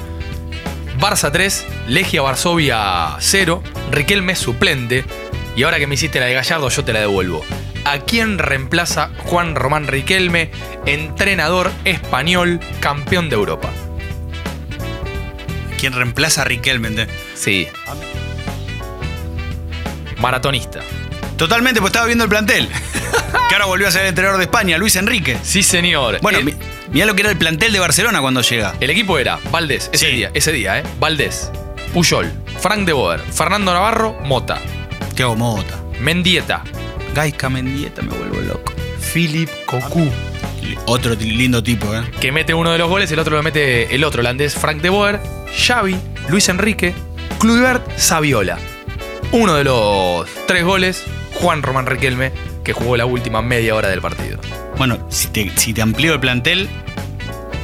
Barça 0.99 1.31
3, 1.31 1.65
Legia 1.87 2.21
Varsovia 2.21 3.17
0, 3.19 3.63
Riquelme 3.91 4.35
suplente. 4.35 5.03
Y 5.55 5.63
ahora 5.63 5.79
que 5.79 5.87
me 5.87 5.95
hiciste 5.95 6.19
la 6.19 6.27
de 6.27 6.33
Gallardo, 6.33 6.69
yo 6.69 6.85
te 6.85 6.93
la 6.93 6.99
devuelvo. 6.99 7.43
¿A 7.85 7.99
quién 7.99 8.37
reemplaza 8.37 9.09
Juan 9.25 9.55
Román 9.55 9.87
Riquelme, 9.87 10.51
entrenador 10.85 11.71
español, 11.83 12.59
campeón 12.79 13.29
de 13.29 13.35
Europa? 13.35 13.69
¿Quién 15.79 15.93
reemplaza 15.93 16.43
a 16.43 16.45
Riquelme? 16.45 17.07
Sí. 17.35 17.67
Maratonista. 20.19 20.79
Totalmente, 21.37 21.81
pues 21.81 21.89
estaba 21.89 22.05
viendo 22.05 22.23
el 22.23 22.29
plantel. 22.29 22.69
que 23.49 23.55
ahora 23.55 23.65
volvió 23.65 23.87
a 23.87 23.91
ser 23.91 24.03
el 24.03 24.07
entrenador 24.09 24.37
de 24.37 24.45
España, 24.45 24.77
Luis 24.77 24.95
Enrique. 24.95 25.37
Sí, 25.43 25.61
señor. 25.61 26.19
Bueno, 26.21 26.39
El- 26.39 26.45
mi- 26.45 26.53
mirá 26.91 27.05
lo 27.05 27.15
que 27.15 27.21
era 27.21 27.31
el 27.31 27.37
plantel 27.37 27.73
de 27.73 27.79
Barcelona 27.79 28.21
cuando 28.21 28.41
llega. 28.41 28.73
El 28.79 28.89
equipo 28.91 29.19
era 29.19 29.39
Valdés, 29.51 29.89
ese 29.91 30.05
Sí. 30.09 30.15
día, 30.15 30.31
ese 30.33 30.53
día, 30.53 30.79
¿eh? 30.79 30.83
Valdés, 30.99 31.51
Puyol, 31.93 32.31
Frank 32.61 32.85
de 32.85 32.93
Boer, 32.93 33.19
Fernando 33.19 33.73
Navarro, 33.73 34.13
Mota, 34.23 34.59
Thiago 35.15 35.35
Mota. 35.35 35.79
Mendieta, 35.99 36.63
Gaisca 37.13 37.49
Mendieta, 37.49 38.01
me 38.01 38.15
vuelvo 38.15 38.41
loco. 38.41 38.73
Philip 39.13 39.49
Cocu. 39.65 40.09
Otro 40.85 41.13
lindo 41.15 41.61
tipo, 41.61 41.93
¿eh? 41.93 42.03
que 42.19 42.31
mete 42.31 42.53
uno 42.53 42.71
de 42.71 42.77
los 42.77 42.89
goles, 42.89 43.11
el 43.11 43.19
otro 43.19 43.35
lo 43.35 43.43
mete 43.43 43.93
el 43.93 44.03
otro 44.03 44.21
holandés, 44.21 44.55
Frank 44.55 44.81
de 44.81 44.89
Boer, 44.89 45.19
Xavi, 45.55 45.95
Luis 46.29 46.49
Enrique, 46.49 46.93
Kluivert, 47.39 47.97
Saviola. 47.97 48.57
Uno 49.31 49.55
de 49.55 49.63
los 49.63 50.27
tres 50.47 50.63
goles, 50.63 51.03
Juan 51.35 51.61
Román 51.63 51.85
Riquelme, 51.85 52.31
que 52.63 52.73
jugó 52.73 52.97
la 52.97 53.05
última 53.05 53.41
media 53.41 53.75
hora 53.75 53.89
del 53.89 54.01
partido. 54.01 54.39
Bueno, 54.77 55.05
si 55.09 55.27
te, 55.27 55.51
si 55.57 55.73
te 55.73 55.81
amplío 55.81 56.13
el 56.13 56.19
plantel, 56.19 56.69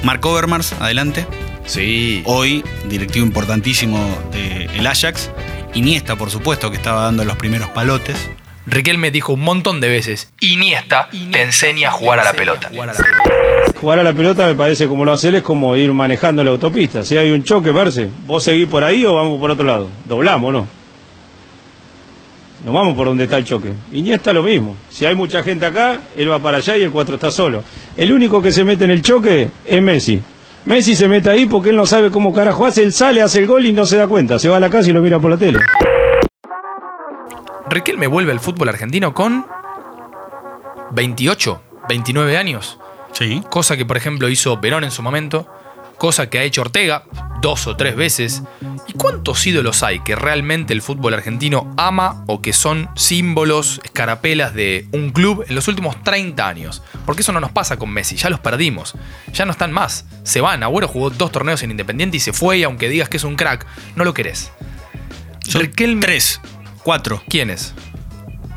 Mark 0.04 0.26
Overmars, 0.26 0.74
adelante. 0.74 1.26
Sí. 1.66 2.22
Hoy, 2.26 2.64
directivo 2.90 3.26
importantísimo 3.26 4.18
del 4.32 4.86
Ajax. 4.88 5.30
Iniesta, 5.74 6.16
por 6.16 6.32
supuesto, 6.32 6.72
que 6.72 6.78
estaba 6.78 7.04
dando 7.04 7.24
los 7.26 7.36
primeros 7.38 7.70
palotes. 7.70 8.30
Riquelme 8.70 9.10
dijo 9.10 9.34
un 9.34 9.42
montón 9.42 9.82
de 9.82 9.90
veces, 9.90 10.32
Iniesta 10.42 11.10
te 11.32 11.42
enseña 11.42 11.90
a 11.90 11.92
jugar 11.92 12.20
a 12.20 12.24
la 12.24 12.34
pelota. 12.34 12.70
Jugar 13.82 14.00
a 14.00 14.04
la 14.04 14.14
pelota 14.14 14.46
me 14.46 14.54
parece 14.54 14.88
como 14.88 15.06
lo 15.06 15.14
hacer 15.14 15.34
es 15.36 15.44
como 15.44 15.76
ir 15.76 15.92
manejando 15.92 16.44
la 16.44 16.52
autopista. 16.52 17.04
Si 17.04 17.18
hay 17.18 17.32
un 17.32 17.44
choque, 17.44 17.74
parece, 17.74 18.10
vos 18.28 18.44
seguís 18.44 18.68
por 18.68 18.84
ahí 18.84 19.06
o 19.06 19.16
vamos 19.16 19.40
por 19.40 19.50
otro 19.52 19.66
lado. 19.66 19.90
Doblamos, 20.06 20.54
¿no? 20.54 20.80
nos 22.64 22.74
vamos 22.74 22.96
por 22.96 23.08
donde 23.08 23.24
está 23.24 23.38
el 23.38 23.46
choque. 23.46 23.72
Iniesta 23.92 24.34
lo 24.34 24.44
mismo. 24.44 24.76
Si 24.90 25.06
hay 25.06 25.16
mucha 25.16 25.42
gente 25.44 25.66
acá, 25.66 26.00
él 26.16 26.30
va 26.30 26.40
para 26.40 26.58
allá 26.58 26.78
y 26.78 26.84
el 26.84 26.92
4 26.92 27.16
está 27.16 27.32
solo. 27.32 27.64
El 27.96 28.12
único 28.12 28.42
que 28.42 28.52
se 28.52 28.64
mete 28.64 28.84
en 28.84 28.92
el 28.92 29.02
choque 29.02 29.50
es 29.66 29.82
Messi. 29.82 30.22
Messi 30.66 30.96
se 30.96 31.08
mete 31.08 31.30
ahí 31.30 31.46
porque 31.46 31.70
él 31.70 31.78
no 31.78 31.86
sabe 31.86 32.12
cómo 32.12 32.34
carajo 32.34 32.66
hace, 32.66 32.84
él 32.84 32.94
sale, 32.94 33.22
hace 33.22 33.40
el 33.40 33.48
gol 33.48 33.66
y 33.66 33.72
no 33.72 33.86
se 33.86 33.98
da 33.98 34.08
cuenta. 34.08 34.38
Se 34.38 34.50
va 34.50 34.58
a 34.58 34.60
la 34.60 34.70
casa 34.70 34.90
y 34.90 34.94
lo 34.94 35.02
mira 35.02 35.20
por 35.20 35.32
la 35.32 35.38
tele. 35.38 35.60
Riquelme 37.70 38.08
vuelve 38.08 38.32
al 38.32 38.40
fútbol 38.40 38.70
argentino 38.70 39.14
con 39.14 39.46
28, 40.92 41.62
29 41.88 42.38
años. 42.38 42.80
Sí. 43.12 43.44
Cosa 43.50 43.78
que, 43.78 43.86
por 43.86 43.98
ejemplo, 43.98 44.30
hizo 44.30 44.58
Verón 44.58 44.84
en 44.84 44.92
su 44.92 45.04
momento. 45.04 45.48
Cosa 45.98 46.30
que 46.30 46.40
ha 46.40 46.44
hecho 46.44 46.62
Ortega 46.62 47.04
dos 47.42 47.68
o 47.68 47.76
tres 47.76 47.96
veces. 47.96 48.44
¿Y 48.88 48.94
cuántos 48.94 49.46
ídolos 49.46 49.84
hay 49.84 50.00
que 50.00 50.16
realmente 50.16 50.74
el 50.74 50.82
fútbol 50.82 51.14
argentino 51.14 51.74
ama 51.78 52.24
o 52.28 52.42
que 52.42 52.54
son 52.54 52.90
símbolos, 52.96 53.82
escarapelas 53.84 54.54
de 54.54 54.88
un 54.92 55.12
club 55.12 55.46
en 55.48 55.56
los 55.56 55.68
últimos 55.68 56.02
30 56.04 56.48
años? 56.48 56.82
Porque 57.06 57.22
eso 57.22 57.32
no 57.32 57.40
nos 57.40 57.52
pasa 57.52 57.78
con 57.78 57.92
Messi, 57.92 58.16
ya 58.16 58.30
los 58.30 58.40
perdimos. 58.40 58.96
Ya 59.34 59.46
no 59.46 59.52
están 59.52 59.72
más. 59.72 60.06
Se 60.24 60.42
van. 60.42 60.64
Agüero 60.64 60.88
jugó 60.88 61.10
dos 61.10 61.32
torneos 61.32 61.62
en 61.64 61.72
Independiente 61.72 62.18
y 62.18 62.20
se 62.20 62.34
fue 62.34 62.60
y 62.60 62.64
aunque 62.64 62.90
digas 62.90 63.10
que 63.10 63.18
es 63.18 63.24
un 63.24 63.36
crack, 63.36 63.66
no 63.96 64.04
lo 64.04 64.14
querés. 64.14 64.52
Son 65.48 65.72
tres, 66.02 66.40
cuatro. 66.90 67.22
¿Quiénes? 67.30 67.76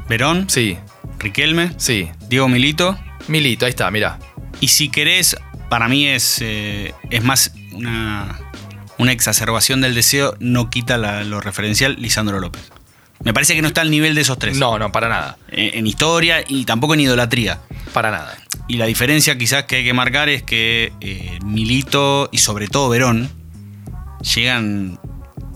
Verón. 0.08 0.46
Sí. 0.48 0.78
Riquelme. 1.18 1.72
Sí. 1.76 2.08
Diego 2.30 2.48
Milito. 2.48 2.98
Milito, 3.28 3.66
ahí 3.66 3.70
está, 3.70 3.90
mira. 3.90 4.18
Y 4.58 4.68
si 4.68 4.88
querés, 4.88 5.36
para 5.68 5.86
mí 5.86 6.06
es, 6.06 6.38
eh, 6.40 6.94
es 7.10 7.22
más 7.22 7.52
una, 7.74 8.40
una 8.96 9.12
exacerbación 9.12 9.82
del 9.82 9.94
deseo, 9.94 10.34
no 10.40 10.70
quita 10.70 10.96
la- 10.96 11.24
lo 11.24 11.42
referencial 11.42 11.96
Lisandro 12.00 12.40
López. 12.40 12.72
Me 13.22 13.34
parece 13.34 13.54
que 13.54 13.60
no 13.60 13.68
está 13.68 13.82
al 13.82 13.90
nivel 13.90 14.14
de 14.14 14.22
esos 14.22 14.38
tres. 14.38 14.56
No, 14.56 14.78
no, 14.78 14.90
para 14.92 15.10
nada. 15.10 15.36
En, 15.48 15.80
en 15.80 15.86
historia 15.86 16.42
y 16.48 16.64
tampoco 16.64 16.94
en 16.94 17.00
idolatría. 17.00 17.60
Para 17.92 18.10
nada. 18.10 18.34
Y 18.66 18.78
la 18.78 18.86
diferencia 18.86 19.36
quizás 19.36 19.64
que 19.64 19.76
hay 19.76 19.84
que 19.84 19.92
marcar 19.92 20.30
es 20.30 20.42
que 20.42 20.90
eh, 21.02 21.38
Milito 21.44 22.30
y 22.32 22.38
sobre 22.38 22.68
todo 22.68 22.88
Verón 22.88 23.28
llegan 24.34 24.98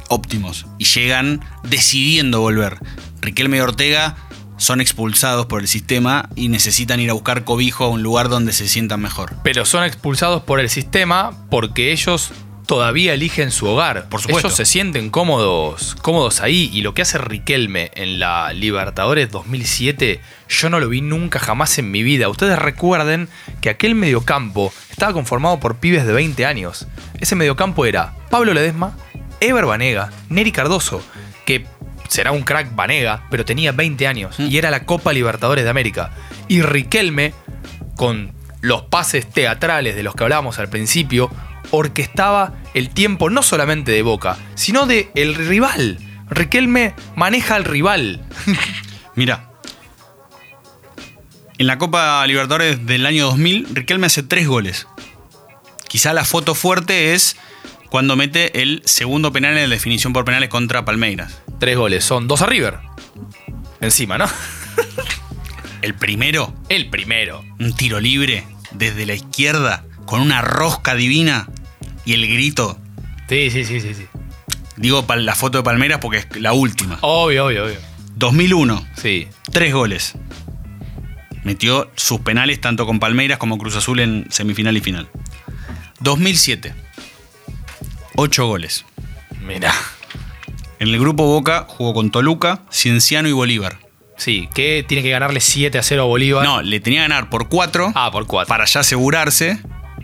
óptimos 0.08 0.66
y 0.78 0.84
llegan 0.84 1.40
decidiendo 1.62 2.40
volver. 2.40 2.78
Riquelme 3.20 3.58
y 3.58 3.60
Ortega 3.60 4.16
son 4.56 4.80
expulsados 4.80 5.46
por 5.46 5.60
el 5.60 5.68
sistema 5.68 6.28
y 6.34 6.48
necesitan 6.48 7.00
ir 7.00 7.10
a 7.10 7.14
buscar 7.14 7.44
cobijo 7.44 7.84
a 7.84 7.88
un 7.88 8.02
lugar 8.02 8.28
donde 8.28 8.52
se 8.52 8.68
sientan 8.68 9.00
mejor. 9.00 9.34
Pero 9.42 9.64
son 9.64 9.84
expulsados 9.84 10.42
por 10.42 10.60
el 10.60 10.70
sistema 10.70 11.46
porque 11.50 11.92
ellos 11.92 12.32
todavía 12.66 13.14
eligen 13.14 13.50
su 13.50 13.66
hogar. 13.66 14.08
Por 14.08 14.20
supuesto. 14.20 14.48
Ellos 14.48 14.56
se 14.56 14.64
sienten 14.64 15.10
cómodos, 15.10 15.96
cómodos 16.02 16.40
ahí. 16.40 16.70
Y 16.72 16.82
lo 16.82 16.94
que 16.94 17.02
hace 17.02 17.18
Riquelme 17.18 17.90
en 17.94 18.18
la 18.18 18.52
Libertadores 18.52 19.30
2007, 19.30 20.20
yo 20.48 20.70
no 20.70 20.80
lo 20.80 20.88
vi 20.88 21.00
nunca 21.00 21.38
jamás 21.38 21.78
en 21.78 21.90
mi 21.90 22.02
vida. 22.02 22.28
Ustedes 22.28 22.58
recuerden 22.58 23.28
que 23.60 23.70
aquel 23.70 23.94
mediocampo 23.94 24.72
estaba 24.90 25.12
conformado 25.12 25.60
por 25.60 25.76
pibes 25.76 26.06
de 26.06 26.12
20 26.12 26.44
años. 26.44 26.86
Ese 27.20 27.36
mediocampo 27.36 27.86
era 27.86 28.14
Pablo 28.30 28.52
Ledesma, 28.52 28.96
Ever 29.40 29.66
Banega, 29.66 30.10
Neri 30.28 30.52
Cardoso, 30.52 31.02
que 31.44 31.66
será 32.08 32.32
un 32.32 32.42
crack 32.42 32.74
Banega, 32.74 33.26
pero 33.30 33.44
tenía 33.44 33.72
20 33.72 34.06
años 34.06 34.38
y 34.38 34.56
era 34.58 34.70
la 34.70 34.84
Copa 34.84 35.12
Libertadores 35.12 35.64
de 35.64 35.70
América. 35.70 36.10
Y 36.48 36.62
Riquelme, 36.62 37.34
con 37.96 38.32
los 38.60 38.82
pases 38.82 39.28
teatrales 39.30 39.96
de 39.96 40.02
los 40.02 40.14
que 40.14 40.24
hablábamos 40.24 40.58
al 40.58 40.68
principio, 40.68 41.30
orquestaba 41.70 42.54
el 42.74 42.90
tiempo 42.90 43.30
no 43.30 43.42
solamente 43.42 43.92
de 43.92 44.02
Boca, 44.02 44.36
sino 44.54 44.86
de 44.86 45.10
el 45.14 45.34
rival. 45.34 45.98
Riquelme 46.28 46.94
maneja 47.14 47.54
al 47.56 47.64
rival. 47.64 48.24
Mira. 49.14 49.50
En 51.58 51.66
la 51.66 51.78
Copa 51.78 52.26
Libertadores 52.26 52.86
del 52.86 53.06
año 53.06 53.26
2000, 53.26 53.68
Riquelme 53.74 54.06
hace 54.06 54.22
tres 54.22 54.46
goles. 54.46 54.86
Quizá 55.88 56.12
la 56.12 56.24
foto 56.24 56.54
fuerte 56.54 57.14
es 57.14 57.36
cuando 57.90 58.16
mete 58.16 58.62
el 58.62 58.82
segundo 58.84 59.32
penal 59.32 59.56
en 59.56 59.68
la 59.68 59.74
definición 59.74 60.12
por 60.12 60.24
penales 60.24 60.48
contra 60.48 60.84
Palmeiras. 60.84 61.40
Tres 61.58 61.76
goles, 61.76 62.04
son 62.04 62.28
dos 62.28 62.42
a 62.42 62.46
River. 62.46 62.78
Encima, 63.80 64.18
¿no? 64.18 64.26
El 65.82 65.94
primero, 65.94 66.54
El 66.68 66.88
primero. 66.90 67.44
un 67.60 67.72
tiro 67.74 68.00
libre 68.00 68.44
desde 68.72 69.06
la 69.06 69.14
izquierda 69.14 69.84
con 70.04 70.20
una 70.20 70.42
rosca 70.42 70.94
divina 70.94 71.48
y 72.04 72.14
el 72.14 72.26
grito. 72.26 72.78
Sí, 73.28 73.50
sí, 73.50 73.64
sí, 73.64 73.80
sí, 73.80 73.94
sí. 73.94 74.06
Digo 74.76 75.04
la 75.16 75.34
foto 75.34 75.58
de 75.58 75.64
Palmeiras 75.64 75.98
porque 76.00 76.18
es 76.18 76.26
la 76.40 76.52
última. 76.52 76.98
Obvio, 77.02 77.46
obvio, 77.46 77.64
obvio. 77.66 77.76
2001, 78.16 78.86
Sí. 78.96 79.28
tres 79.52 79.72
goles. 79.72 80.14
Metió 81.44 81.90
sus 81.94 82.20
penales 82.20 82.60
tanto 82.60 82.86
con 82.86 82.98
Palmeiras 82.98 83.38
como 83.38 83.56
Cruz 83.58 83.76
Azul 83.76 84.00
en 84.00 84.26
semifinal 84.30 84.76
y 84.76 84.80
final. 84.80 85.08
2007, 86.00 86.74
ocho 88.16 88.46
goles. 88.46 88.84
Mira. 89.46 89.72
En 90.78 90.88
el 90.88 90.98
grupo 91.00 91.24
Boca 91.26 91.64
jugó 91.68 91.94
con 91.94 92.10
Toluca, 92.10 92.60
Cienciano 92.70 93.28
y 93.28 93.32
Bolívar. 93.32 93.78
Sí, 94.18 94.48
que 94.54 94.84
tiene 94.86 95.02
que 95.02 95.10
ganarle 95.10 95.40
7 95.40 95.78
a 95.78 95.82
0 95.82 96.02
a 96.02 96.04
Bolívar. 96.06 96.44
No, 96.44 96.62
le 96.62 96.80
tenía 96.80 97.00
que 97.04 97.08
ganar 97.08 97.28
por 97.30 97.48
4 97.48 97.92
Ah, 97.94 98.10
por 98.10 98.26
4. 98.26 98.48
para 98.48 98.64
ya 98.64 98.80
asegurarse. 98.80 99.58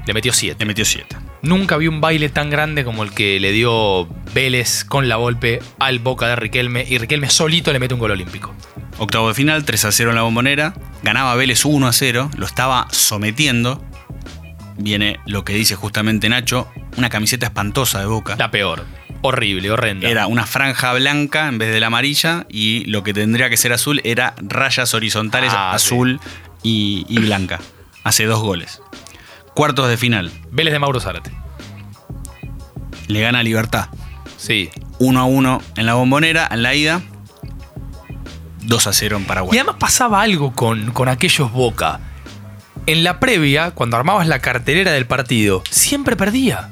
Le 0.06 0.14
metió 0.14 0.32
7. 0.32 0.56
Le 0.58 0.66
metió 0.66 0.84
7. 0.84 1.16
Nunca 1.42 1.76
vi 1.76 1.88
un 1.88 2.00
baile 2.00 2.28
tan 2.28 2.50
grande 2.50 2.84
como 2.84 3.02
el 3.02 3.10
que 3.12 3.40
le 3.40 3.52
dio 3.52 4.06
Vélez 4.34 4.84
con 4.84 5.08
la 5.08 5.16
golpe 5.16 5.60
al 5.78 5.98
Boca 5.98 6.28
de 6.28 6.36
Riquelme 6.36 6.86
y 6.88 6.98
Riquelme 6.98 7.30
solito 7.30 7.72
le 7.72 7.78
mete 7.80 7.94
un 7.94 8.00
gol 8.00 8.12
olímpico. 8.12 8.54
Octavo 8.98 9.28
de 9.28 9.34
final, 9.34 9.64
3 9.64 9.84
a 9.86 9.92
0 9.92 10.10
en 10.10 10.16
la 10.16 10.22
bombonera. 10.22 10.74
Ganaba 11.02 11.34
Vélez 11.34 11.64
1 11.64 11.86
a 11.86 11.92
0. 11.92 12.30
Lo 12.36 12.46
estaba 12.46 12.86
sometiendo. 12.90 13.82
Viene 14.76 15.20
lo 15.26 15.44
que 15.44 15.54
dice 15.54 15.74
justamente 15.76 16.28
Nacho. 16.28 16.68
Una 16.96 17.08
camiseta 17.08 17.46
espantosa 17.46 18.00
de 18.00 18.06
Boca. 18.06 18.36
La 18.36 18.50
peor. 18.50 18.84
Horrible, 19.22 19.70
horrenda. 19.70 20.08
Era 20.08 20.26
una 20.26 20.46
franja 20.46 20.92
blanca 20.94 21.48
en 21.48 21.58
vez 21.58 21.72
de 21.72 21.78
la 21.80 21.86
amarilla. 21.88 22.46
Y 22.48 22.84
lo 22.86 23.02
que 23.02 23.14
tendría 23.14 23.48
que 23.50 23.56
ser 23.56 23.72
azul 23.72 24.00
era 24.04 24.34
rayas 24.38 24.94
horizontales 24.94 25.52
Ah, 25.54 25.72
azul 25.72 26.20
y, 26.62 27.04
y 27.08 27.18
blanca. 27.18 27.60
Hace 28.04 28.24
dos 28.24 28.40
goles. 28.40 28.80
Cuartos 29.54 29.88
de 29.88 29.96
final. 29.96 30.32
Vélez 30.50 30.72
de 30.72 30.78
Mauro 30.80 30.98
Zárate. 31.00 31.30
Le 33.06 33.20
gana 33.20 33.42
Libertad. 33.42 33.88
Sí. 34.36 34.70
1 34.98 35.20
a 35.20 35.24
1 35.24 35.62
en 35.76 35.86
la 35.86 35.94
bombonera, 35.94 36.48
en 36.50 36.62
la 36.62 36.74
ida. 36.74 37.00
2 38.62 38.86
a 38.86 38.92
0 38.92 39.16
en 39.16 39.22
Y 39.22 39.26
Paraguay. 39.26 39.58
además 39.58 39.76
pasaba 39.78 40.22
algo 40.22 40.52
con, 40.52 40.92
con 40.92 41.08
aquellos 41.08 41.52
Boca. 41.52 42.00
En 42.84 43.04
la 43.04 43.20
previa, 43.20 43.70
cuando 43.70 43.96
armabas 43.96 44.26
la 44.26 44.40
cartelera 44.40 44.90
del 44.90 45.06
partido, 45.06 45.62
siempre 45.70 46.16
perdía. 46.16 46.70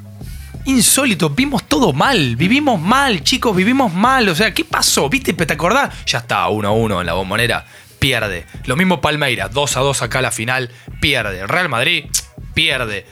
Insólito, 0.65 1.31
vimos 1.31 1.63
todo 1.65 1.93
mal, 1.93 2.35
vivimos 2.35 2.81
mal, 2.81 3.23
chicos, 3.23 3.55
vivimos 3.55 3.95
mal. 3.95 4.29
O 4.29 4.35
sea, 4.35 4.53
¿qué 4.53 4.65
pasó? 4.65 5.09
¿Viste? 5.09 5.33
¿Te 5.33 5.53
acordás? 5.53 6.05
Ya 6.07 6.19
está, 6.19 6.49
1 6.49 6.69
a 6.69 6.73
1 6.73 7.01
en 7.01 7.07
la 7.07 7.13
bombonera, 7.13 7.65
pierde. 8.01 8.45
Lo 8.65 8.75
mismo 8.75 9.01
Palmeiras, 9.01 9.53
2 9.53 9.77
a 9.77 9.81
2 9.81 10.03
acá 10.03 10.19
a 10.19 10.23
la 10.23 10.33
final, 10.33 10.71
pierde. 11.01 11.47
Real 11.47 11.69
Madrid, 11.69 12.07
pierde. 12.55 13.07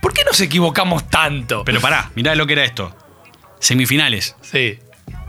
¿Por 0.00 0.14
qué 0.14 0.22
nos 0.24 0.40
equivocamos 0.40 1.10
tanto? 1.10 1.64
Pero 1.64 1.80
pará, 1.80 2.12
mirá 2.14 2.36
lo 2.36 2.46
que 2.46 2.52
era 2.52 2.64
esto. 2.64 2.96
Semifinales. 3.58 4.36
Sí. 4.40 4.78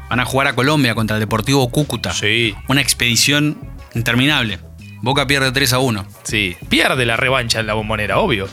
Van 0.08 0.20
a 0.20 0.26
jugar 0.26 0.48
a 0.48 0.54
Colombia 0.54 0.94
contra 0.94 1.18
el 1.18 1.22
Deportivo 1.22 1.68
Cúcuta. 1.72 2.14
Sí. 2.14 2.56
Una 2.68 2.82
expedición 2.82 3.58
interminable. 3.96 4.60
Boca 5.02 5.26
pierde 5.26 5.52
3 5.52 5.74
a 5.74 5.80
1. 5.80 6.06
Sí. 6.24 6.56
Pierde 6.70 7.06
la 7.08 7.18
revancha 7.18 7.60
en 7.60 7.66
la 7.68 7.74
bombonera, 7.74 8.20
obvio. 8.20 8.48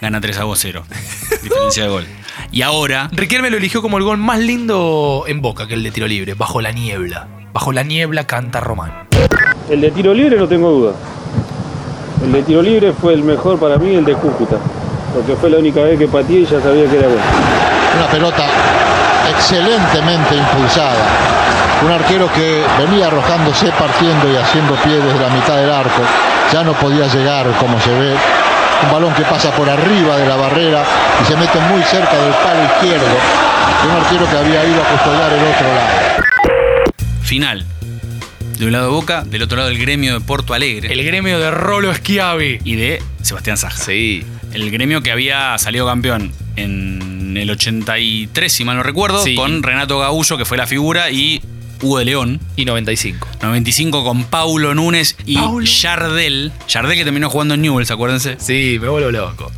Gana 0.00 0.20
3 0.20 0.38
a 0.38 0.44
0. 0.52 0.84
Diferencia 1.42 1.84
de 1.84 1.88
gol. 1.88 2.06
Y 2.50 2.62
ahora, 2.62 3.08
Riquelme 3.12 3.48
lo 3.50 3.58
eligió 3.58 3.80
como 3.80 3.98
el 3.98 4.04
gol 4.04 4.16
más 4.16 4.40
lindo 4.40 5.24
en 5.28 5.40
Boca, 5.40 5.68
que 5.68 5.74
el 5.74 5.84
de 5.84 5.92
tiro 5.92 6.08
libre, 6.08 6.34
bajo 6.34 6.60
la 6.60 6.72
niebla. 6.72 7.28
Bajo 7.52 7.72
la 7.72 7.84
niebla 7.84 8.26
canta 8.26 8.58
Román. 8.58 8.92
El 9.70 9.80
de 9.80 9.90
tiro 9.92 10.12
libre 10.14 10.36
no 10.36 10.48
tengo 10.48 10.70
duda. 10.70 10.92
El 12.24 12.32
de 12.32 12.42
tiro 12.42 12.60
libre 12.60 12.92
fue 12.92 13.14
el 13.14 13.22
mejor 13.22 13.58
para 13.60 13.76
mí, 13.78 13.94
el 13.94 14.04
de 14.04 14.14
Cúcuta. 14.14 14.56
Porque 15.14 15.36
fue 15.36 15.50
la 15.50 15.58
única 15.58 15.80
vez 15.82 15.96
que 15.96 16.08
pateé 16.08 16.40
y 16.40 16.44
ya 16.44 16.60
sabía 16.60 16.90
que 16.90 16.98
era 16.98 17.06
bueno. 17.06 17.22
Una 17.96 18.06
pelota 18.10 18.44
excelentemente 19.30 20.36
impulsada. 20.36 21.27
Un 21.84 21.90
arquero 21.92 22.30
que 22.32 22.64
venía 22.78 23.06
arrojándose, 23.06 23.70
partiendo 23.78 24.32
y 24.32 24.36
haciendo 24.36 24.74
pie 24.76 24.94
desde 24.94 25.18
la 25.20 25.28
mitad 25.28 25.56
del 25.56 25.70
arco. 25.70 26.02
Ya 26.52 26.62
no 26.64 26.72
podía 26.72 27.06
llegar 27.06 27.46
como 27.60 27.80
se 27.80 27.90
ve. 27.90 28.14
Un 28.84 28.92
balón 28.92 29.12
que 29.14 29.22
pasa 29.22 29.50
por 29.52 29.68
arriba 29.68 30.16
de 30.16 30.26
la 30.26 30.36
barrera 30.36 30.84
y 31.22 31.24
se 31.24 31.36
mete 31.36 31.58
muy 31.60 31.82
cerca 31.82 32.16
del 32.16 32.32
palo 32.34 32.64
izquierdo. 32.64 33.06
De 33.06 33.88
un 33.88 33.96
arquero 34.02 34.28
que 34.30 34.36
había 34.36 34.64
ido 34.64 34.82
a 34.82 34.86
custodiar 34.88 35.32
el 35.32 35.40
otro 35.40 35.66
lado. 35.74 36.98
final. 37.22 37.64
De 38.58 38.66
un 38.66 38.72
lado 38.72 38.90
Boca, 38.90 39.22
del 39.24 39.42
otro 39.42 39.56
lado 39.58 39.68
el 39.68 39.78
gremio 39.78 40.14
de 40.14 40.20
Porto 40.20 40.52
Alegre. 40.54 40.92
El 40.92 41.04
gremio 41.04 41.38
de 41.38 41.50
Rolo 41.52 41.94
Schiavi. 41.94 42.58
Y 42.64 42.74
de 42.74 43.00
Sebastián 43.22 43.56
Saja. 43.56 43.76
Sí. 43.76 44.24
El 44.52 44.70
gremio 44.72 45.00
que 45.02 45.12
había 45.12 45.56
salido 45.58 45.86
campeón 45.86 46.32
en 46.56 47.36
el 47.36 47.48
83, 47.50 48.52
si 48.52 48.64
mal 48.64 48.76
no 48.78 48.82
recuerdo, 48.82 49.22
Sí. 49.22 49.34
con 49.36 49.62
Renato 49.62 49.98
Gaullo, 50.00 50.36
que 50.38 50.44
fue 50.44 50.56
la 50.56 50.66
figura, 50.66 51.10
y 51.10 51.40
Hugo 51.82 51.98
de 51.98 52.04
León. 52.04 52.40
Y 52.56 52.64
95. 52.64 53.28
95 53.42 54.04
con 54.04 54.24
Paulo 54.24 54.74
Núñez 54.74 55.16
y 55.26 55.36
Jardel. 55.80 56.52
Jardel 56.68 56.96
que 56.96 57.04
terminó 57.04 57.30
jugando 57.30 57.54
en 57.54 57.62
Newell's, 57.62 57.90
acuérdense. 57.90 58.36
Sí, 58.38 58.78
me 58.80 58.88
vuelvo 58.88 59.10
loco. 59.10 59.52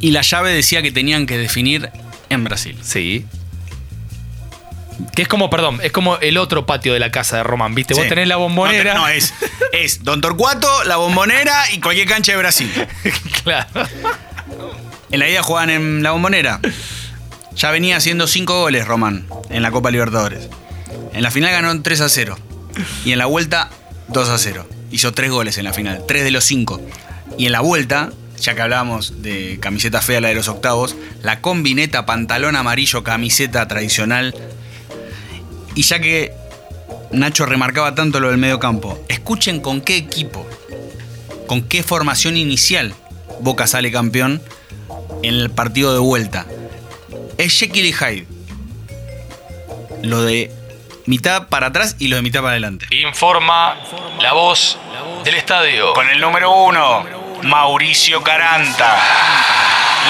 Y 0.00 0.12
la 0.12 0.22
llave 0.22 0.52
decía 0.52 0.82
que 0.82 0.92
tenían 0.92 1.26
que 1.26 1.38
definir 1.38 1.90
en 2.30 2.44
Brasil. 2.44 2.78
Sí. 2.82 3.26
Que 5.14 5.22
es 5.22 5.28
como, 5.28 5.48
perdón, 5.50 5.80
es 5.82 5.92
como 5.92 6.18
el 6.18 6.36
otro 6.38 6.66
patio 6.66 6.92
de 6.92 7.00
la 7.00 7.10
casa 7.10 7.38
de 7.38 7.42
Román, 7.42 7.74
¿viste? 7.74 7.94
Vos 7.94 8.08
tenés 8.08 8.28
la 8.28 8.36
bombonera. 8.36 8.94
No, 8.94 9.00
no, 9.00 9.08
es, 9.08 9.32
es 9.72 10.04
Don 10.04 10.20
Torcuato, 10.20 10.84
la 10.84 10.96
bombonera 10.96 11.70
y 11.72 11.80
cualquier 11.80 12.06
cancha 12.06 12.32
de 12.32 12.38
Brasil. 12.38 12.70
claro. 13.44 13.68
En 15.10 15.18
la 15.18 15.28
ida 15.28 15.42
jugaban 15.42 15.70
en 15.70 16.02
la 16.02 16.12
bombonera. 16.12 16.60
Ya 17.60 17.70
venía 17.70 17.98
haciendo 17.98 18.26
5 18.26 18.58
goles 18.58 18.88
Román 18.88 19.26
en 19.50 19.60
la 19.60 19.70
Copa 19.70 19.90
Libertadores. 19.90 20.48
En 21.12 21.22
la 21.22 21.30
final 21.30 21.52
ganó 21.52 21.82
3 21.82 22.00
a 22.00 22.08
0. 22.08 22.38
Y 23.04 23.12
en 23.12 23.18
la 23.18 23.26
vuelta 23.26 23.68
2 24.08 24.30
a 24.30 24.38
0. 24.38 24.66
Hizo 24.90 25.12
3 25.12 25.30
goles 25.30 25.58
en 25.58 25.64
la 25.64 25.74
final, 25.74 26.02
3 26.08 26.24
de 26.24 26.30
los 26.30 26.42
5. 26.44 26.80
Y 27.36 27.44
en 27.44 27.52
la 27.52 27.60
vuelta, 27.60 28.12
ya 28.40 28.54
que 28.54 28.62
hablábamos 28.62 29.20
de 29.20 29.58
camiseta 29.60 30.00
fea, 30.00 30.22
la 30.22 30.28
de 30.28 30.36
los 30.36 30.48
octavos, 30.48 30.96
la 31.22 31.42
combineta, 31.42 32.06
pantalón 32.06 32.56
amarillo, 32.56 33.04
camiseta 33.04 33.68
tradicional. 33.68 34.34
Y 35.74 35.82
ya 35.82 36.00
que 36.00 36.32
Nacho 37.12 37.44
remarcaba 37.44 37.94
tanto 37.94 38.20
lo 38.20 38.30
del 38.30 38.38
medio 38.38 38.58
campo, 38.58 38.98
escuchen 39.08 39.60
con 39.60 39.82
qué 39.82 39.98
equipo, 39.98 40.48
con 41.46 41.60
qué 41.60 41.82
formación 41.82 42.38
inicial 42.38 42.94
Boca 43.42 43.66
sale 43.66 43.92
campeón 43.92 44.40
en 45.22 45.34
el 45.34 45.50
partido 45.50 45.92
de 45.92 45.98
vuelta. 45.98 46.46
Es 47.40 47.58
Jekyll 47.58 47.86
y 47.86 47.92
Hyde. 47.94 48.26
Lo 50.02 50.20
de 50.20 50.52
mitad 51.06 51.48
para 51.48 51.68
atrás 51.68 51.96
y 51.98 52.08
lo 52.08 52.16
de 52.16 52.22
mitad 52.22 52.40
para 52.40 52.50
adelante. 52.50 52.86
Informa 52.90 53.78
la 54.20 54.34
voz 54.34 54.76
del 55.24 55.36
estadio. 55.36 55.94
Con 55.94 56.06
el 56.10 56.20
número 56.20 56.50
uno, 56.50 57.02
Mauricio 57.44 58.22
Caranta. 58.22 58.94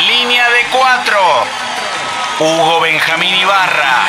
Línea 0.09 0.51
de 0.51 0.65
cuatro, 0.73 1.21
Hugo 2.41 2.81
Benjamín 2.81 3.37
Ibarra. 3.37 4.07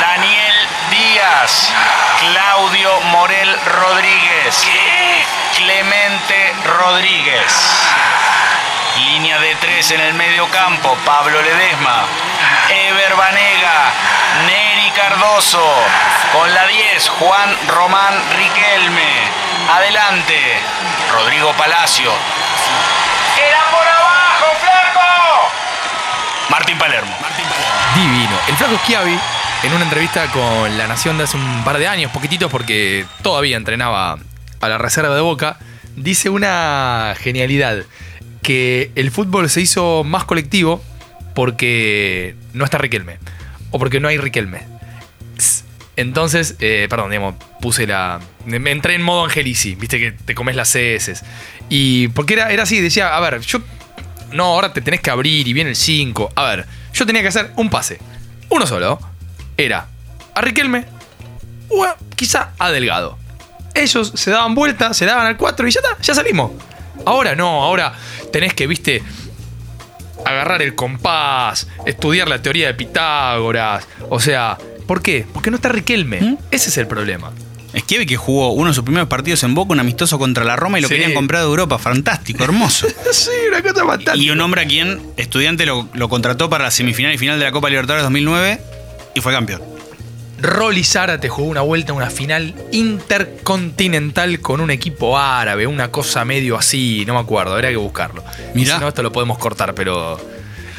Daniel 0.00 0.54
Díaz. 0.88 1.68
Claudio 2.20 3.00
Morel 3.10 3.56
Rodríguez. 3.66 4.68
Clemente 5.56 6.52
Rodríguez. 6.64 7.82
Línea 8.96 9.38
de 9.38 9.54
tres 9.56 9.90
en 9.90 10.00
el 10.00 10.14
medio 10.14 10.46
campo, 10.48 10.96
Pablo 11.04 11.40
Ledesma. 11.40 12.04
Ever 12.68 13.16
Banega. 13.16 13.92
Neri 14.46 14.90
Cardoso. 14.90 15.64
Con 16.32 16.52
la 16.52 16.66
10, 16.66 17.08
Juan 17.08 17.56
Román 17.68 18.14
Riquelme. 18.36 19.12
Adelante, 19.70 20.38
Rodrigo 21.12 21.52
Palacio. 21.52 22.10
¡Queda 23.34 23.62
por 23.70 23.86
abajo, 23.86 24.46
flaco! 24.60 25.50
Martín 26.50 26.78
Palermo. 26.78 27.16
Divino. 27.94 28.38
El 28.48 28.56
flaco 28.56 28.78
Schiavi, 28.84 29.18
en 29.62 29.72
una 29.72 29.84
entrevista 29.84 30.26
con 30.28 30.76
La 30.76 30.86
Nación 30.86 31.18
de 31.18 31.24
hace 31.24 31.36
un 31.36 31.64
par 31.64 31.78
de 31.78 31.88
años, 31.88 32.10
poquititos 32.10 32.50
porque 32.50 33.06
todavía 33.22 33.56
entrenaba 33.56 34.18
a 34.60 34.68
la 34.68 34.78
reserva 34.78 35.14
de 35.14 35.20
Boca, 35.20 35.56
dice 35.96 36.30
una 36.30 37.14
genialidad, 37.18 37.84
que 38.42 38.90
el 38.94 39.10
fútbol 39.10 39.48
se 39.48 39.60
hizo 39.60 40.04
más 40.04 40.24
colectivo 40.24 40.82
porque 41.34 42.36
no 42.52 42.64
está 42.64 42.78
Riquelme, 42.78 43.18
o 43.70 43.78
porque 43.78 44.00
no 44.00 44.08
hay 44.08 44.18
Riquelme. 44.18 44.60
Entonces, 45.96 46.56
eh, 46.60 46.86
perdón, 46.88 47.10
digamos, 47.10 47.34
puse 47.60 47.86
la. 47.86 48.20
Me 48.44 48.70
entré 48.70 48.94
en 48.94 49.02
modo 49.02 49.24
Angelici, 49.24 49.74
viste 49.74 49.98
que 49.98 50.12
te 50.12 50.34
comes 50.34 50.56
las 50.56 50.72
CS. 50.72 51.22
Y 51.68 52.08
porque 52.08 52.34
era, 52.34 52.50
era 52.50 52.62
así, 52.64 52.80
decía, 52.80 53.16
a 53.16 53.20
ver, 53.20 53.40
yo. 53.40 53.60
No, 54.32 54.44
ahora 54.44 54.72
te 54.72 54.80
tenés 54.80 55.00
que 55.00 55.10
abrir 55.10 55.46
y 55.46 55.52
viene 55.52 55.70
el 55.70 55.76
5. 55.76 56.32
A 56.34 56.44
ver, 56.44 56.66
yo 56.94 57.04
tenía 57.04 57.20
que 57.20 57.28
hacer 57.28 57.52
un 57.56 57.68
pase. 57.68 57.98
Uno 58.48 58.66
solo. 58.66 58.98
Era 59.58 59.86
a 60.34 60.40
Riquelme 60.40 60.86
o 61.68 61.86
quizá 62.16 62.52
a 62.58 62.70
Delgado. 62.70 63.18
Ellos 63.74 64.12
se 64.14 64.30
daban 64.30 64.54
vuelta, 64.54 64.94
se 64.94 65.04
daban 65.04 65.26
al 65.26 65.36
4 65.36 65.68
y 65.68 65.70
ya 65.70 65.80
está, 65.80 66.00
ya 66.02 66.14
salimos. 66.14 66.52
Ahora 67.04 67.34
no, 67.34 67.62
ahora 67.62 67.94
tenés 68.32 68.54
que, 68.54 68.66
viste, 68.66 69.02
agarrar 70.24 70.62
el 70.62 70.74
compás, 70.74 71.68
estudiar 71.86 72.28
la 72.28 72.40
teoría 72.42 72.66
de 72.68 72.74
Pitágoras. 72.74 73.86
O 74.08 74.20
sea, 74.20 74.58
¿por 74.86 75.02
qué? 75.02 75.26
Porque 75.32 75.50
no 75.50 75.56
está 75.56 75.68
Riquelme. 75.68 76.36
Ese 76.50 76.68
es 76.70 76.76
el 76.78 76.86
problema. 76.86 77.32
Esquiave 77.72 78.04
que 78.04 78.16
jugó 78.18 78.52
uno 78.52 78.68
de 78.68 78.74
sus 78.74 78.84
primeros 78.84 79.08
partidos 79.08 79.42
en 79.44 79.54
Boca, 79.54 79.72
un 79.72 79.80
amistoso 79.80 80.18
contra 80.18 80.44
la 80.44 80.56
Roma 80.56 80.78
y 80.78 80.82
lo 80.82 80.88
Sí. 80.88 80.94
querían 80.94 81.14
comprar 81.14 81.40
de 81.40 81.46
Europa. 81.48 81.78
Fantástico, 81.78 82.44
hermoso. 82.44 82.86
sí, 83.12 83.30
una 83.48 83.62
cosa 83.62 83.86
fantástica. 83.86 84.16
Y 84.16 84.28
un 84.30 84.40
hombre 84.42 84.60
a 84.60 84.66
quien 84.66 85.00
estudiante 85.16 85.64
lo, 85.64 85.88
lo 85.94 86.08
contrató 86.10 86.50
para 86.50 86.64
la 86.64 86.70
semifinal 86.70 87.14
y 87.14 87.18
final 87.18 87.38
de 87.38 87.46
la 87.46 87.52
Copa 87.52 87.70
Libertadores 87.70 88.02
2009 88.04 88.60
y 89.14 89.20
fue 89.22 89.32
campeón. 89.32 89.62
Rolly 90.42 90.82
Zárate 90.82 91.28
jugó 91.28 91.48
una 91.48 91.60
vuelta, 91.60 91.92
una 91.92 92.10
final 92.10 92.52
intercontinental 92.72 94.40
con 94.40 94.60
un 94.60 94.72
equipo 94.72 95.16
árabe, 95.16 95.68
una 95.68 95.92
cosa 95.92 96.24
medio 96.24 96.56
así, 96.56 97.04
no 97.06 97.14
me 97.14 97.20
acuerdo, 97.20 97.54
habría 97.54 97.70
que 97.70 97.76
buscarlo. 97.76 98.24
Mirá. 98.52 98.74
Si 98.74 98.80
no, 98.80 98.88
esto 98.88 99.04
lo 99.04 99.12
podemos 99.12 99.38
cortar, 99.38 99.72
pero 99.72 100.20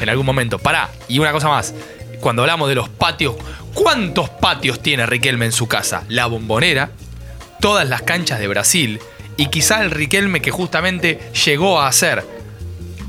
en 0.00 0.08
algún 0.10 0.26
momento. 0.26 0.58
Pará, 0.58 0.90
y 1.08 1.18
una 1.18 1.32
cosa 1.32 1.48
más. 1.48 1.72
Cuando 2.20 2.42
hablamos 2.42 2.68
de 2.68 2.74
los 2.74 2.90
patios, 2.90 3.36
¿cuántos 3.72 4.28
patios 4.28 4.82
tiene 4.82 5.06
Riquelme 5.06 5.46
en 5.46 5.52
su 5.52 5.66
casa? 5.66 6.04
La 6.08 6.26
bombonera, 6.26 6.90
todas 7.58 7.88
las 7.88 8.02
canchas 8.02 8.40
de 8.40 8.48
Brasil, 8.48 9.00
y 9.38 9.46
quizá 9.46 9.82
el 9.82 9.90
Riquelme 9.90 10.42
que 10.42 10.50
justamente 10.50 11.20
llegó 11.46 11.80
a 11.80 11.88
hacer 11.88 12.22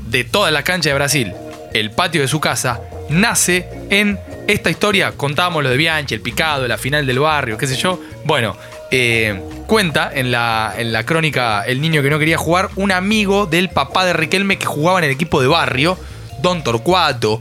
de 0.08 0.24
toda 0.24 0.50
la 0.50 0.62
cancha 0.62 0.88
de 0.88 0.94
Brasil, 0.94 1.34
el 1.80 1.90
patio 1.90 2.22
de 2.22 2.28
su 2.28 2.40
casa, 2.40 2.80
nace 3.08 3.68
en 3.90 4.18
esta 4.46 4.70
historia. 4.70 5.12
Contábamos 5.12 5.62
lo 5.62 5.70
de 5.70 5.76
Bianchi, 5.76 6.14
el 6.14 6.20
picado, 6.20 6.66
la 6.66 6.78
final 6.78 7.06
del 7.06 7.18
barrio, 7.18 7.56
qué 7.58 7.66
sé 7.66 7.76
yo. 7.76 8.00
Bueno, 8.24 8.56
eh, 8.90 9.40
cuenta 9.66 10.10
en 10.14 10.30
la, 10.30 10.74
en 10.78 10.92
la 10.92 11.04
crónica 11.04 11.64
El 11.66 11.80
niño 11.80 12.02
que 12.02 12.10
no 12.10 12.18
quería 12.18 12.38
jugar, 12.38 12.70
un 12.76 12.92
amigo 12.92 13.46
del 13.46 13.68
papá 13.68 14.04
de 14.04 14.12
Riquelme 14.12 14.58
que 14.58 14.66
jugaba 14.66 14.98
en 14.98 15.04
el 15.04 15.10
equipo 15.10 15.40
de 15.40 15.48
barrio, 15.48 15.98
Don 16.40 16.62
Torcuato, 16.62 17.40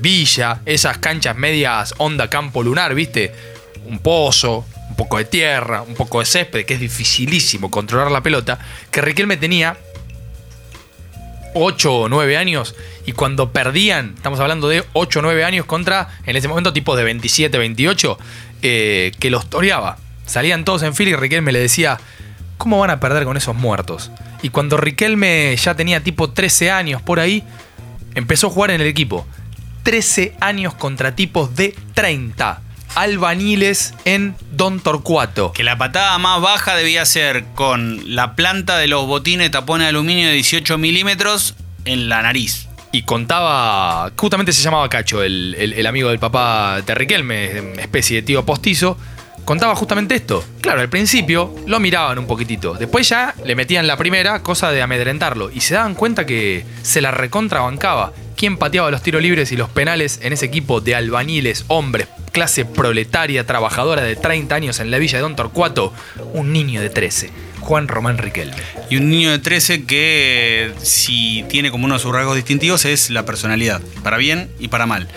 Villa, 0.00 0.60
esas 0.64 0.98
canchas 0.98 1.36
medias 1.36 1.94
onda 1.98 2.28
campo 2.28 2.62
lunar, 2.62 2.94
¿viste? 2.94 3.32
Un 3.86 3.98
pozo, 3.98 4.64
un 4.88 4.96
poco 4.96 5.18
de 5.18 5.24
tierra, 5.24 5.82
un 5.82 5.94
poco 5.94 6.20
de 6.20 6.26
césped, 6.26 6.64
que 6.64 6.74
es 6.74 6.80
dificilísimo 6.80 7.70
controlar 7.70 8.10
la 8.10 8.22
pelota, 8.22 8.58
que 8.90 9.00
Riquelme 9.00 9.36
tenía 9.36 9.76
8 11.54 11.94
o 11.94 12.08
9 12.08 12.36
años 12.36 12.74
y 13.06 13.12
cuando 13.12 13.52
perdían, 13.52 14.14
estamos 14.16 14.40
hablando 14.40 14.68
de 14.68 14.84
8 14.92 15.18
o 15.18 15.22
9 15.22 15.44
años 15.44 15.66
contra, 15.66 16.08
en 16.26 16.36
ese 16.36 16.48
momento, 16.48 16.72
tipos 16.72 16.96
de 16.96 17.04
27, 17.04 17.58
28, 17.58 18.18
eh, 18.62 19.12
que 19.18 19.30
los 19.30 19.48
toreaba. 19.48 19.98
Salían 20.26 20.64
todos 20.64 20.82
en 20.82 20.94
fila 20.94 21.10
y 21.10 21.16
Riquelme 21.16 21.52
le 21.52 21.58
decía, 21.58 21.98
¿cómo 22.56 22.78
van 22.78 22.90
a 22.90 23.00
perder 23.00 23.24
con 23.24 23.36
esos 23.36 23.56
muertos? 23.56 24.10
Y 24.42 24.50
cuando 24.50 24.76
Riquelme 24.76 25.56
ya 25.56 25.74
tenía 25.74 26.02
tipo 26.02 26.30
13 26.30 26.70
años 26.70 27.02
por 27.02 27.20
ahí, 27.20 27.42
empezó 28.14 28.46
a 28.46 28.50
jugar 28.50 28.70
en 28.70 28.80
el 28.80 28.86
equipo. 28.86 29.26
13 29.82 30.36
años 30.40 30.74
contra 30.74 31.16
tipos 31.16 31.56
de 31.56 31.74
30. 31.94 32.62
Albaniles 32.94 33.94
en 34.04 34.34
Don 34.52 34.80
Torcuato. 34.80 35.52
Que 35.52 35.64
la 35.64 35.78
patada 35.78 36.16
más 36.18 36.40
baja 36.40 36.76
debía 36.76 37.04
ser 37.06 37.44
con 37.54 38.14
la 38.14 38.34
planta 38.34 38.78
de 38.78 38.88
los 38.88 39.06
botines 39.06 39.50
tapones 39.50 39.86
de 39.86 39.88
aluminio 39.90 40.26
de 40.28 40.34
18 40.34 40.78
milímetros 40.78 41.54
en 41.84 42.08
la 42.08 42.22
nariz. 42.22 42.66
Y 42.92 43.02
contaba, 43.02 44.10
justamente 44.16 44.52
se 44.52 44.62
llamaba 44.62 44.88
Cacho, 44.88 45.22
el, 45.22 45.54
el- 45.58 45.72
el 45.74 45.86
amigo 45.86 46.08
del 46.10 46.18
papá 46.18 46.80
de 46.84 46.94
Riquelme, 46.94 47.80
especie 47.80 48.16
de 48.16 48.22
tío 48.22 48.44
postizo. 48.44 48.98
Contaba 49.44 49.74
justamente 49.74 50.14
esto. 50.14 50.44
Claro, 50.60 50.80
al 50.80 50.88
principio 50.88 51.54
lo 51.66 51.80
miraban 51.80 52.18
un 52.18 52.26
poquitito. 52.26 52.74
Después 52.74 53.08
ya 53.08 53.34
le 53.44 53.54
metían 53.56 53.86
la 53.86 53.96
primera, 53.96 54.42
cosa 54.42 54.70
de 54.70 54.82
amedrentarlo. 54.82 55.50
Y 55.50 55.60
se 55.60 55.74
daban 55.74 55.94
cuenta 55.94 56.26
que 56.26 56.64
se 56.82 57.00
la 57.00 57.10
recontrabancaba. 57.10 58.12
¿Quién 58.36 58.56
pateaba 58.58 58.90
los 58.90 59.02
tiros 59.02 59.22
libres 59.22 59.50
y 59.52 59.56
los 59.56 59.68
penales 59.68 60.20
en 60.22 60.32
ese 60.32 60.46
equipo 60.46 60.80
de 60.80 60.94
albañiles, 60.94 61.64
hombres, 61.68 62.08
clase 62.30 62.64
proletaria, 62.64 63.46
trabajadora 63.46 64.02
de 64.02 64.16
30 64.16 64.54
años 64.54 64.80
en 64.80 64.90
la 64.90 64.98
villa 64.98 65.18
de 65.18 65.22
Don 65.22 65.36
Torcuato? 65.36 65.92
Un 66.32 66.52
niño 66.52 66.80
de 66.80 66.90
13, 66.90 67.30
Juan 67.60 67.88
Román 67.88 68.18
Riquelme. 68.18 68.56
Y 68.88 68.96
un 68.96 69.10
niño 69.10 69.30
de 69.30 69.38
13 69.38 69.84
que 69.84 70.72
si 70.82 71.44
tiene 71.48 71.70
como 71.70 71.84
uno 71.84 71.94
de 71.94 72.00
sus 72.00 72.12
rasgos 72.12 72.36
distintivos 72.36 72.84
es 72.84 73.10
la 73.10 73.24
personalidad, 73.24 73.80
para 74.02 74.16
bien 74.16 74.50
y 74.58 74.68
para 74.68 74.86
mal. 74.86 75.08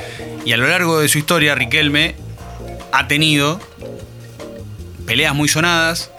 Y 0.46 0.52
a 0.54 0.58
lo 0.58 0.68
largo 0.68 1.00
de 1.00 1.08
su 1.08 1.18
historia, 1.18 1.56
Riquelme 1.56 2.16
ha 2.92 3.08
tenido 3.08 3.60
peleas 5.06 5.34
muy 5.34 5.48
sonadas, 5.48 6.12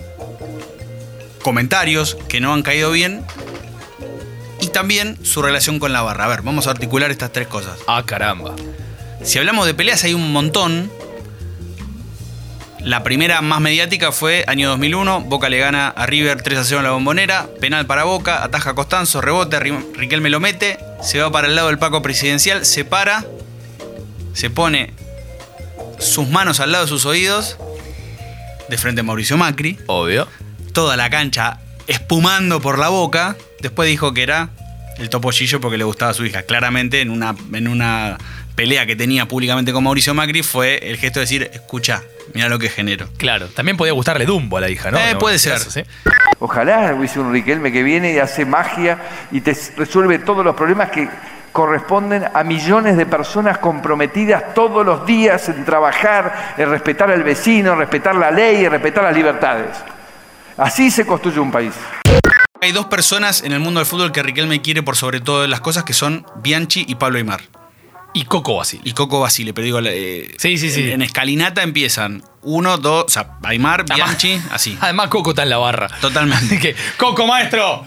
comentarios 1.43 2.17
que 2.29 2.41
no 2.41 2.53
han 2.53 2.63
caído 2.63 2.91
bien 2.91 3.25
y 4.61 4.69
también 4.69 5.19
su 5.25 5.43
relación 5.43 5.79
con 5.79 5.93
la 5.93 6.03
barra. 6.03 6.25
A 6.25 6.29
ver, 6.29 6.43
vamos 6.43 6.67
a 6.67 6.71
articular 6.71 7.11
estas 7.11 7.33
tres 7.33 7.47
cosas. 7.47 7.79
Ah, 7.87 8.03
caramba. 8.05 8.55
Si 9.25 9.39
hablamos 9.39 9.67
de 9.67 9.75
peleas 9.75 10.05
hay 10.05 10.15
un 10.15 10.33
montón, 10.33 10.91
La 12.85 13.03
primera 13.03 13.41
más 13.41 13.63
mediática 13.63 14.13
fue 14.13 14.45
año 14.47 14.69
2001, 14.69 15.23
Boca 15.23 15.49
le 15.49 15.59
gana 15.59 15.89
a 15.89 16.05
River 16.05 16.43
3 16.43 16.59
a 16.59 16.65
0 16.65 16.79
en 16.81 16.85
la 16.85 16.91
bombonera, 16.91 17.49
penal 17.59 17.87
para 17.87 18.05
Boca, 18.05 18.45
ataja 18.45 18.75
Costanzo, 18.75 19.23
rebote, 19.23 19.59
Ri- 19.59 19.87
Riquelme 19.95 20.29
lo 20.29 20.39
mete, 20.39 20.77
se 21.03 21.19
va 21.19 21.33
para 21.33 21.47
el 21.49 21.55
lado 21.57 21.69
del 21.69 21.79
Paco 21.79 22.03
presidencial, 22.03 22.67
se 22.67 22.85
para, 22.85 23.25
se 24.35 24.51
pone 24.51 24.93
sus 25.99 26.29
manos 26.29 26.61
al 26.61 26.73
lado 26.73 26.85
de 26.85 26.91
sus 26.91 27.07
oídos, 27.07 27.57
de 28.69 28.77
frente 28.77 29.01
a 29.01 29.05
Mauricio 29.05 29.39
Macri. 29.39 29.79
Obvio. 29.87 30.29
Toda 30.75 30.99
la 30.99 31.09
cancha 31.09 31.61
espumando 31.87 32.61
por 32.61 32.79
la 32.79 32.91
boca. 32.91 33.35
Después 33.61 33.89
dijo 33.89 34.13
que 34.13 34.23
era 34.25 34.51
el 34.99 35.09
topollillo 35.09 35.59
porque 35.59 35.79
le 35.79 35.85
gustaba 35.85 36.11
a 36.11 36.15
su 36.15 36.27
hija. 36.27 36.43
Claramente 36.43 37.01
en 37.01 37.09
una, 37.09 37.35
en 37.55 37.67
una 37.69 38.19
pelea 38.55 38.87
que 38.87 38.97
tenía 38.97 39.27
públicamente 39.27 39.73
con 39.73 39.85
Mauricio 39.85 40.15
Macri 40.15 40.43
fue 40.43 40.79
el 40.79 40.97
gesto 40.97 41.21
de 41.21 41.25
decir, 41.25 41.51
escucha, 41.53 42.03
mira 42.33 42.49
lo 42.49 42.59
que 42.59 42.69
genero. 42.69 43.09
Claro, 43.17 43.49
también 43.49 43.77
podía 43.77 43.93
gustarle 43.93 44.27
Dumbo 44.27 44.57
a 44.57 44.61
la 44.61 44.71
hija, 44.71 44.91
¿no? 44.91 44.99
Eh, 44.99 45.17
puede 45.19 45.39
ser. 45.39 45.55
caso, 45.55 45.71
¿sí? 45.71 45.83
Ojalá 46.39 46.95
hubiese 46.95 47.21
un 47.21 47.33
Riquelme 47.33 47.73
que 47.73 47.83
viene 47.83 48.13
y 48.13 48.19
hace 48.19 48.45
magia 48.45 48.99
y 49.33 49.41
te 49.41 49.57
resuelve 49.77 50.19
todos 50.19 50.45
los 50.45 50.55
problemas 50.55 50.91
que 50.91 51.09
corresponden 51.53 52.25
a 52.35 52.43
millones 52.43 52.97
de 52.97 53.07
personas 53.07 53.59
comprometidas 53.59 54.55
todos 54.55 54.85
los 54.85 55.07
días 55.07 55.49
en 55.49 55.65
trabajar, 55.65 56.55
en 56.59 56.69
respetar 56.69 57.11
al 57.11 57.23
vecino, 57.23 57.75
en 57.75 57.79
respetar 57.79 58.17
la 58.17 58.31
ley, 58.31 58.65
en 58.65 58.73
respetar 58.73 59.05
las 59.05 59.15
libertades. 59.15 59.71
Así 60.57 60.91
se 60.91 61.07
construye 61.07 61.39
un 61.39 61.53
país. 61.53 61.73
Hay 62.61 62.73
dos 62.73 62.87
personas 62.87 63.43
en 63.43 63.53
el 63.53 63.61
mundo 63.61 63.81
del 63.81 63.87
fútbol 63.87 64.11
que 64.11 64.23
Riquelme 64.23 64.63
quiere 64.63 64.83
por 64.83 64.97
sobre 64.97 65.21
todas 65.21 65.49
las 65.49 65.61
cosas, 65.61 65.85
que 65.85 65.93
son 65.93 66.27
Bianchi 66.37 66.85
y 66.89 66.95
Pablo 66.97 67.19
Aymar. 67.19 67.41
Y 68.15 68.25
Coco 68.25 68.55
Basile. 68.57 68.83
Y 68.87 68.93
Coco 68.93 69.21
Basile, 69.21 69.53
pero 69.53 69.65
digo, 69.65 69.81
eh, 69.85 70.35
Sí, 70.39 70.57
sí, 70.57 70.71
sí. 70.71 70.85
En, 70.85 70.93
en 70.93 71.03
escalinata 71.03 71.63
empiezan 71.63 72.23
uno, 72.43 72.79
dos, 72.79 73.05
o 73.07 73.09
sea, 73.09 73.39
Aymar, 73.43 73.85
Bianchi, 73.85 74.41
así. 74.53 74.79
Además, 74.81 75.09
Coco 75.09 75.31
está 75.31 75.43
en 75.43 75.51
la 75.51 75.59
barra. 75.59 75.89
Totalmente. 76.01 76.59
que, 76.61 76.77
Coco, 76.97 77.27
maestro. 77.27 77.85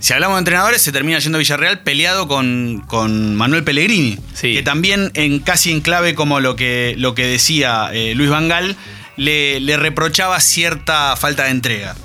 Si 0.00 0.14
hablamos 0.14 0.36
de 0.36 0.38
entrenadores, 0.40 0.80
se 0.80 0.92
termina 0.92 1.18
yendo 1.18 1.36
Villarreal 1.36 1.80
peleado 1.80 2.26
con, 2.26 2.82
con 2.86 3.36
Manuel 3.36 3.62
Pellegrini. 3.62 4.18
Que 4.40 4.62
también 4.62 5.10
en 5.14 5.40
casi 5.40 5.72
en 5.72 5.82
clave 5.82 6.14
como 6.14 6.40
lo 6.40 6.56
que, 6.56 6.94
lo 6.96 7.14
que 7.14 7.26
decía 7.26 7.90
eh, 7.92 8.14
Luis 8.14 8.30
Vangal, 8.30 8.76
le, 9.18 9.60
le 9.60 9.76
reprochaba 9.76 10.40
cierta 10.40 11.16
falta 11.16 11.44
de 11.44 11.50
entrega. 11.50 11.96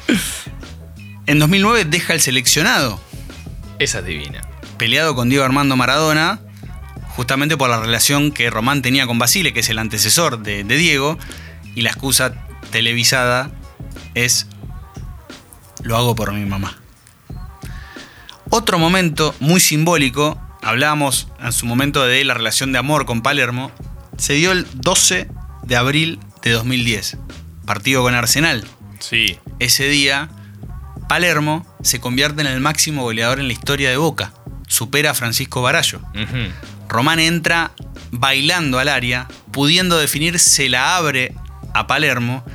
En 1.25 1.39
2009 1.39 1.85
deja 1.85 2.13
el 2.13 2.19
seleccionado. 2.19 2.99
Esa 3.79 3.99
es 3.99 4.05
divina. 4.05 4.41
Peleado 4.77 5.15
con 5.15 5.29
Diego 5.29 5.45
Armando 5.45 5.77
Maradona, 5.77 6.41
justamente 7.15 7.57
por 7.57 7.69
la 7.69 7.79
relación 7.79 8.31
que 8.31 8.49
Román 8.49 8.81
tenía 8.81 9.07
con 9.07 9.19
Basile, 9.19 9.53
que 9.53 9.61
es 9.61 9.69
el 9.69 9.79
antecesor 9.79 10.39
de, 10.39 10.63
de 10.63 10.77
Diego, 10.77 11.17
y 11.73 11.81
la 11.81 11.89
excusa 11.89 12.33
televisada 12.71 13.51
es 14.13 14.47
lo 15.83 15.95
hago 15.95 16.15
por 16.15 16.33
mi 16.33 16.45
mamá. 16.45 16.77
Otro 18.49 18.79
momento 18.79 19.35
muy 19.39 19.59
simbólico, 19.59 20.39
hablábamos 20.61 21.27
en 21.39 21.51
su 21.51 21.65
momento 21.65 22.05
de 22.05 22.23
la 22.23 22.33
relación 22.33 22.71
de 22.71 22.79
amor 22.79 23.05
con 23.05 23.21
Palermo, 23.21 23.71
se 24.17 24.33
dio 24.33 24.51
el 24.51 24.67
12 24.73 25.27
de 25.63 25.75
abril 25.75 26.19
de 26.41 26.51
2010, 26.51 27.17
partido 27.65 28.01
con 28.01 28.13
Arsenal. 28.13 28.65
Sí. 28.99 29.37
Ese 29.59 29.87
día, 29.87 30.29
Palermo 31.07 31.65
se 31.81 31.99
convierte 31.99 32.41
en 32.41 32.47
el 32.47 32.61
máximo 32.61 33.03
goleador 33.03 33.39
en 33.39 33.47
la 33.47 33.53
historia 33.53 33.89
de 33.89 33.97
Boca, 33.97 34.33
supera 34.67 35.11
a 35.11 35.13
Francisco 35.13 35.61
Barallo. 35.61 36.01
Román 36.95 37.19
entra 37.19 37.73
bailando 38.11 38.79
al 38.79 38.87
área, 38.87 39.27
pudiendo 39.51 39.97
definir, 39.97 40.39
se 40.39 40.69
la 40.69 40.95
abre 40.95 41.33
a 41.73 41.87
Palermo. 41.87 42.45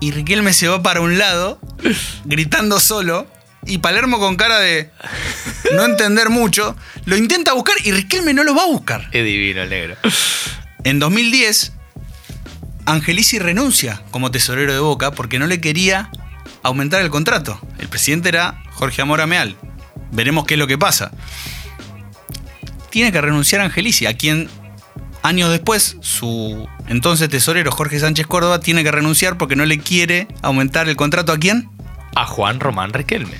Y 0.00 0.12
Riquelme 0.12 0.52
se 0.52 0.68
va 0.68 0.80
para 0.80 1.00
un 1.00 1.18
lado, 1.18 1.60
gritando 2.24 2.78
solo. 2.78 3.26
Y 3.66 3.78
Palermo 3.78 4.20
con 4.20 4.36
cara 4.36 4.60
de 4.60 4.92
no 5.74 5.84
entender 5.84 6.30
mucho, 6.30 6.76
lo 7.04 7.16
intenta 7.16 7.52
buscar 7.52 7.74
y 7.82 7.90
Riquelme 7.90 8.32
no 8.32 8.44
lo 8.44 8.54
va 8.54 8.62
a 8.62 8.66
buscar. 8.66 9.08
Es 9.10 9.24
divino 9.24 9.62
el 9.62 9.70
negro. 9.70 9.96
En 10.84 11.00
2010, 11.00 11.72
Angelici 12.86 13.40
renuncia 13.40 14.02
como 14.12 14.30
tesorero 14.30 14.72
de 14.72 14.78
Boca 14.78 15.10
porque 15.10 15.40
no 15.40 15.48
le 15.48 15.60
quería 15.60 16.12
aumentar 16.62 17.02
el 17.02 17.10
contrato. 17.10 17.60
El 17.80 17.88
presidente 17.88 18.28
era 18.28 18.62
Jorge 18.70 19.02
Amora 19.02 19.26
Meal. 19.26 19.56
Veremos 20.12 20.46
qué 20.46 20.54
es 20.54 20.58
lo 20.60 20.68
que 20.68 20.78
pasa. 20.78 21.10
Tiene 22.90 23.12
que 23.12 23.20
renunciar 23.20 23.60
Angelici, 23.60 24.06
a 24.06 24.14
quien 24.16 24.48
años 25.22 25.50
después 25.50 25.96
su 26.00 26.68
entonces 26.86 27.28
tesorero 27.28 27.70
Jorge 27.70 28.00
Sánchez 28.00 28.26
Córdoba 28.26 28.60
tiene 28.60 28.82
que 28.82 28.90
renunciar 28.90 29.36
porque 29.36 29.56
no 29.56 29.66
le 29.66 29.78
quiere 29.78 30.28
aumentar 30.42 30.88
el 30.88 30.96
contrato 30.96 31.32
a 31.32 31.38
quién? 31.38 31.68
A 32.14 32.24
Juan 32.24 32.60
Román 32.60 32.92
Riquelme. 32.92 33.36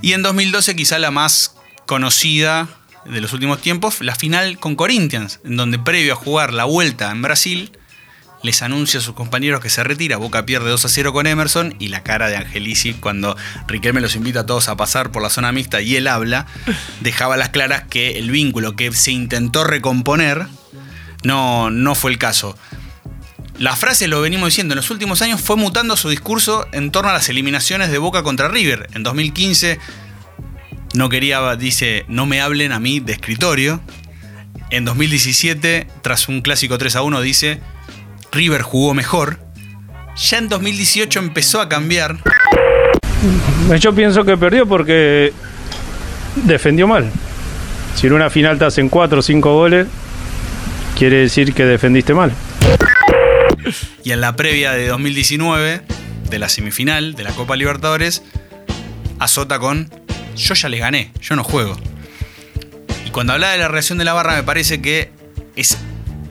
Y 0.00 0.12
en 0.12 0.22
2012 0.22 0.76
quizá 0.76 0.98
la 0.98 1.10
más 1.10 1.56
conocida 1.86 2.68
de 3.04 3.20
los 3.20 3.32
últimos 3.32 3.60
tiempos, 3.60 4.00
la 4.00 4.14
final 4.14 4.58
con 4.58 4.76
Corinthians, 4.76 5.40
en 5.44 5.56
donde 5.56 5.78
previo 5.78 6.14
a 6.14 6.16
jugar 6.16 6.52
la 6.52 6.64
vuelta 6.64 7.10
en 7.10 7.22
Brasil, 7.22 7.72
les 8.44 8.60
anuncia 8.60 9.00
a 9.00 9.02
sus 9.02 9.14
compañeros 9.14 9.60
que 9.60 9.70
se 9.70 9.82
retira, 9.82 10.18
Boca 10.18 10.44
pierde 10.44 10.68
2 10.68 10.84
a 10.84 10.88
0 10.88 11.14
con 11.14 11.26
Emerson 11.26 11.74
y 11.78 11.88
la 11.88 12.02
cara 12.02 12.28
de 12.28 12.36
Angelici 12.36 12.92
cuando 12.92 13.36
Riquelme 13.66 14.02
los 14.02 14.16
invita 14.16 14.40
a 14.40 14.46
todos 14.46 14.68
a 14.68 14.76
pasar 14.76 15.10
por 15.10 15.22
la 15.22 15.30
zona 15.30 15.50
mixta 15.50 15.80
y 15.80 15.96
él 15.96 16.06
habla, 16.06 16.46
dejaba 17.00 17.38
las 17.38 17.48
claras 17.48 17.84
que 17.88 18.18
el 18.18 18.30
vínculo 18.30 18.76
que 18.76 18.92
se 18.92 19.12
intentó 19.12 19.64
recomponer 19.64 20.46
no, 21.22 21.70
no 21.70 21.94
fue 21.94 22.10
el 22.10 22.18
caso. 22.18 22.54
La 23.58 23.76
frase, 23.76 24.08
lo 24.08 24.20
venimos 24.20 24.48
diciendo, 24.48 24.74
en 24.74 24.76
los 24.76 24.90
últimos 24.90 25.22
años 25.22 25.40
fue 25.40 25.56
mutando 25.56 25.96
su 25.96 26.10
discurso 26.10 26.66
en 26.72 26.90
torno 26.90 27.10
a 27.10 27.14
las 27.14 27.30
eliminaciones 27.30 27.90
de 27.90 27.96
Boca 27.96 28.22
contra 28.22 28.48
River. 28.48 28.90
En 28.92 29.04
2015 29.04 29.78
no 30.92 31.08
quería, 31.08 31.56
dice, 31.56 32.04
no 32.08 32.26
me 32.26 32.42
hablen 32.42 32.72
a 32.72 32.78
mí 32.78 33.00
de 33.00 33.14
escritorio. 33.14 33.80
En 34.68 34.84
2017, 34.84 35.86
tras 36.02 36.28
un 36.28 36.42
clásico 36.42 36.76
3 36.76 36.96
a 36.96 37.02
1, 37.02 37.20
dice, 37.22 37.60
River 38.34 38.62
jugó 38.62 38.94
mejor. 38.94 39.38
Ya 40.16 40.38
en 40.38 40.48
2018 40.48 41.18
empezó 41.18 41.60
a 41.60 41.68
cambiar. 41.68 42.18
Yo 43.78 43.94
pienso 43.94 44.24
que 44.24 44.36
perdió 44.36 44.66
porque 44.66 45.32
defendió 46.36 46.86
mal. 46.86 47.10
Si 47.94 48.06
en 48.06 48.12
una 48.12 48.28
final 48.28 48.58
te 48.58 48.64
hacen 48.64 48.88
4 48.88 49.18
o 49.18 49.22
5 49.22 49.54
goles, 49.54 49.86
quiere 50.98 51.18
decir 51.18 51.54
que 51.54 51.64
defendiste 51.64 52.12
mal. 52.12 52.32
Y 54.02 54.12
en 54.12 54.20
la 54.20 54.36
previa 54.36 54.72
de 54.72 54.88
2019, 54.88 55.82
de 56.28 56.38
la 56.38 56.48
semifinal 56.48 57.14
de 57.14 57.24
la 57.24 57.30
Copa 57.30 57.56
Libertadores, 57.56 58.22
azota 59.18 59.58
con 59.58 59.88
yo 60.36 60.54
ya 60.54 60.68
les 60.68 60.80
gané, 60.80 61.12
yo 61.20 61.36
no 61.36 61.44
juego. 61.44 61.76
Y 63.06 63.10
cuando 63.10 63.32
hablaba 63.32 63.52
de 63.52 63.58
la 63.58 63.68
reacción 63.68 63.98
de 63.98 64.04
la 64.04 64.12
barra 64.12 64.34
me 64.34 64.42
parece 64.42 64.82
que 64.82 65.12
es 65.56 65.78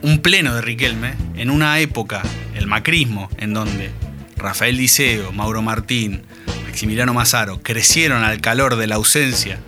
un 0.04 0.18
pleno 0.18 0.54
de 0.54 0.60
Riquelme 0.60 1.14
en 1.34 1.48
una 1.48 1.80
época, 1.80 2.20
el 2.54 2.66
macrismo, 2.66 3.30
en 3.38 3.54
donde 3.54 3.90
Rafael 4.36 4.76
Diceo, 4.76 5.32
Mauro 5.32 5.62
Martín, 5.62 6.24
Maximiliano 6.66 7.14
Mazaro 7.14 7.62
crecieron 7.62 8.22
al 8.22 8.42
calor 8.42 8.76
de 8.76 8.86
la 8.86 8.96
ausencia 8.96 9.60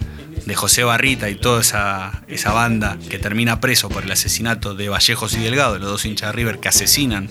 de 0.45 0.55
José 0.55 0.85
Barrita 0.85 1.31
y 1.31 1.37
toda 1.37 1.63
esa, 1.63 2.23
esa 2.29 2.53
banda 2.53 2.99
que 3.09 3.19
termina 3.19 3.61
preso 3.63 3.89
por 3.89 4.05
el 4.05 4.13
asesinato 4.13 4.75
de 4.75 4.91
Vallejos 4.91 5.33
y 5.33 5.39
Delgado, 5.39 5.79
los 5.79 5.89
dos 5.89 6.05
hinchas 6.05 6.29
de 6.29 6.33
River 6.37 6.59
que 6.59 6.69
asesinan 6.69 7.31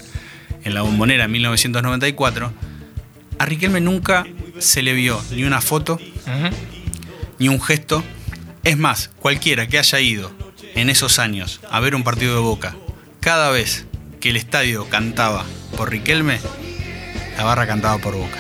en 0.64 0.74
la 0.74 0.82
bombonera 0.82 1.26
en 1.26 1.32
1994, 1.32 2.54
a 3.38 3.46
Riquelme 3.46 3.82
nunca 3.82 4.26
se 4.58 4.82
le 4.82 4.94
vio 4.94 5.24
ni 5.30 5.44
una 5.44 5.62
foto, 5.62 6.00
ni 7.38 7.50
un 7.50 7.62
gesto. 7.62 8.04
Es 8.64 8.80
más, 8.80 9.12
cualquiera 9.20 9.68
que 9.68 9.78
haya 9.78 10.00
ido 10.00 10.32
en 10.74 10.90
esos 10.90 11.20
años 11.20 11.62
a 11.70 11.80
ver 11.80 11.94
un 11.94 12.04
partido 12.04 12.34
de 12.34 12.42
Boca, 12.42 12.76
cada 13.26 13.50
vez 13.50 13.88
que 14.22 14.30
el 14.30 14.36
estadio 14.36 14.88
cantaba 14.88 15.46
por 15.76 15.90
Riquelme, 15.90 16.38
la 17.36 17.44
barra 17.44 17.66
cantaba 17.66 17.98
por 17.98 18.14
Boca. 18.14 18.38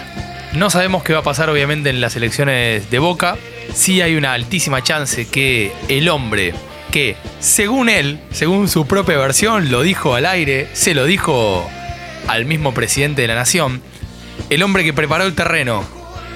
No 0.53 0.69
sabemos 0.69 1.01
qué 1.01 1.11
va 1.11 1.21
a 1.21 1.23
pasar 1.23 1.49
obviamente 1.49 1.89
en 1.89 2.01
las 2.01 2.15
elecciones 2.15 2.91
de 2.91 2.99
Boca. 2.99 3.35
Sí 3.73 4.03
hay 4.03 4.15
una 4.15 4.33
altísima 4.33 4.83
chance 4.83 5.27
que 5.27 5.73
el 5.87 6.07
hombre 6.07 6.53
que, 6.91 7.17
según 7.39 7.89
él, 7.89 8.19
según 8.29 8.67
su 8.67 8.85
propia 8.85 9.17
versión, 9.17 9.71
lo 9.71 9.81
dijo 9.81 10.13
al 10.13 10.27
aire, 10.27 10.69
se 10.73 10.93
lo 10.93 11.05
dijo 11.05 11.67
al 12.27 12.45
mismo 12.45 12.75
presidente 12.75 13.23
de 13.23 13.27
la 13.27 13.33
nación, 13.33 13.81
el 14.51 14.61
hombre 14.61 14.83
que 14.83 14.93
preparó 14.93 15.23
el 15.23 15.33
terreno 15.33 15.83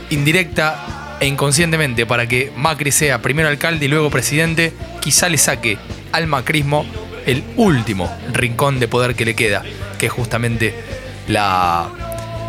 indirecta 0.09 1.17
e 1.19 1.27
inconscientemente 1.27 2.07
para 2.07 2.25
que 2.25 2.51
Macri 2.57 2.91
sea 2.91 3.21
primero 3.21 3.47
alcalde 3.47 3.85
y 3.85 3.89
luego 3.89 4.09
presidente, 4.09 4.73
quizá 5.01 5.29
le 5.29 5.37
saque 5.37 5.77
al 6.11 6.25
macrismo 6.25 6.83
el 7.25 7.43
último 7.57 8.11
rincón 8.33 8.79
de 8.79 8.87
poder 8.87 9.15
que 9.15 9.25
le 9.25 9.35
queda, 9.35 9.63
que 9.97 10.07
es 10.07 10.11
justamente 10.11 10.73
la, 11.27 11.89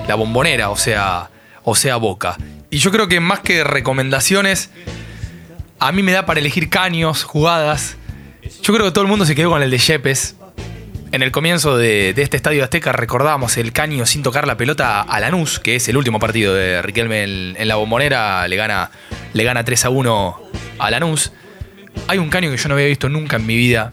la 0.08 0.14
bombonera, 0.14 0.70
o 0.70 0.76
sea, 0.76 1.30
o 1.62 1.74
sea, 1.74 1.96
Boca. 1.96 2.36
Y 2.70 2.78
yo 2.78 2.90
creo 2.90 3.08
que 3.08 3.20
más 3.20 3.40
que 3.40 3.64
recomendaciones, 3.64 4.70
a 5.78 5.92
mí 5.92 6.02
me 6.02 6.12
da 6.12 6.26
para 6.26 6.40
elegir 6.40 6.68
caños, 6.68 7.24
jugadas. 7.24 7.96
Yo 8.62 8.72
creo 8.74 8.86
que 8.86 8.92
todo 8.92 9.02
el 9.02 9.10
mundo 9.10 9.24
se 9.24 9.34
quedó 9.34 9.50
con 9.50 9.62
el 9.62 9.70
de 9.70 9.78
Yepes. 9.78 10.36
En 11.12 11.22
el 11.22 11.32
comienzo 11.32 11.76
de, 11.76 12.10
este 12.10 12.36
estadio 12.36 12.62
Azteca 12.62 12.92
recordábamos 12.92 13.56
el 13.56 13.72
caño 13.72 14.06
sin 14.06 14.22
tocar 14.22 14.46
la 14.46 14.56
pelota 14.56 15.00
a 15.00 15.18
Lanús, 15.18 15.58
que 15.58 15.76
es 15.76 15.88
el 15.88 15.96
último 15.96 16.20
partido 16.20 16.54
de 16.54 16.82
Riquelme 16.82 17.24
en, 17.24 17.56
en 17.58 17.66
la 17.66 17.74
bombonera, 17.74 18.46
le 18.46 18.54
gana, 18.54 18.92
le 19.32 19.42
gana 19.42 19.64
3 19.64 19.86
a 19.86 19.90
1 19.90 20.40
a 20.78 20.90
Lanús. 20.90 21.32
Hay 22.06 22.18
un 22.18 22.30
caño 22.30 22.50
que 22.50 22.56
yo 22.56 22.68
no 22.68 22.74
había 22.74 22.86
visto 22.86 23.08
nunca 23.08 23.36
en 23.36 23.46
mi 23.46 23.56
vida, 23.56 23.92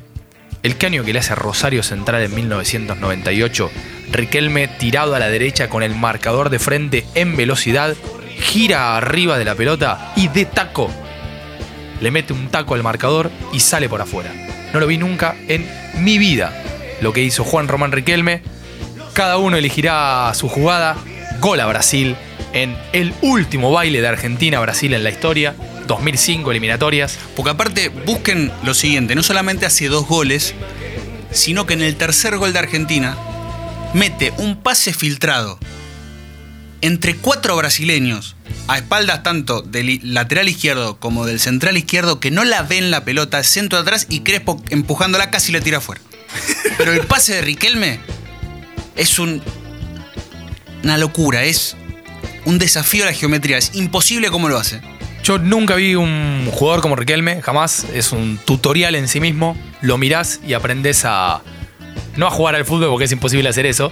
el 0.64 0.78
caño 0.78 1.04
que 1.04 1.14
le 1.14 1.20
hace 1.20 1.36
Rosario 1.36 1.84
Central 1.84 2.22
en 2.22 2.36
1998. 2.36 3.72
Riquelme 4.12 4.68
tirado 4.68 5.16
a 5.16 5.20
la 5.20 5.30
derecha 5.30 5.70
con 5.70 5.84
el 5.84 5.96
marcador 5.96 6.50
de 6.50 6.60
frente 6.60 7.06
en 7.16 7.36
velocidad, 7.36 7.96
gira 8.40 8.96
arriba 8.98 9.38
de 9.38 9.46
la 9.46 9.56
pelota 9.56 10.14
y 10.16 10.28
de 10.28 10.46
taco 10.46 10.92
le 12.02 12.12
mete 12.12 12.34
un 12.34 12.50
taco 12.50 12.76
al 12.76 12.84
marcador 12.84 13.32
y 13.54 13.60
sale 13.60 13.90
por 13.90 14.02
afuera. 14.02 14.32
No 14.74 14.80
lo 14.80 14.88
vi 14.88 14.98
nunca 14.98 15.36
en 15.48 15.68
mi 16.00 16.18
vida 16.18 16.54
lo 17.02 17.14
que 17.14 17.24
hizo 17.24 17.44
Juan 17.44 17.68
Román 17.68 17.92
Riquelme. 17.92 18.42
Cada 19.14 19.38
uno 19.38 19.58
elegirá 19.58 20.32
su 20.34 20.50
jugada. 20.50 20.96
Gol 21.40 21.60
a 21.60 21.66
Brasil 21.66 22.16
en 22.54 22.76
el 22.94 23.14
último 23.22 23.72
baile 23.72 24.02
de 24.02 24.08
Argentina-Brasil 24.08 24.94
en 24.94 25.04
la 25.04 25.10
historia. 25.10 25.56
2005 25.88 26.52
eliminatorias. 26.52 27.18
Porque 27.36 27.52
aparte, 27.52 27.90
busquen 27.90 28.52
lo 28.64 28.74
siguiente: 28.74 29.16
no 29.16 29.24
solamente 29.24 29.66
hace 29.66 29.88
dos 29.88 30.08
goles, 30.08 30.54
sino 31.32 31.66
que 31.66 31.74
en 31.74 31.82
el 31.82 31.96
tercer 31.96 32.38
gol 32.38 32.54
de 32.54 32.60
Argentina 32.60 33.18
mete 33.94 34.34
un 34.38 34.58
pase 34.62 34.94
filtrado 34.94 35.60
entre 36.82 37.16
cuatro 37.16 37.56
brasileños 37.56 38.36
a 38.68 38.78
espaldas 38.78 39.24
tanto 39.24 39.62
del 39.62 40.00
lateral 40.04 40.50
izquierdo 40.50 41.00
como 41.00 41.26
del 41.26 41.40
central 41.40 41.78
izquierdo 41.78 42.20
que 42.20 42.32
no 42.32 42.44
la 42.44 42.62
ven 42.64 42.92
la 42.92 43.04
pelota, 43.04 43.44
centro 43.44 43.80
atrás 43.80 44.08
y 44.10 44.22
Crespo 44.22 44.62
empujándola 44.70 45.32
casi 45.32 45.52
le 45.52 45.62
tira 45.62 45.80
afuera. 45.80 46.02
Pero 46.78 46.94
el 46.94 47.02
pase 47.02 47.36
de 47.36 47.42
Riquelme 47.42 48.00
es 48.96 49.20
un, 49.20 49.42
una 50.84 50.98
locura, 50.98 51.44
es 51.44 51.76
un 52.46 52.60
desafío 52.60 53.04
a 53.04 53.08
la 53.08 53.14
geometría, 53.14 53.58
es 53.58 53.72
imposible 53.74 54.30
cómo 54.30 54.50
lo 54.50 54.58
hace. 54.58 54.82
Yo 55.28 55.38
nunca 55.40 55.76
vi 55.76 55.94
un 55.94 56.50
jugador 56.54 56.82
como 56.82 56.96
Riquelme, 56.96 57.42
jamás. 57.42 57.86
Es 57.94 58.14
un 58.14 58.38
tutorial 58.38 58.96
en 58.96 59.10
sí 59.10 59.20
mismo. 59.20 59.58
Lo 59.82 59.98
mirás 59.98 60.40
y 60.48 60.54
aprendes 60.54 61.04
a. 61.04 61.42
No 62.16 62.28
a 62.28 62.30
jugar 62.30 62.56
al 62.56 62.64
fútbol 62.64 62.88
porque 62.92 63.04
es 63.04 63.12
imposible 63.12 63.50
hacer 63.50 63.66
eso, 63.66 63.92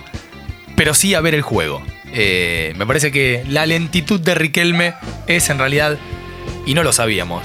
pero 0.78 0.94
sí 0.94 1.14
a 1.14 1.20
ver 1.20 1.36
el 1.36 1.42
juego. 1.42 1.84
Eh, 2.14 2.74
me 2.78 2.86
parece 2.86 3.12
que 3.12 3.44
la 3.50 3.66
lentitud 3.66 4.22
de 4.22 4.34
Riquelme 4.34 4.94
es 5.28 5.50
en 5.50 5.60
realidad, 5.60 5.98
y 6.66 6.74
no 6.74 6.84
lo 6.84 6.94
sabíamos, 6.94 7.44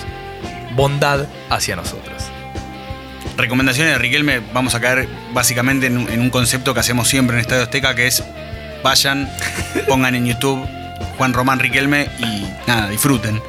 bondad 0.76 1.26
hacia 1.48 1.74
nosotros. 1.74 2.22
Recomendaciones 3.36 3.94
de 3.94 3.98
Riquelme, 3.98 4.40
vamos 4.54 4.76
a 4.76 4.80
caer 4.80 5.08
básicamente 5.34 5.86
en, 5.86 6.08
en 6.08 6.20
un 6.20 6.30
concepto 6.30 6.74
que 6.74 6.80
hacemos 6.80 7.08
siempre 7.08 7.34
en 7.34 7.40
Estadio 7.40 7.64
Azteca, 7.64 7.96
que 7.96 8.06
es 8.06 8.22
vayan, 8.84 9.28
pongan 9.88 10.14
en 10.14 10.26
YouTube 10.26 10.64
Juan 11.20 11.34
Román 11.34 11.58
Riquelme 11.58 12.08
y 12.18 12.46
nada, 12.66 12.88
disfruten. 12.88 13.42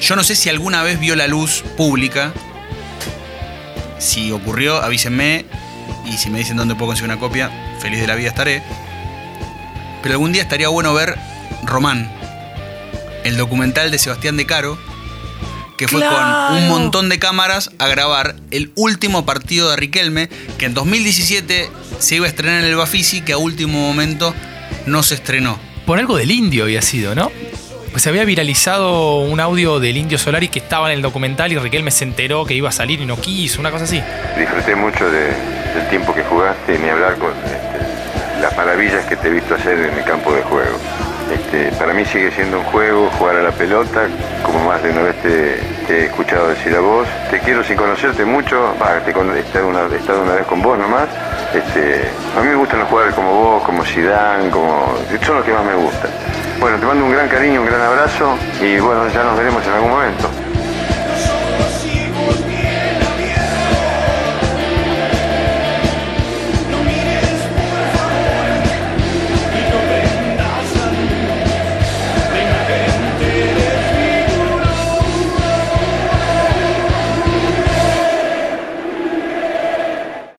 Yo 0.00 0.16
no 0.16 0.24
sé 0.24 0.36
si 0.36 0.48
alguna 0.48 0.82
vez 0.82 1.00
vio 1.00 1.16
la 1.16 1.26
luz 1.26 1.64
pública. 1.76 2.32
Si 3.98 4.30
ocurrió, 4.32 4.82
avísenme. 4.82 5.46
Y 6.04 6.18
si 6.18 6.30
me 6.30 6.38
dicen 6.38 6.56
dónde 6.56 6.74
puedo 6.74 6.88
conseguir 6.88 7.10
una 7.10 7.20
copia, 7.20 7.50
feliz 7.80 8.00
de 8.00 8.06
la 8.06 8.14
vida 8.14 8.28
estaré. 8.28 8.62
Pero 10.02 10.14
algún 10.14 10.32
día 10.32 10.42
estaría 10.42 10.68
bueno 10.68 10.94
ver 10.94 11.18
Román, 11.64 12.10
el 13.24 13.36
documental 13.36 13.90
de 13.90 13.98
Sebastián 13.98 14.36
De 14.36 14.46
Caro, 14.46 14.78
que 15.76 15.88
fue 15.88 16.00
¡Claro! 16.00 16.54
con 16.54 16.58
un 16.58 16.68
montón 16.68 17.08
de 17.08 17.18
cámaras 17.18 17.70
a 17.78 17.88
grabar 17.88 18.36
el 18.50 18.70
último 18.76 19.26
partido 19.26 19.70
de 19.70 19.76
Riquelme, 19.76 20.28
que 20.58 20.66
en 20.66 20.74
2017 20.74 21.70
se 21.98 22.16
iba 22.16 22.26
a 22.26 22.28
estrenar 22.28 22.60
en 22.60 22.66
el 22.66 22.76
Bafisi, 22.76 23.22
que 23.22 23.32
a 23.32 23.38
último 23.38 23.80
momento 23.80 24.32
no 24.86 25.02
se 25.02 25.16
estrenó. 25.16 25.58
Por 25.86 25.98
algo 25.98 26.16
del 26.16 26.30
indio 26.30 26.64
había 26.64 26.82
sido, 26.82 27.14
¿no? 27.14 27.30
Pues 27.96 28.02
se 28.02 28.10
había 28.10 28.26
viralizado 28.26 29.20
un 29.20 29.40
audio 29.40 29.80
del 29.80 29.96
indio 29.96 30.18
Solari 30.18 30.48
que 30.48 30.58
estaba 30.58 30.88
en 30.92 30.96
el 30.98 31.00
documental 31.00 31.50
y 31.50 31.56
Riquelme 31.56 31.90
se 31.90 32.04
enteró 32.04 32.44
que 32.44 32.52
iba 32.52 32.68
a 32.68 32.72
salir 32.72 33.00
y 33.00 33.06
no 33.06 33.18
quiso, 33.18 33.58
una 33.58 33.70
cosa 33.70 33.84
así. 33.84 34.02
Disfruté 34.38 34.74
mucho 34.76 35.10
de- 35.10 35.28
del 35.74 35.88
tiempo 35.88 36.12
que 36.14 36.22
jugaste, 36.24 36.78
ni 36.78 36.90
hablar 36.90 37.14
con 37.16 37.30
este, 37.30 38.42
las 38.42 38.54
maravillas 38.54 39.02
que 39.06 39.16
te 39.16 39.28
he 39.28 39.30
visto 39.30 39.54
hacer 39.54 39.78
en 39.78 39.94
el 39.96 40.04
campo 40.04 40.30
de 40.34 40.42
juego. 40.42 40.76
Este, 41.30 41.72
para 41.76 41.92
mí 41.92 42.04
sigue 42.04 42.30
siendo 42.30 42.58
un 42.58 42.64
juego, 42.64 43.10
jugar 43.18 43.36
a 43.36 43.42
la 43.42 43.50
pelota, 43.50 44.06
como 44.42 44.64
más 44.64 44.82
de 44.82 44.90
una 44.90 45.02
vez 45.02 45.16
te, 45.22 45.58
he 45.88 46.04
escuchado 46.06 46.48
decir 46.48 46.74
a 46.74 46.80
vos. 46.80 47.06
Te 47.30 47.40
quiero 47.40 47.64
sin 47.64 47.76
conocerte 47.76 48.24
mucho, 48.24 48.74
va, 48.80 49.00
te 49.00 49.10
he 49.10 49.40
estado 49.40 49.68
una, 49.68 49.80
he 49.82 50.20
una 50.20 50.34
vez 50.34 50.46
con 50.46 50.62
vos 50.62 50.78
nomás. 50.78 51.08
Este, 51.54 52.08
a 52.36 52.42
mí 52.42 52.48
me 52.48 52.54
gustan 52.54 52.80
los 52.80 52.88
jugadores 52.88 53.14
como 53.14 53.32
vos, 53.32 53.62
como 53.64 53.84
Zidane, 53.84 54.50
como, 54.50 54.94
son 55.22 55.36
los 55.36 55.44
que 55.44 55.52
más 55.52 55.64
me 55.64 55.74
gustan. 55.74 56.10
Bueno, 56.60 56.78
te 56.78 56.86
mando 56.86 57.04
un 57.04 57.12
gran 57.12 57.28
cariño, 57.28 57.60
un 57.60 57.66
gran 57.66 57.80
abrazo 57.80 58.36
y 58.60 58.78
bueno, 58.78 59.08
ya 59.08 59.24
nos 59.24 59.36
veremos 59.36 59.66
en 59.66 59.72
algún 59.72 59.90
momento. 59.90 60.45